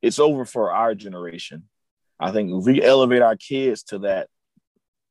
it's 0.00 0.20
over 0.20 0.44
for 0.44 0.72
our 0.72 0.94
generation. 0.94 1.64
I 2.20 2.30
think 2.30 2.52
if 2.52 2.64
we 2.64 2.84
elevate 2.84 3.22
our 3.22 3.36
kids 3.36 3.82
to 3.84 3.98
that, 4.00 4.28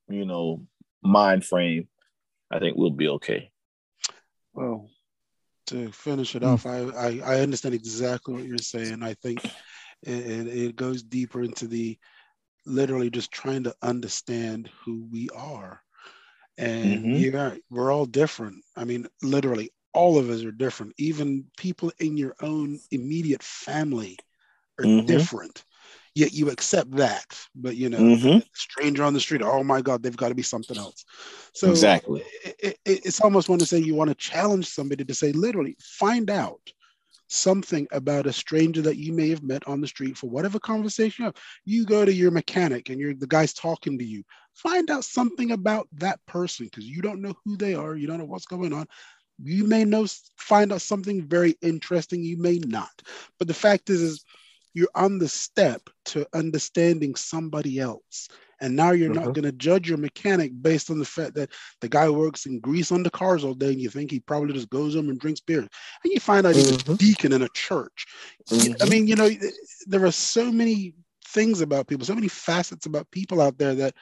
you 0.07 0.23
know, 0.23 0.65
mind 1.03 1.43
frame, 1.43 1.89
I 2.51 2.59
think 2.59 2.77
we'll 2.77 2.89
be 2.89 3.07
okay. 3.07 3.51
Well, 4.53 4.89
to 5.67 5.91
finish 5.91 6.35
it 6.35 6.43
mm. 6.43 6.47
off, 6.47 6.65
I, 6.65 6.79
I, 6.79 7.35
I 7.35 7.39
understand 7.39 7.73
exactly 7.75 8.33
what 8.33 8.45
you're 8.45 8.57
saying. 8.57 9.01
I 9.03 9.13
think 9.13 9.43
it, 10.03 10.47
it 10.47 10.75
goes 10.75 11.03
deeper 11.03 11.41
into 11.41 11.67
the 11.67 11.97
literally 12.65 13.09
just 13.09 13.31
trying 13.31 13.63
to 13.63 13.75
understand 13.81 14.69
who 14.83 15.07
we 15.11 15.29
are. 15.35 15.81
And 16.57 17.05
mm-hmm. 17.05 17.35
yeah, 17.35 17.55
we're 17.69 17.91
all 17.91 18.05
different. 18.05 18.63
I 18.75 18.83
mean, 18.83 19.07
literally, 19.21 19.71
all 19.93 20.17
of 20.17 20.29
us 20.29 20.43
are 20.43 20.51
different. 20.51 20.93
Even 20.97 21.45
people 21.57 21.91
in 21.99 22.17
your 22.17 22.35
own 22.41 22.79
immediate 22.91 23.43
family 23.43 24.17
are 24.79 24.85
mm-hmm. 24.85 25.05
different. 25.05 25.63
Yet 26.13 26.33
you 26.33 26.49
accept 26.49 26.91
that, 26.97 27.39
but 27.55 27.77
you 27.77 27.89
know, 27.89 27.99
mm-hmm. 27.99 28.39
stranger 28.53 29.03
on 29.03 29.13
the 29.13 29.19
street, 29.21 29.41
oh 29.41 29.63
my 29.63 29.81
God, 29.81 30.03
they've 30.03 30.17
got 30.17 30.27
to 30.27 30.35
be 30.35 30.43
something 30.43 30.77
else. 30.77 31.05
So 31.53 31.69
exactly, 31.69 32.23
it, 32.43 32.77
it, 32.85 33.05
it's 33.05 33.21
almost 33.21 33.47
want 33.47 33.61
to 33.61 33.67
say 33.67 33.79
you 33.79 33.95
want 33.95 34.09
to 34.09 34.15
challenge 34.15 34.67
somebody 34.67 35.05
to 35.05 35.13
say, 35.13 35.31
literally, 35.31 35.77
find 35.79 36.29
out 36.29 36.59
something 37.31 37.87
about 37.93 38.27
a 38.27 38.33
stranger 38.33 38.81
that 38.81 38.97
you 38.97 39.13
may 39.13 39.29
have 39.29 39.41
met 39.41 39.65
on 39.65 39.79
the 39.79 39.87
street 39.87 40.17
for 40.17 40.29
whatever 40.29 40.59
conversation 40.59 41.23
you 41.23 41.25
have. 41.25 41.35
You 41.63 41.85
go 41.85 42.03
to 42.03 42.13
your 42.13 42.29
mechanic 42.29 42.89
and 42.89 42.99
you're 42.99 43.13
the 43.13 43.25
guy's 43.25 43.53
talking 43.53 43.97
to 43.97 44.03
you. 44.03 44.23
Find 44.53 44.89
out 44.91 45.05
something 45.05 45.51
about 45.51 45.87
that 45.93 46.19
person 46.25 46.65
because 46.65 46.85
you 46.85 47.01
don't 47.01 47.21
know 47.21 47.33
who 47.45 47.55
they 47.55 47.73
are. 47.73 47.95
You 47.95 48.05
don't 48.05 48.17
know 48.17 48.25
what's 48.25 48.45
going 48.45 48.73
on. 48.73 48.85
You 49.41 49.65
may 49.65 49.85
know 49.85 50.05
find 50.35 50.73
out 50.73 50.81
something 50.81 51.25
very 51.25 51.55
interesting. 51.61 52.21
You 52.21 52.37
may 52.37 52.59
not. 52.59 53.01
But 53.39 53.47
the 53.47 53.53
fact 53.53 53.89
is, 53.89 54.01
is 54.01 54.25
you're 54.73 54.89
on 54.95 55.17
the 55.17 55.27
step 55.27 55.81
to 56.05 56.25
understanding 56.33 57.15
somebody 57.15 57.79
else. 57.79 58.27
And 58.61 58.75
now 58.75 58.91
you're 58.91 59.11
uh-huh. 59.11 59.25
not 59.25 59.33
going 59.33 59.45
to 59.45 59.51
judge 59.51 59.89
your 59.89 59.97
mechanic 59.97 60.51
based 60.61 60.91
on 60.91 60.99
the 60.99 61.05
fact 61.05 61.33
that 61.35 61.49
the 61.81 61.89
guy 61.89 62.09
works 62.09 62.45
in 62.45 62.59
grease 62.59 62.91
on 62.91 63.01
the 63.01 63.09
cars 63.09 63.43
all 63.43 63.55
day 63.55 63.71
and 63.71 63.81
you 63.81 63.89
think 63.89 64.11
he 64.11 64.19
probably 64.19 64.53
just 64.53 64.69
goes 64.69 64.93
home 64.93 65.09
and 65.09 65.19
drinks 65.19 65.39
beer. 65.39 65.59
And 65.59 65.69
you 66.05 66.19
find 66.19 66.45
out 66.45 66.55
he's 66.55 66.71
uh-huh. 66.71 66.93
a 66.93 66.97
deacon 66.97 67.33
in 67.33 67.41
a 67.41 67.49
church. 67.49 68.05
Uh-huh. 68.51 68.73
I 68.81 68.85
mean, 68.85 69.07
you 69.07 69.15
know, 69.15 69.29
there 69.87 70.05
are 70.05 70.11
so 70.11 70.51
many 70.51 70.93
things 71.27 71.61
about 71.61 71.87
people, 71.87 72.05
so 72.05 72.15
many 72.15 72.27
facets 72.27 72.85
about 72.85 73.09
people 73.11 73.41
out 73.41 73.57
there 73.57 73.73
that 73.75 73.95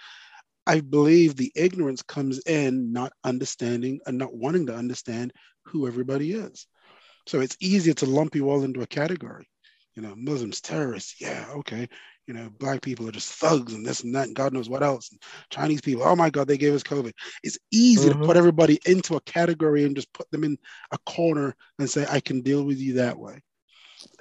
I 0.68 0.82
believe 0.82 1.36
the 1.36 1.52
ignorance 1.56 2.02
comes 2.02 2.40
in 2.46 2.92
not 2.92 3.14
understanding 3.24 4.02
and 4.06 4.18
not 4.18 4.36
wanting 4.36 4.68
to 4.68 4.76
understand 4.76 5.34
who 5.64 5.88
everybody 5.88 6.34
is. 6.34 6.68
So 7.28 7.40
it's 7.40 7.58
easier 7.62 7.94
to 7.96 8.06
lump 8.06 8.36
you 8.36 8.50
all 8.50 8.64
into 8.64 8.82
a 8.82 8.88
category 8.88 9.48
you 9.96 10.02
know, 10.02 10.14
Muslims, 10.16 10.62
terrorists, 10.62 11.20
yeah, 11.20 11.46
okay. 11.58 11.88
You 12.28 12.34
know, 12.34 12.50
black 12.60 12.82
people 12.82 13.08
are 13.08 13.12
just 13.12 13.34
thugs 13.34 13.74
and 13.74 13.86
this 13.86 14.02
and 14.04 14.14
that, 14.14 14.28
and 14.28 14.36
God 14.36 14.54
knows 14.54 14.70
what 14.70 14.84
else. 14.84 15.12
And 15.12 15.20
Chinese 15.50 15.82
people, 15.82 16.04
oh 16.04 16.16
my 16.16 16.30
God, 16.30 16.48
they 16.48 16.58
gave 16.58 16.74
us 16.74 16.84
COVID. 16.84 17.12
It's 17.44 17.58
easy 17.72 18.10
mm-hmm. 18.10 18.22
to 18.22 18.28
put 18.28 18.38
everybody 18.38 18.80
into 18.86 19.16
a 19.16 19.22
category 19.22 19.84
and 19.84 19.96
just 19.96 20.14
put 20.14 20.30
them 20.32 20.44
in 20.44 20.58
a 20.92 20.98
corner 21.00 21.56
and 21.80 21.90
say, 21.90 22.06
I 22.08 22.20
can 22.20 22.42
deal 22.42 22.64
with 22.64 22.78
you 22.78 22.94
that 22.94 23.18
way. 23.18 23.42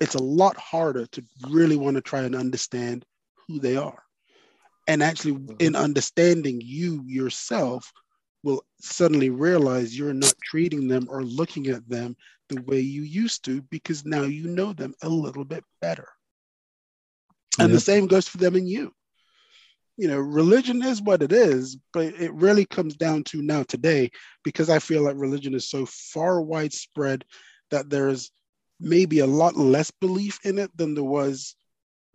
It's 0.01 0.15
a 0.15 0.23
lot 0.23 0.57
harder 0.57 1.07
to 1.07 1.25
really 1.49 1.77
want 1.77 1.97
to 1.97 2.01
try 2.01 2.21
and 2.21 2.35
understand 2.35 3.05
who 3.47 3.61
they 3.61 3.77
are. 3.77 4.03
And 4.87 5.03
actually, 5.03 5.35
mm-hmm. 5.35 5.57
in 5.59 5.77
understanding 5.77 6.63
you 6.65 7.03
yourself, 7.07 7.93
will 8.43 8.65
suddenly 8.81 9.31
realize 9.31 9.97
you're 9.97 10.15
not 10.15 10.35
treating 10.43 10.89
them 10.89 11.07
or 11.11 11.23
looking 11.23 11.67
at 11.69 11.89
them 11.89 12.17
the 12.49 12.63
way 12.63 12.81
you 12.81 13.03
used 13.03 13.45
to 13.45 13.63
because 13.63 14.05
now 14.05 14.23
you 14.23 14.49
know 14.49 14.73
them 14.73 14.95
a 15.03 15.09
little 15.09 15.45
bit 15.45 15.65
better. 15.81 16.09
And 17.59 17.75
the 17.75 17.81
same 17.81 18.07
goes 18.07 18.29
for 18.29 18.39
them 18.39 18.55
and 18.55 18.69
you. 18.69 18.93
You 19.97 20.07
know, 20.07 20.19
religion 20.19 20.81
is 20.83 21.03
what 21.03 21.23
it 21.23 21.33
is, 21.33 21.77
but 21.93 22.07
it 22.07 22.33
really 22.33 22.65
comes 22.65 22.97
down 22.97 23.25
to 23.25 23.43
now 23.43 23.65
today 23.65 24.11
because 24.45 24.71
I 24.71 24.79
feel 24.79 25.03
like 25.03 25.17
religion 25.17 25.55
is 25.55 25.69
so 25.69 25.87
far 25.87 26.41
widespread 26.41 27.25
that 27.73 27.91
there's 27.91 28.31
maybe 28.79 29.19
a 29.19 29.27
lot 29.27 29.57
less 29.57 29.91
belief 29.91 30.39
in 30.45 30.59
it 30.59 30.71
than 30.77 30.95
there 30.95 31.03
was 31.03 31.57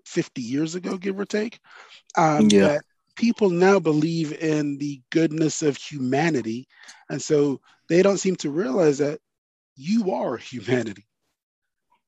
50 0.05 0.41
years 0.41 0.75
ago, 0.75 0.97
give 0.97 1.19
or 1.19 1.25
take. 1.25 1.59
Um, 2.17 2.47
yeah. 2.49 2.67
That 2.67 2.85
people 3.15 3.49
now 3.49 3.79
believe 3.79 4.33
in 4.33 4.77
the 4.77 5.01
goodness 5.11 5.61
of 5.61 5.77
humanity. 5.77 6.67
And 7.09 7.21
so 7.21 7.61
they 7.89 8.01
don't 8.01 8.17
seem 8.17 8.35
to 8.37 8.49
realize 8.49 8.97
that 8.99 9.19
you 9.75 10.11
are 10.11 10.37
humanity. 10.37 11.05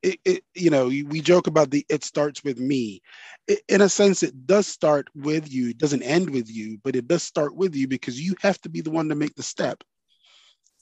It, 0.02 0.20
it, 0.24 0.44
you 0.54 0.70
know, 0.70 0.88
we 0.88 1.20
joke 1.22 1.48
about 1.48 1.72
the 1.72 1.84
it 1.90 2.04
starts 2.04 2.44
with 2.44 2.60
me. 2.60 3.02
It, 3.48 3.62
in 3.68 3.82
a 3.82 3.90
sense, 3.90 4.22
it 4.22 4.46
does 4.46 4.68
start 4.68 5.08
with 5.16 5.52
you. 5.52 5.70
It 5.70 5.80
doesn't 5.80 6.04
end 6.04 6.30
with 6.30 6.50
you, 6.50 6.78
but 6.84 6.96
it 6.96 7.08
does 7.08 7.24
start 7.24 7.56
with 7.56 7.76
you 7.76 7.88
because 7.88 8.22
you 8.22 8.36
have 8.42 8.62
to 8.62 8.70
be 8.70 8.82
the 8.82 8.92
one 8.92 9.10
to 9.10 9.16
make 9.16 9.34
the 9.36 9.44
step 9.44 9.84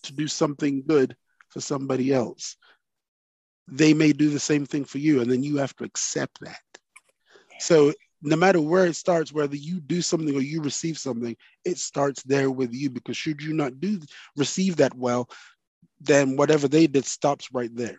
to 0.03 0.13
do 0.13 0.27
something 0.27 0.83
good 0.85 1.15
for 1.49 1.61
somebody 1.61 2.13
else. 2.13 2.57
They 3.69 3.93
may 3.93 4.11
do 4.11 4.29
the 4.29 4.39
same 4.39 4.65
thing 4.65 4.83
for 4.83 4.97
you, 4.97 5.21
and 5.21 5.31
then 5.31 5.41
you 5.41 5.57
have 5.57 5.73
to 5.77 5.85
accept 5.85 6.41
that. 6.41 6.59
So, 7.59 7.93
no 8.23 8.35
matter 8.35 8.61
where 8.61 8.85
it 8.85 8.95
starts, 8.95 9.33
whether 9.33 9.55
you 9.55 9.81
do 9.81 10.01
something 10.01 10.35
or 10.35 10.41
you 10.41 10.61
receive 10.61 10.97
something, 10.97 11.35
it 11.65 11.77
starts 11.77 12.23
there 12.23 12.49
with 12.49 12.73
you 12.73 12.89
because 12.89 13.17
should 13.17 13.41
you 13.41 13.53
not 13.53 13.79
do 13.79 13.99
receive 14.37 14.77
that 14.77 14.95
well, 14.95 15.29
then 15.99 16.37
whatever 16.37 16.67
they 16.67 16.87
did 16.87 17.05
stops 17.05 17.49
right 17.51 17.73
there. 17.75 17.97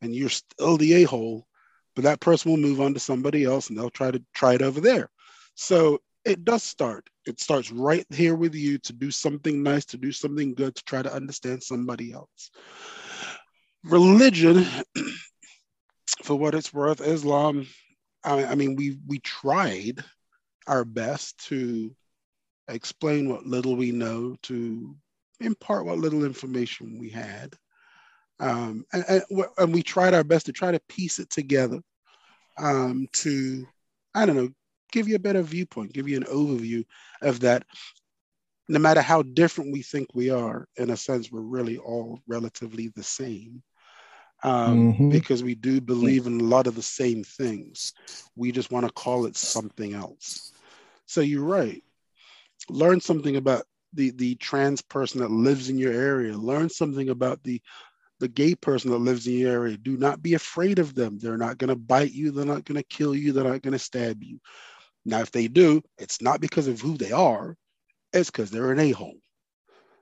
And 0.00 0.14
you're 0.14 0.30
still 0.30 0.76
the 0.76 0.94
a 0.94 1.02
hole, 1.04 1.46
but 1.94 2.04
that 2.04 2.20
person 2.20 2.50
will 2.50 2.58
move 2.58 2.80
on 2.80 2.94
to 2.94 3.00
somebody 3.00 3.44
else 3.44 3.68
and 3.68 3.78
they'll 3.78 3.90
try 3.90 4.10
to 4.10 4.22
try 4.34 4.54
it 4.54 4.62
over 4.62 4.80
there. 4.80 5.10
So 5.54 6.00
it 6.24 6.44
does 6.44 6.62
start. 6.62 7.08
It 7.26 7.40
starts 7.40 7.70
right 7.70 8.06
here 8.10 8.34
with 8.34 8.54
you 8.54 8.78
to 8.78 8.92
do 8.92 9.10
something 9.10 9.62
nice, 9.62 9.84
to 9.86 9.98
do 9.98 10.12
something 10.12 10.54
good, 10.54 10.74
to 10.76 10.84
try 10.84 11.02
to 11.02 11.12
understand 11.12 11.62
somebody 11.62 12.12
else. 12.12 12.50
Religion, 13.84 14.66
for 16.22 16.36
what 16.36 16.54
it's 16.54 16.72
worth, 16.72 17.00
Islam, 17.00 17.66
I, 18.28 18.54
mean, 18.54 18.76
we 18.76 18.98
we 19.06 19.18
tried 19.20 20.04
our 20.66 20.84
best 20.84 21.38
to 21.48 21.94
explain 22.68 23.28
what 23.28 23.46
little 23.46 23.76
we 23.76 23.90
know, 23.90 24.36
to 24.42 24.94
impart 25.40 25.86
what 25.86 25.98
little 25.98 26.24
information 26.24 26.98
we 26.98 27.08
had. 27.08 27.54
Um, 28.40 28.84
and, 28.92 29.04
and, 29.08 29.22
and, 29.56 29.74
we 29.74 29.82
tried 29.82 30.14
our 30.14 30.22
best 30.22 30.46
to 30.46 30.52
try 30.52 30.70
to 30.70 30.80
piece 30.88 31.18
it 31.18 31.28
together 31.28 31.80
um, 32.56 33.08
to, 33.14 33.66
I 34.14 34.26
don't 34.26 34.36
know, 34.36 34.50
give 34.92 35.08
you 35.08 35.16
a 35.16 35.20
better 35.20 35.42
viewpoint, 35.42 35.92
give 35.92 36.08
you 36.08 36.16
an 36.16 36.24
overview 36.24 36.84
of 37.20 37.40
that. 37.40 37.64
No 38.68 38.78
matter 38.78 39.00
how 39.00 39.22
different 39.22 39.72
we 39.72 39.82
think 39.82 40.08
we 40.14 40.30
are, 40.30 40.68
in 40.76 40.90
a 40.90 40.96
sense, 40.96 41.32
we're 41.32 41.40
really 41.40 41.78
all 41.78 42.20
relatively 42.28 42.88
the 42.94 43.02
same. 43.02 43.62
Um, 44.44 44.92
mm-hmm. 44.92 45.10
Because 45.10 45.42
we 45.42 45.54
do 45.54 45.80
believe 45.80 46.26
in 46.26 46.40
a 46.40 46.44
lot 46.44 46.66
of 46.68 46.76
the 46.76 46.82
same 46.82 47.24
things. 47.24 47.92
We 48.36 48.52
just 48.52 48.70
want 48.70 48.86
to 48.86 48.92
call 48.92 49.26
it 49.26 49.36
something 49.36 49.94
else. 49.94 50.52
So 51.06 51.20
you're 51.20 51.44
right. 51.44 51.82
Learn 52.68 53.00
something 53.00 53.36
about 53.36 53.64
the 53.94 54.10
the 54.10 54.34
trans 54.36 54.82
person 54.82 55.20
that 55.20 55.30
lives 55.30 55.70
in 55.70 55.78
your 55.78 55.92
area. 55.92 56.36
Learn 56.36 56.68
something 56.68 57.08
about 57.08 57.42
the 57.42 57.60
the 58.20 58.28
gay 58.28 58.54
person 58.54 58.90
that 58.90 58.98
lives 58.98 59.26
in 59.26 59.34
your 59.34 59.52
area. 59.52 59.76
Do 59.76 59.96
not 59.96 60.22
be 60.22 60.34
afraid 60.34 60.78
of 60.78 60.94
them. 60.94 61.18
They're 61.18 61.38
not 61.38 61.58
going 61.58 61.68
to 61.68 61.76
bite 61.76 62.12
you. 62.12 62.30
They're 62.30 62.44
not 62.44 62.64
going 62.64 62.76
to 62.76 62.82
kill 62.82 63.14
you. 63.14 63.32
They're 63.32 63.44
not 63.44 63.62
going 63.62 63.72
to 63.72 63.78
stab 63.78 64.22
you. 64.22 64.40
Now, 65.04 65.20
if 65.20 65.30
they 65.30 65.48
do, 65.48 65.82
it's 65.98 66.20
not 66.20 66.40
because 66.40 66.66
of 66.66 66.80
who 66.80 66.96
they 66.96 67.12
are. 67.12 67.56
It's 68.12 68.30
because 68.30 68.50
they're 68.50 68.72
an 68.72 68.80
a 68.80 68.90
hole. 68.90 69.18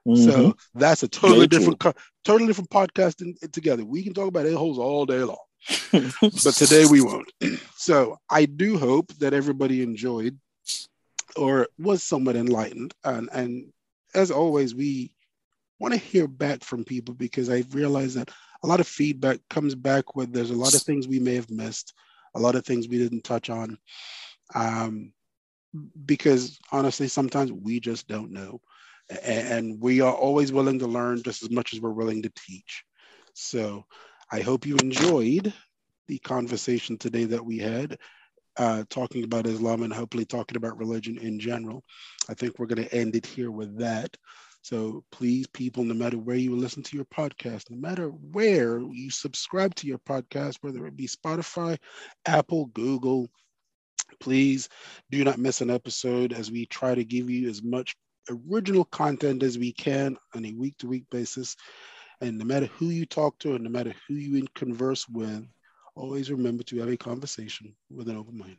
Mm-hmm. 0.07 0.31
So 0.31 0.57
that's 0.75 1.03
a 1.03 1.09
totally 1.09 1.47
different, 1.47 1.81
totally 2.25 2.47
different 2.47 2.71
podcast 2.71 3.23
in, 3.23 3.35
in, 3.43 3.51
together. 3.51 3.85
We 3.85 4.03
can 4.03 4.15
talk 4.15 4.29
about 4.29 4.47
a 4.47 4.57
holes 4.57 4.79
all 4.79 5.07
day 5.07 5.23
long, 5.25 5.37
but 5.93 6.55
today 6.55 6.87
we 6.87 7.01
won't. 7.01 7.31
so 7.77 8.19
I 8.31 8.47
do 8.47 8.79
hope 8.79 9.13
that 9.19 9.35
everybody 9.35 9.83
enjoyed 9.83 10.39
or 11.35 11.69
was 11.79 12.03
somewhat 12.03 12.37
enlightened 12.37 12.95
and, 13.05 13.29
and 13.33 13.73
as 14.17 14.31
always, 14.31 14.75
we 14.75 15.13
want 15.79 15.95
to 15.95 16.01
hear 16.01 16.27
back 16.27 16.65
from 16.65 16.85
people 16.85 17.15
because 17.15 17.51
I 17.51 17.65
realize 17.71 18.15
that 18.15 18.31
a 18.63 18.67
lot 18.67 18.81
of 18.81 18.89
feedback 18.89 19.39
comes 19.51 19.75
back 19.75 20.17
with 20.17 20.33
there's 20.33 20.51
a 20.51 20.57
lot 20.57 20.75
of 20.75 20.83
things 20.83 21.07
we 21.07 21.21
may 21.21 21.35
have 21.35 21.51
missed, 21.51 21.93
a 22.35 22.41
lot 22.41 22.55
of 22.55 22.65
things 22.65 22.89
we 22.89 22.99
didn't 22.99 23.25
touch 23.25 23.51
on. 23.51 23.79
Um, 24.55 25.13
because 26.07 26.59
honestly, 26.73 27.09
sometimes 27.09 27.53
we 27.53 27.79
just 27.81 28.09
don't 28.09 28.33
know. 28.33 28.61
And 29.23 29.81
we 29.81 30.01
are 30.01 30.15
always 30.15 30.53
willing 30.53 30.79
to 30.81 30.87
learn 30.87 31.23
just 31.23 31.43
as 31.43 31.51
much 31.51 31.73
as 31.73 31.81
we're 31.81 31.91
willing 31.91 32.23
to 32.23 32.33
teach. 32.37 32.85
So 33.35 33.85
I 34.31 34.41
hope 34.41 34.67
you 34.67 34.77
enjoyed 34.77 35.53
the 36.09 36.19
conversation 36.19 36.99
today 36.99 37.25
that 37.25 37.45
we 37.45 37.59
had. 37.59 37.99
Uh, 38.59 38.85
talking 38.89 39.23
about 39.23 39.47
Islam 39.47 39.83
and 39.83 39.93
hopefully 39.93 40.25
talking 40.25 40.57
about 40.57 40.79
religion 40.79 41.19
in 41.19 41.39
general. 41.39 41.85
I 42.27 42.33
think 42.33 42.59
we're 42.59 42.65
going 42.65 42.83
to 42.83 42.95
end 42.95 43.15
it 43.15 43.27
here 43.27 43.51
with 43.51 43.79
that. 43.79 44.17
So 44.63 45.05
please, 45.13 45.47
people, 45.47 45.85
no 45.85 45.95
matter 45.95 46.19
where 46.19 46.37
you 46.37 46.57
listen 46.57 46.83
to 46.85 46.97
your 46.97 47.05
podcast, 47.05 47.71
no 47.71 47.77
matter 47.77 48.09
where 48.09 48.81
you 48.81 49.11
subscribe 49.11 49.75
to 49.77 49.87
your 49.87 49.99
podcast, 49.99 50.57
whether 50.63 50.87
it 50.87 50.97
be 50.97 51.07
Spotify, 51.07 51.79
Apple, 52.27 52.67
Google, 52.67 53.29
please 54.21 54.69
do 55.11 55.23
not 55.23 55.39
miss 55.39 55.61
an 55.61 55.71
episode 55.71 56.33
as 56.33 56.51
we 56.51 56.67
try 56.67 56.95
to 56.95 57.05
give 57.05 57.31
you 57.31 57.49
as 57.49 57.63
much 57.63 57.95
original 58.31 58.85
content 58.85 59.43
as 59.43 59.59
we 59.59 59.73
can 59.73 60.17
on 60.35 60.45
a 60.45 60.53
week 60.55 60.77
to 60.79 60.87
week 60.87 61.05
basis. 61.11 61.57
And 62.21 62.39
no 62.39 62.45
matter 62.45 62.67
who 62.67 62.87
you 62.87 63.07
talk 63.07 63.39
to 63.41 63.55
and 63.55 63.65
no 63.65 63.71
matter 63.71 63.95
who 64.09 64.15
you 64.15 64.47
converse 64.55 65.09
with, 65.09 65.47
always 65.95 66.31
remember 66.31 66.63
to 66.65 66.79
have 66.79 66.89
a 66.89 66.97
conversation 66.97 67.75
with 67.91 68.09
an 68.09 68.17
open 68.17 68.39
mind. 68.39 68.59